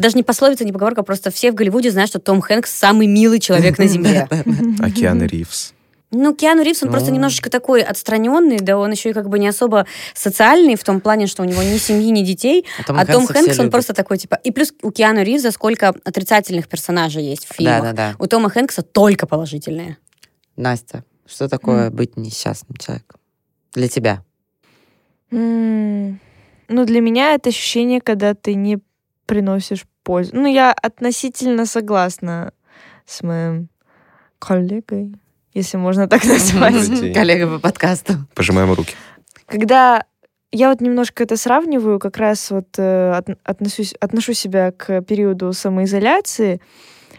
даже 0.00 0.16
не 0.16 0.22
пословица, 0.22 0.64
не 0.64 0.72
поговорка, 0.72 1.02
просто 1.02 1.30
все 1.30 1.52
в 1.52 1.54
Голливуде 1.54 1.90
знают, 1.90 2.08
что 2.10 2.18
Том 2.18 2.40
Хэнкс 2.40 2.70
самый 2.72 3.06
милый 3.06 3.38
человек 3.40 3.78
на 3.78 3.86
Земле. 3.92 4.26
Океан 4.80 5.22
Ривз. 5.22 5.74
Ну, 6.14 6.34
Киану 6.34 6.62
Ривз, 6.62 6.82
он 6.82 6.90
просто 6.90 7.08
Ну. 7.08 7.14
немножечко 7.16 7.48
такой 7.50 7.80
отстраненный, 7.82 8.58
да 8.58 8.76
он 8.78 8.90
еще 8.92 9.10
и 9.10 9.12
как 9.14 9.28
бы 9.30 9.38
не 9.38 9.48
особо 9.48 9.86
социальный 10.14 10.76
в 10.76 10.84
том 10.84 11.00
плане, 11.00 11.26
что 11.26 11.42
у 11.42 11.46
него 11.46 11.62
ни 11.62 11.78
семьи, 11.78 12.10
ни 12.10 12.22
детей. 12.22 12.66
А 12.78 12.82
Том 12.84 12.96
Хэнкса 13.26 13.32
все 13.32 13.32
Хэнкс, 13.32 13.58
он 13.58 13.64
любят. 13.64 13.72
просто 13.72 13.94
такой, 13.94 14.18
типа... 14.18 14.34
И 14.44 14.50
плюс 14.50 14.74
у 14.82 14.90
Киану 14.90 15.22
Ривза 15.22 15.50
сколько 15.52 15.88
отрицательных 16.04 16.68
персонажей 16.68 17.24
есть 17.24 17.46
в 17.48 17.54
фильмах. 17.54 17.80
Да, 17.82 17.92
да, 17.92 18.12
да. 18.12 18.16
У 18.18 18.26
Тома 18.26 18.50
Хэнкса 18.50 18.82
только 18.82 19.26
положительные. 19.26 19.96
Настя, 20.56 21.02
что 21.26 21.48
такое 21.48 21.88
быть 21.90 22.18
несчастным 22.18 22.76
человеком? 22.76 23.18
Для 23.72 23.88
тебя. 23.88 24.22
М, 25.30 26.20
Ну, 26.68 26.84
для 26.86 27.00
меня 27.00 27.34
это 27.34 27.48
ощущение, 27.50 28.00
когда 28.00 28.34
ты 28.34 28.54
не 28.54 28.78
приносишь 29.26 29.84
пользу. 30.02 30.30
Ну, 30.34 30.46
я 30.46 30.72
относительно 30.72 31.64
согласна 31.66 32.52
с 33.06 33.22
моим 33.22 33.68
коллегой, 34.38 35.14
если 35.54 35.76
можно 35.76 36.08
так 36.08 36.24
назвать. 36.26 37.12
Коллега 37.14 37.46
по 37.48 37.58
подкасту. 37.58 38.14
Пожимаем 38.34 38.72
руки. 38.72 38.94
Когда 39.46 40.04
я 40.50 40.68
вот 40.70 40.80
немножко 40.80 41.22
это 41.24 41.36
сравниваю, 41.36 41.98
как 41.98 42.16
раз 42.18 42.50
вот 42.50 42.68
э, 42.78 43.12
от- 43.12 43.38
отношусь, 43.44 43.94
отношу 44.00 44.34
себя 44.34 44.72
к 44.72 45.00
периоду 45.02 45.52
самоизоляции, 45.52 46.60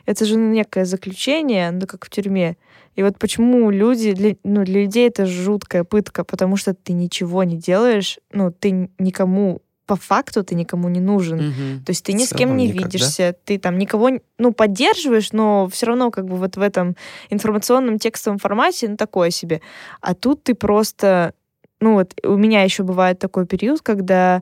это 0.06 0.26
же 0.26 0.36
некое 0.36 0.86
заключение, 0.86 1.72
ну, 1.72 1.88
как 1.88 2.06
в 2.06 2.10
тюрьме. 2.10 2.58
И 2.96 3.02
вот 3.04 3.18
почему 3.18 3.72
люди, 3.72 4.12
для, 4.14 4.36
ну, 4.44 4.64
для 4.64 4.82
людей 4.84 5.08
это 5.08 5.26
жуткая 5.26 5.84
пытка, 5.84 6.24
потому 6.24 6.58
что 6.58 6.74
ты 6.76 6.94
ничего 6.94 7.44
не 7.44 7.58
делаешь, 7.58 8.20
ну, 8.32 8.52
ты 8.52 8.90
никому 9.00 9.62
по 9.86 9.96
факту 9.96 10.44
ты 10.44 10.56
никому 10.56 10.90
не 10.90 11.00
нужен. 11.02 11.38
Мгм. 11.50 11.84
То 11.86 11.90
есть 11.92 12.06
ты 12.06 12.14
ни 12.14 12.24
с 12.26 12.30
кем 12.34 12.56
не 12.56 12.68
никак, 12.68 12.82
да? 12.82 12.86
видишься, 12.88 13.36
ты 13.46 13.58
там 13.60 13.78
никого, 13.78 14.12
ну, 14.38 14.54
поддерживаешь, 14.54 15.34
но 15.34 15.68
все 15.68 15.88
равно 15.88 16.10
как 16.12 16.26
бы 16.26 16.38
вот 16.38 16.56
в 16.56 16.62
этом 16.62 16.96
информационном 17.30 18.00
текстовом 18.00 18.40
формате, 18.40 18.88
ну, 18.90 18.98
такое 18.98 19.30
себе. 19.30 19.62
А 20.02 20.14
тут 20.14 20.44
ты 20.44 20.56
просто, 20.56 21.34
ну, 21.82 21.94
вот 21.96 22.14
у 22.24 22.38
меня 22.38 22.64
еще 22.64 22.84
бывает 22.84 23.20
такой 23.20 23.46
период, 23.46 23.82
когда 23.82 24.42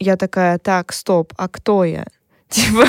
я 0.00 0.16
такая, 0.16 0.58
так, 0.58 0.92
стоп, 0.92 1.32
а 1.36 1.48
кто 1.48 1.84
я? 1.84 2.06
Типа, 2.48 2.84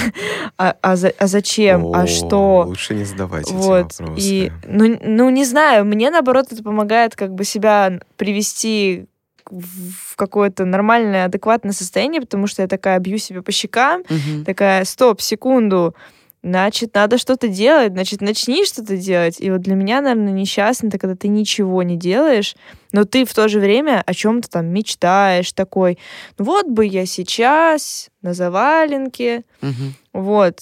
а, 0.57 0.75
а 0.81 0.95
за- 0.95 1.13
а 1.17 1.27
зачем? 1.27 1.85
а 1.93 2.03
О, 2.03 2.07
что? 2.07 2.63
Лучше 2.67 2.93
не 2.95 3.03
задавайте 3.03 3.53
Вот. 3.53 3.85
эти 3.91 4.01
вопросы. 4.01 4.21
И, 4.21 4.51
ну, 4.67 4.99
ну, 5.01 5.29
не 5.29 5.45
знаю, 5.45 5.85
мне, 5.85 6.09
наоборот, 6.11 6.47
это 6.51 6.61
помогает 6.63 7.15
как 7.15 7.33
бы 7.33 7.43
себя 7.45 7.99
привести 8.17 9.05
в 9.49 10.15
какое-то 10.15 10.65
нормальное, 10.65 11.25
адекватное 11.25 11.71
состояние, 11.73 12.21
потому 12.21 12.47
что 12.47 12.61
я 12.61 12.67
такая 12.67 12.99
бью 12.99 13.17
себя 13.17 13.41
по 13.41 13.51
щекам, 13.51 14.03
Мгм. 14.09 14.45
такая, 14.45 14.85
стоп, 14.85 15.21
секунду, 15.21 15.95
значит, 16.43 16.93
надо 16.93 17.17
что-то 17.17 17.47
делать, 17.47 17.93
значит, 17.93 18.21
начни 18.21 18.65
что-то 18.65 18.97
делать. 18.97 19.37
И 19.39 19.49
вот 19.49 19.61
для 19.61 19.75
меня, 19.75 20.01
наверное, 20.01 20.31
несчастно, 20.33 20.87
это 20.87 20.97
когда 20.99 21.15
ты 21.15 21.27
ничего 21.27 21.81
не 21.83 21.97
делаешь, 21.97 22.55
но 22.91 23.03
ты 23.03 23.25
в 23.25 23.33
то 23.33 23.47
же 23.47 23.59
время 23.59 24.03
о 24.05 24.13
чем-то 24.13 24.49
там 24.49 24.67
мечтаешь, 24.67 25.51
такой, 25.53 25.97
вот 26.37 26.67
бы 26.67 26.85
я 26.85 27.05
сейчас 27.05 28.09
на 28.21 28.33
заваленке, 28.33 29.43
Мгм. 29.61 29.95
вот. 30.13 30.59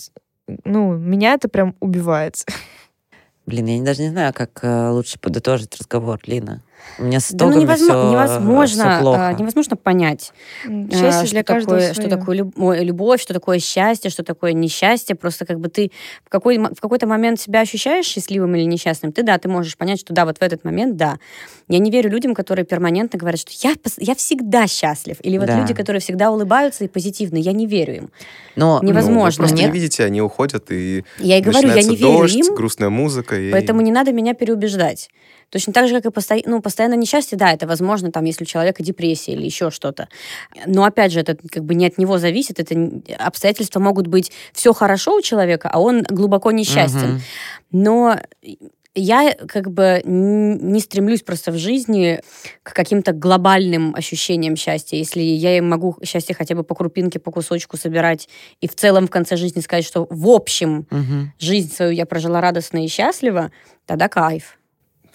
Ну, 0.65 0.93
меня 0.97 1.34
это 1.34 1.47
прям 1.47 1.75
убивает. 1.79 2.45
Блин, 3.45 3.65
я 3.65 3.81
даже 3.84 4.01
не 4.03 4.09
знаю, 4.09 4.34
как 4.34 4.59
э, 4.63 4.89
лучше 4.89 5.19
подытожить 5.19 5.75
разговор, 5.77 6.19
Лина. 6.25 6.61
У 6.99 7.03
меня 7.03 7.19
с 7.19 7.31
Да 7.31 7.47
ну 7.47 7.59
невозможно, 7.59 7.93
всё, 7.95 8.07
э, 8.07 8.11
невозможно, 8.11 8.84
всё 8.91 8.99
плохо. 9.01 9.27
а, 9.27 9.34
невозможно 9.34 9.75
понять, 9.75 10.31
Счастье 10.63 11.09
а, 11.09 11.21
для 11.23 11.41
что 11.41 11.43
каждого 11.43 11.79
такое, 11.79 11.93
что 11.93 12.09
такое 12.09 12.84
любовь, 12.84 13.21
что 13.21 13.34
такое 13.34 13.59
счастье, 13.59 14.11
что 14.11 14.23
такое 14.23 14.53
несчастье. 14.53 15.15
Просто 15.15 15.45
как 15.45 15.59
бы 15.59 15.69
ты 15.69 15.91
в, 16.23 16.29
какой, 16.29 16.57
в 16.57 16.79
какой-то 16.79 17.07
момент 17.07 17.39
себя 17.39 17.61
ощущаешь 17.61 18.05
счастливым 18.05 18.55
или 18.55 18.63
несчастным, 18.65 19.11
ты 19.11 19.23
да, 19.23 19.38
ты 19.38 19.49
можешь 19.49 19.75
понять, 19.75 19.99
что 19.99 20.13
да, 20.13 20.25
вот 20.25 20.38
в 20.38 20.41
этот 20.41 20.63
момент 20.63 20.95
да. 20.95 21.17
Я 21.67 21.79
не 21.79 21.89
верю 21.89 22.09
людям, 22.11 22.36
которые 22.36 22.65
перманентно 22.65 23.17
говорят, 23.17 23.39
что 23.39 23.51
я, 23.67 23.73
я 23.97 24.15
всегда 24.15 24.67
счастлив. 24.67 25.17
Или 25.23 25.38
вот 25.38 25.47
Да. 25.47 25.59
люди, 25.59 25.73
которые 25.73 25.99
всегда 26.01 26.29
улыбаются 26.29 26.84
и 26.84 26.88
позитивны. 26.88 27.38
Я 27.38 27.53
не 27.53 27.65
верю 27.65 27.95
им. 27.95 28.09
Но 28.55 28.79
Ну, 28.81 28.89
невозможно. 28.89 29.43
вы 29.43 29.47
просто 29.49 29.65
не 29.67 29.71
видите, 29.71 30.03
они 30.03 30.21
уходят, 30.21 30.71
и 30.71 31.03
Я 31.19 31.38
и 31.38 31.41
говорю, 31.41 31.69
я 31.69 31.81
не 31.81 31.95
верю 31.95 32.17
дождь, 32.19 32.36
им, 32.36 32.53
грустная 32.55 32.89
музыка. 32.89 33.36
И... 33.39 33.51
Поэтому 33.51 33.81
не 33.81 33.91
надо 33.91 34.11
меня 34.11 34.34
переубеждать. 34.34 35.09
Точно 35.53 35.71
так 35.71 35.87
же, 35.87 35.93
как 35.93 36.07
и 36.07 36.09
посто... 36.09 36.35
ну, 36.45 36.61
постоянное 36.61 36.97
несчастье, 36.97 37.37
да, 37.37 37.53
это 37.53 37.67
возможно, 37.67 38.11
там, 38.11 38.25
если 38.25 38.43
у 38.43 38.47
человека 38.47 38.81
депрессия 38.81 39.33
или 39.33 39.45
еще 39.45 39.69
что-то. 39.69 40.09
Но 40.65 40.83
опять 40.83 41.11
же, 41.11 41.19
это 41.19 41.35
как 41.35 41.63
бы 41.63 41.75
не 41.75 41.85
от 41.85 41.99
него 41.99 42.17
зависит, 42.17 42.59
это 42.59 42.75
обстоятельства 43.19 43.79
могут 43.79 44.07
быть 44.07 44.31
все 44.51 44.73
хорошо 44.73 45.15
у 45.15 45.21
человека, 45.21 45.69
а 45.71 45.79
он 45.79 46.01
глубоко 46.09 46.49
несчастен. 46.49 47.11
Мгм. 47.11 47.21
Но 47.71 48.19
я 48.95 49.35
как 49.47 49.69
бы 49.69 50.01
не 50.03 50.79
стремлюсь 50.79 51.21
просто 51.21 51.51
в 51.51 51.57
жизни 51.59 52.21
к 52.63 52.73
каким-то 52.73 53.11
глобальным 53.11 53.93
ощущениям 53.93 54.55
счастья. 54.55 54.97
Если 54.97 55.21
я 55.21 55.61
могу 55.61 55.97
счастье 56.03 56.33
хотя 56.33 56.55
бы 56.55 56.63
по 56.63 56.73
крупинке, 56.73 57.19
по 57.19 57.29
кусочку 57.29 57.77
собирать 57.77 58.27
и 58.59 58.67
в 58.67 58.73
целом 58.73 59.05
в 59.05 59.11
конце 59.11 59.37
жизни 59.37 59.61
сказать, 59.61 59.85
что 59.85 60.07
в 60.09 60.27
общем 60.29 60.87
Мгм. 60.89 61.31
жизнь 61.37 61.71
свою 61.71 61.91
я 61.91 62.07
прожила 62.07 62.41
радостно 62.41 62.83
и 62.83 62.87
счастливо, 62.87 63.51
тогда 63.85 64.09
кайф. 64.09 64.57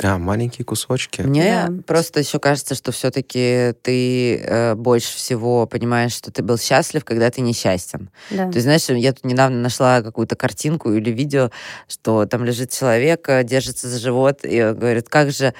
Да, 0.01 0.17
маленькие 0.19 0.65
кусочки. 0.65 1.23
Мне 1.23 1.67
Да. 1.67 1.73
просто 1.87 2.21
еще 2.21 2.39
кажется, 2.39 2.75
что 2.77 2.93
все-таки 2.93 3.75
ты 3.83 4.37
э, 4.37 4.75
больше 4.75 5.17
всего 5.17 5.67
понимаешь, 5.67 6.13
что 6.13 6.31
ты 6.31 6.43
был 6.43 6.57
счастлив, 6.59 7.05
когда 7.05 7.31
ты 7.31 7.41
несчастен. 7.41 8.11
Да. 8.31 8.45
То 8.49 8.59
есть, 8.59 8.63
знаешь, 8.63 8.89
я 8.89 9.13
тут 9.13 9.25
недавно 9.25 9.61
нашла 9.61 10.01
какую-то 10.03 10.37
картинку 10.37 10.93
или 10.93 11.11
видео, 11.11 11.51
что 11.89 12.27
там 12.27 12.45
лежит 12.45 12.71
человек, 12.71 13.29
э, 13.29 13.43
держится 13.43 13.89
за 13.89 13.99
живот 13.99 14.45
и 14.45 14.57
э, 14.57 14.73
говорит, 14.73 15.09
как 15.09 15.33
же 15.33 15.53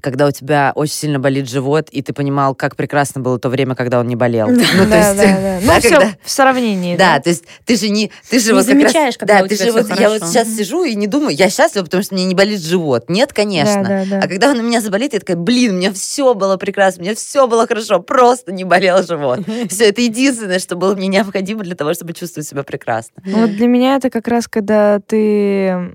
когда 0.00 0.26
у 0.26 0.30
тебя 0.30 0.72
очень 0.74 0.92
сильно 0.94 1.18
болит 1.18 1.48
живот, 1.48 1.88
и 1.90 2.02
ты 2.02 2.12
понимал, 2.12 2.54
как 2.54 2.76
прекрасно 2.76 3.20
было 3.20 3.38
то 3.38 3.48
время, 3.48 3.74
когда 3.74 4.00
он 4.00 4.06
не 4.08 4.16
болел. 4.16 4.48
Ну, 4.48 4.58
то 4.58 4.86
Да, 4.88 4.98
есть, 5.10 5.16
да, 5.16 5.24
да. 5.40 5.58
Ну, 5.62 5.66
да, 5.68 5.80
все 5.80 5.88
когда- 5.90 6.10
в 6.22 6.30
сравнении. 6.30 6.96
Да, 6.96 7.20
то 7.20 7.30
есть 7.30 7.44
ты 7.64 7.76
же 7.76 7.88
не... 7.88 8.10
Ты 8.30 8.38
же 8.38 8.48
Не 8.48 8.52
вот 8.54 8.66
как 8.66 8.74
раз- 8.74 8.82
замечаешь, 8.82 9.18
когда 9.18 9.38
да, 9.38 9.44
у 9.44 9.48
ты 9.48 9.56
тебя 9.56 9.66
же 9.66 9.72
вот, 9.72 9.98
Я 10.00 10.10
вот 10.10 10.22
сейчас 10.22 10.48
сижу 10.48 10.84
и 10.84 10.94
не 10.94 11.06
думаю, 11.06 11.34
я 11.34 11.48
счастлива, 11.50 11.84
потому 11.84 12.02
что 12.02 12.14
мне 12.14 12.24
не 12.24 12.34
болит 12.34 12.60
живот. 12.62 13.08
Нет, 13.08 13.32
конечно. 13.32 13.82
Да, 13.82 13.88
да, 13.88 14.04
да. 14.10 14.20
А 14.24 14.28
когда 14.28 14.50
он 14.50 14.58
у 14.58 14.62
меня 14.62 14.80
заболит, 14.80 15.12
я 15.14 15.20
такая, 15.20 15.36
блин, 15.36 15.74
у 15.74 15.78
меня 15.78 15.92
все 15.92 16.34
было 16.34 16.56
прекрасно, 16.56 17.02
меня 17.02 17.14
все 17.14 17.46
было 17.46 17.66
хорошо, 17.66 18.00
просто 18.00 18.52
не 18.52 18.64
болел 18.64 19.02
живот. 19.04 19.40
Все, 19.68 19.86
это 19.88 20.00
единственное, 20.02 20.58
что 20.58 20.76
было 20.76 20.94
мне 20.94 21.06
необходимо 21.08 21.62
для 21.64 21.74
того, 21.74 21.94
чтобы 21.94 22.12
чувствовать 22.12 22.48
себя 22.48 22.62
прекрасно. 22.62 23.22
Вот 23.24 23.54
для 23.56 23.66
меня 23.66 23.96
это 23.96 24.10
как 24.10 24.28
раз, 24.28 24.46
когда 24.48 25.00
ты, 25.00 25.92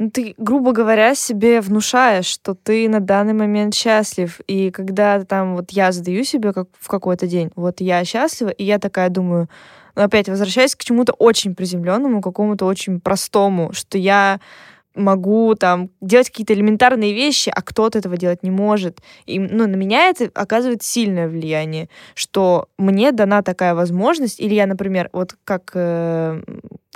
ну, 0.00 0.10
ты, 0.10 0.34
грубо 0.38 0.72
говоря, 0.72 1.14
себе 1.14 1.60
внушаешь, 1.60 2.24
что 2.24 2.54
ты 2.54 2.88
на 2.88 3.00
данный 3.00 3.34
момент 3.34 3.74
счастлив. 3.74 4.40
И 4.46 4.70
когда 4.70 5.22
там 5.24 5.56
вот 5.56 5.72
я 5.72 5.92
задаю 5.92 6.24
себе 6.24 6.54
как 6.54 6.68
в 6.80 6.88
какой-то 6.88 7.26
день, 7.26 7.50
вот 7.54 7.82
я 7.82 8.02
счастлива, 8.06 8.48
и 8.48 8.64
я 8.64 8.78
такая 8.78 9.10
думаю, 9.10 9.50
ну, 9.94 10.02
опять 10.02 10.30
возвращаясь 10.30 10.74
к 10.74 10.82
чему-то 10.82 11.12
очень 11.12 11.54
приземленному, 11.54 12.22
какому-то 12.22 12.64
очень 12.64 12.98
простому, 12.98 13.74
что 13.74 13.98
я 13.98 14.40
могу 14.94 15.54
там 15.54 15.90
делать 16.00 16.30
какие-то 16.30 16.54
элементарные 16.54 17.12
вещи, 17.12 17.52
а 17.54 17.60
кто-то 17.60 17.98
этого 17.98 18.16
делать 18.16 18.42
не 18.42 18.50
может. 18.50 19.00
И 19.26 19.38
ну, 19.38 19.66
на 19.66 19.76
меня 19.76 20.08
это 20.08 20.30
оказывает 20.32 20.82
сильное 20.82 21.28
влияние, 21.28 21.90
что 22.14 22.68
мне 22.78 23.12
дана 23.12 23.42
такая 23.42 23.74
возможность, 23.74 24.40
или 24.40 24.54
я, 24.54 24.66
например, 24.66 25.10
вот 25.12 25.36
как 25.44 25.72
э, 25.74 26.40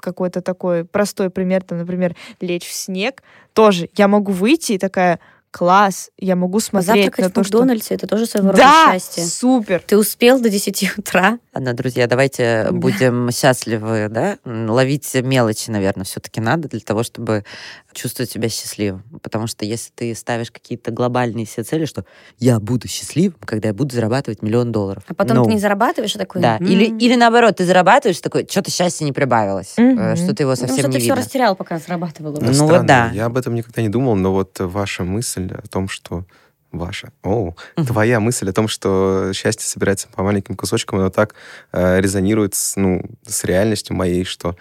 какой-то 0.04 0.42
такой 0.42 0.84
простой 0.84 1.30
пример, 1.30 1.62
там, 1.62 1.78
например, 1.78 2.14
лечь 2.40 2.66
в 2.66 2.72
снег, 2.72 3.22
тоже 3.54 3.88
я 3.96 4.06
могу 4.06 4.32
выйти 4.32 4.72
и 4.72 4.78
такая, 4.78 5.18
класс, 5.58 6.10
я 6.18 6.34
могу 6.34 6.58
смотреть 6.58 6.86
Завтракать 7.04 7.24
на 7.24 7.28
в 7.28 7.32
то, 7.32 7.44
что... 7.44 7.58
Макдональдсе 7.58 7.94
это 7.94 8.08
тоже 8.08 8.26
своего 8.26 8.48
рода 8.48 8.58
Да, 8.62 8.90
счастье. 8.92 9.24
супер. 9.24 9.80
Ты 9.86 9.96
успел 9.96 10.40
до 10.40 10.50
10 10.50 10.98
утра. 10.98 11.38
Ладно, 11.54 11.74
друзья, 11.74 12.08
давайте 12.08 12.68
будем 12.72 13.30
счастливы, 13.30 14.08
да? 14.10 14.38
Ловить 14.44 15.14
мелочи, 15.14 15.70
наверное, 15.70 16.04
все-таки 16.04 16.40
надо 16.40 16.68
для 16.68 16.80
того, 16.80 17.04
чтобы 17.04 17.44
чувствовать 17.92 18.32
себя 18.32 18.48
счастливым. 18.48 19.04
Потому 19.22 19.46
что 19.46 19.64
если 19.64 19.92
ты 19.94 20.12
ставишь 20.16 20.50
какие-то 20.50 20.90
глобальные 20.90 21.46
себе 21.46 21.62
цели, 21.62 21.84
что 21.84 22.04
я 22.40 22.58
буду 22.58 22.88
счастливым, 22.88 23.36
когда 23.44 23.68
я 23.68 23.74
буду 23.74 23.94
зарабатывать 23.94 24.42
миллион 24.42 24.72
долларов. 24.72 25.04
А 25.06 25.14
потом 25.14 25.36
No. 25.38 25.44
ты 25.44 25.50
не 25.52 25.60
зарабатываешь, 25.60 26.16
и 26.16 26.18
такой... 26.18 26.42
Да, 26.42 26.56
«М, 26.56 26.66
или, 26.66 26.86
или 26.86 27.14
наоборот, 27.14 27.56
ты 27.58 27.64
зарабатываь, 27.64 28.16
такой, 28.20 28.48
что-то 28.50 28.72
счастье 28.72 29.04
не 29.04 29.12
прибавилось, 29.12 29.74
э, 29.76 30.16
что 30.16 30.34
ты 30.34 30.42
его 30.42 30.52
Потому 30.52 30.56
совсем 30.56 30.78
что 30.78 30.88
не 30.88 30.92
ты 30.94 30.98
все 30.98 31.06
видно. 31.10 31.16
растерял, 31.22 31.54
пока 31.54 31.78
зарабатывал. 31.78 32.32
Ну 32.40 32.52
Да, 32.52 32.64
вот 32.64 32.86
да. 32.86 33.10
Я 33.14 33.26
об 33.26 33.36
этом 33.36 33.54
никогда 33.54 33.80
не 33.82 33.88
думал, 33.88 34.16
но 34.16 34.32
вот 34.32 34.58
ваша 34.58 35.04
мысль 35.04 35.43
о 35.52 35.66
том, 35.68 35.88
что 35.88 36.24
ваша, 36.72 37.12
о, 37.22 37.54
твоя 37.76 38.18
мысль 38.18 38.48
о 38.50 38.52
том, 38.52 38.66
что 38.68 39.30
счастье 39.32 39.64
собирается 39.66 40.08
по 40.08 40.22
маленьким 40.24 40.56
кусочкам, 40.56 40.98
оно 40.98 41.10
так 41.10 41.34
э, 41.72 42.00
резонирует 42.00 42.54
с, 42.54 42.74
ну, 42.76 43.02
с 43.26 43.44
реальностью 43.44 43.94
моей, 43.94 44.24
что, 44.24 44.56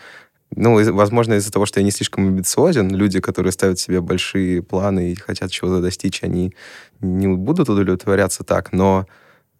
ну, 0.55 0.79
из- 0.79 0.89
возможно, 0.89 1.33
из-за 1.35 1.51
того, 1.51 1.65
что 1.65 1.79
я 1.79 1.83
не 1.83 1.89
слишком 1.91 2.27
амбициозен, 2.27 2.93
люди, 2.95 3.19
которые 3.19 3.51
ставят 3.51 3.79
себе 3.79 3.99
большие 4.01 4.61
планы 4.61 5.11
и 5.11 5.15
хотят 5.15 5.49
чего-то 5.49 5.81
достичь, 5.81 6.21
они 6.23 6.53
не 7.01 7.27
будут 7.27 7.69
удовлетворяться 7.69 8.43
так, 8.43 8.71
но 8.73 9.07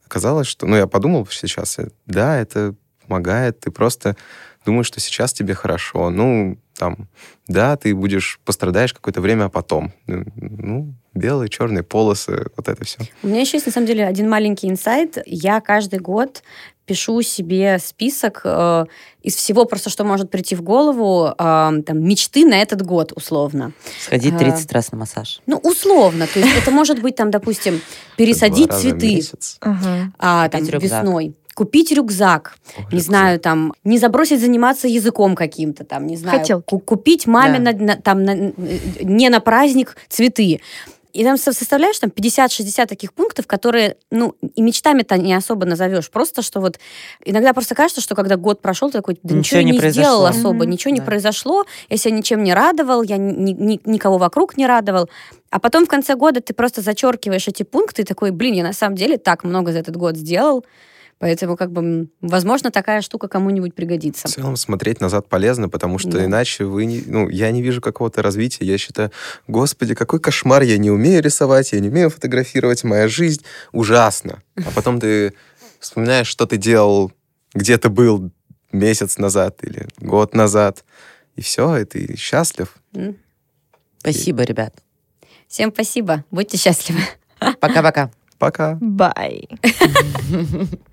оказалось, 0.06 0.46
что, 0.48 0.68
ну, 0.68 0.76
я 0.76 0.86
подумал 0.86 1.26
сейчас, 1.32 1.80
э, 1.80 1.90
да, 2.06 2.38
это 2.40 2.76
помогает, 3.08 3.60
ты 3.62 3.72
просто 3.72 4.16
думаешь, 4.64 4.86
что 4.88 5.00
сейчас 5.00 5.34
тебе 5.34 5.56
хорошо, 5.56 6.12
ну, 6.12 6.60
там, 6.78 7.08
да, 7.48 7.76
ты 7.78 7.94
будешь, 7.96 8.40
пострадаешь 8.46 8.94
какое-то 8.94 9.22
время, 9.22 9.46
а 9.46 9.50
потом, 9.50 9.92
ну, 10.08 10.26
ну, 10.36 10.94
белые, 11.14 11.50
черные 11.50 11.84
полосы, 11.84 12.48
вот 12.56 12.68
это 12.68 12.84
все. 12.86 13.00
У 13.22 13.28
меня 13.28 13.42
еще 13.42 13.58
есть, 13.58 13.66
на 13.66 13.72
самом 13.72 13.88
деле, 13.88 14.06
один 14.06 14.30
маленький 14.30 14.70
инсайт. 14.70 15.18
Я 15.26 15.62
каждый 15.62 16.00
год 16.00 16.44
пишу 16.86 17.22
себе 17.22 17.80
список 17.80 18.42
э, 18.44 18.86
из 19.22 19.36
всего 19.36 19.66
просто, 19.66 19.90
что 19.90 20.04
может 20.04 20.30
прийти 20.30 20.56
в 20.56 20.62
голову, 20.62 21.28
э, 21.28 21.34
там, 21.38 22.04
мечты 22.04 22.46
на 22.46 22.62
этот 22.62 22.82
год, 22.82 23.14
условно. 23.16 23.72
Сходить 24.02 24.34
А. 24.34 24.40
30 24.40 24.72
раз 24.74 24.92
на 24.92 24.98
массаж. 24.98 25.42
Ну, 25.46 25.58
условно. 25.58 26.28
То 26.28 26.40
есть 26.40 26.52
это 26.62 26.72
может 26.72 27.02
быть, 27.02 27.16
там, 27.16 27.32
допустим, 27.32 27.80
пересадить 28.18 28.74
цветы 28.74 29.22
а, 30.20 30.50
там, 30.50 30.64
весной. 30.64 31.36
Купить 31.56 31.92
рюкзак, 31.92 32.56
Ой, 32.78 32.84
не 32.84 32.90
рюкзак. 32.92 33.02
знаю, 33.06 33.40
там, 33.40 33.74
не 33.84 33.98
забросить 34.00 34.40
заниматься 34.42 34.88
языком 34.88 35.36
каким-то, 35.36 35.84
там, 35.84 36.08
не 36.08 36.18
знаю, 36.18 36.40
Хотелки. 36.40 36.66
ку- 36.66 36.80
купить 36.80 37.28
маме 37.28 37.60
Да. 37.60 37.72
на- 37.72 37.78
на- 37.86 37.96
там 37.98 38.24
на- 38.24 38.54
не 39.02 39.30
на 39.30 39.40
праздник 39.40 39.96
цветы. 40.10 40.62
И 41.14 41.24
там 41.24 41.38
со- 41.38 41.54
составляешь 41.54 42.00
там 42.00 42.10
50-60 42.10 42.90
таких 42.90 43.14
пунктов, 43.14 43.46
которые, 43.46 43.98
ну, 44.10 44.34
и 44.56 44.64
мечтами-то 44.64 45.16
не 45.20 45.36
особо 45.36 45.68
назовешь. 45.68 46.10
Просто, 46.10 46.42
что 46.42 46.60
вот 46.60 46.80
иногда 47.24 47.54
просто 47.54 47.76
кажется, 47.76 48.02
что 48.02 48.16
когда 48.16 48.36
год 48.36 48.64
прошел, 48.64 48.90
ты 48.90 48.94
такой, 48.98 49.20
да 49.22 49.36
Ничего 49.36 49.60
ничего, 49.60 49.60
я 49.60 49.64
не 49.64 49.72
не, 49.74 49.92
сделал 49.92 50.26
особо, 50.26 50.64
Мгм. 50.64 50.72
ничего 50.72 50.92
не 50.92 51.02
Да. 51.02 51.06
произошло, 51.06 51.66
я 51.90 51.98
себя 51.98 52.16
ничем 52.16 52.44
не 52.44 52.52
радовал, 52.56 53.04
я 53.04 53.18
ни- 53.18 53.52
ни- 53.52 53.80
никого 53.86 54.18
вокруг 54.18 54.58
не 54.58 54.66
радовал. 54.66 55.08
А 55.52 55.60
потом 55.60 55.86
в 55.86 55.88
конце 55.88 56.16
года 56.16 56.42
ты 56.42 56.56
просто 56.56 56.82
зачеркиваешь 56.82 57.48
эти 57.48 57.62
пункты 57.62 58.02
и 58.02 58.06
такой, 58.06 58.32
блин, 58.32 58.56
я 58.56 58.64
на 58.64 58.74
самом 58.74 58.96
деле 58.96 59.18
так 59.20 59.44
много 59.44 59.72
за 59.72 59.78
этот 59.80 59.96
год 59.96 60.18
сделал, 60.18 60.66
поэтому 61.20 61.56
как 61.58 61.72
бы, 61.72 62.10
возможно, 62.22 62.72
такая 62.72 63.02
штука 63.02 63.28
кому-нибудь 63.28 63.74
пригодится. 63.76 64.28
В 64.28 64.32
целом 64.32 64.56
смотреть 64.56 65.02
назад 65.02 65.28
полезно, 65.30 65.70
потому 65.70 65.98
что 66.00 66.12
Да. 66.12 66.26
иначе 66.26 66.66
вы 66.66 66.86
не... 66.86 67.04
Ну, 67.06 67.30
я 67.30 67.52
не 67.52 67.62
вижу 67.62 67.82
какого-то 67.82 68.22
развития. 68.22 68.66
Я 68.66 68.78
считаю, 68.78 69.12
господи, 69.48 69.96
какой 69.96 70.20
кошмар, 70.20 70.64
я 70.64 70.78
не 70.78 70.92
умею 70.92 71.22
рисовать, 71.24 71.72
я 71.74 71.80
не 71.80 71.90
умею 71.90 72.10
фотографировать, 72.10 72.84
моя 72.84 73.08
жизнь 73.08 73.44
ужасна. 73.72 74.42
А 74.58 74.72
потом 74.76 75.00
ты 75.00 75.34
вспоминаешь, 75.80 76.28
что 76.28 76.46
ты 76.46 76.58
делал, 76.58 77.12
где 77.54 77.78
ты 77.78 77.90
был 77.90 78.32
месяц 78.72 79.18
назад 79.18 79.60
или 79.64 79.88
год 80.00 80.34
назад, 80.34 80.84
и 81.36 81.42
все, 81.42 81.78
и 81.78 81.86
ты 81.86 82.16
счастлив. 82.18 82.76
Спасибо, 84.00 84.44
ребят. 84.44 84.76
Всем 85.48 85.72
спасибо, 85.72 86.24
будьте 86.32 86.58
счастливы. 86.58 87.02
Пока-пока. 87.60 88.12
Пока. 88.40 88.78
Бай. 88.82 89.48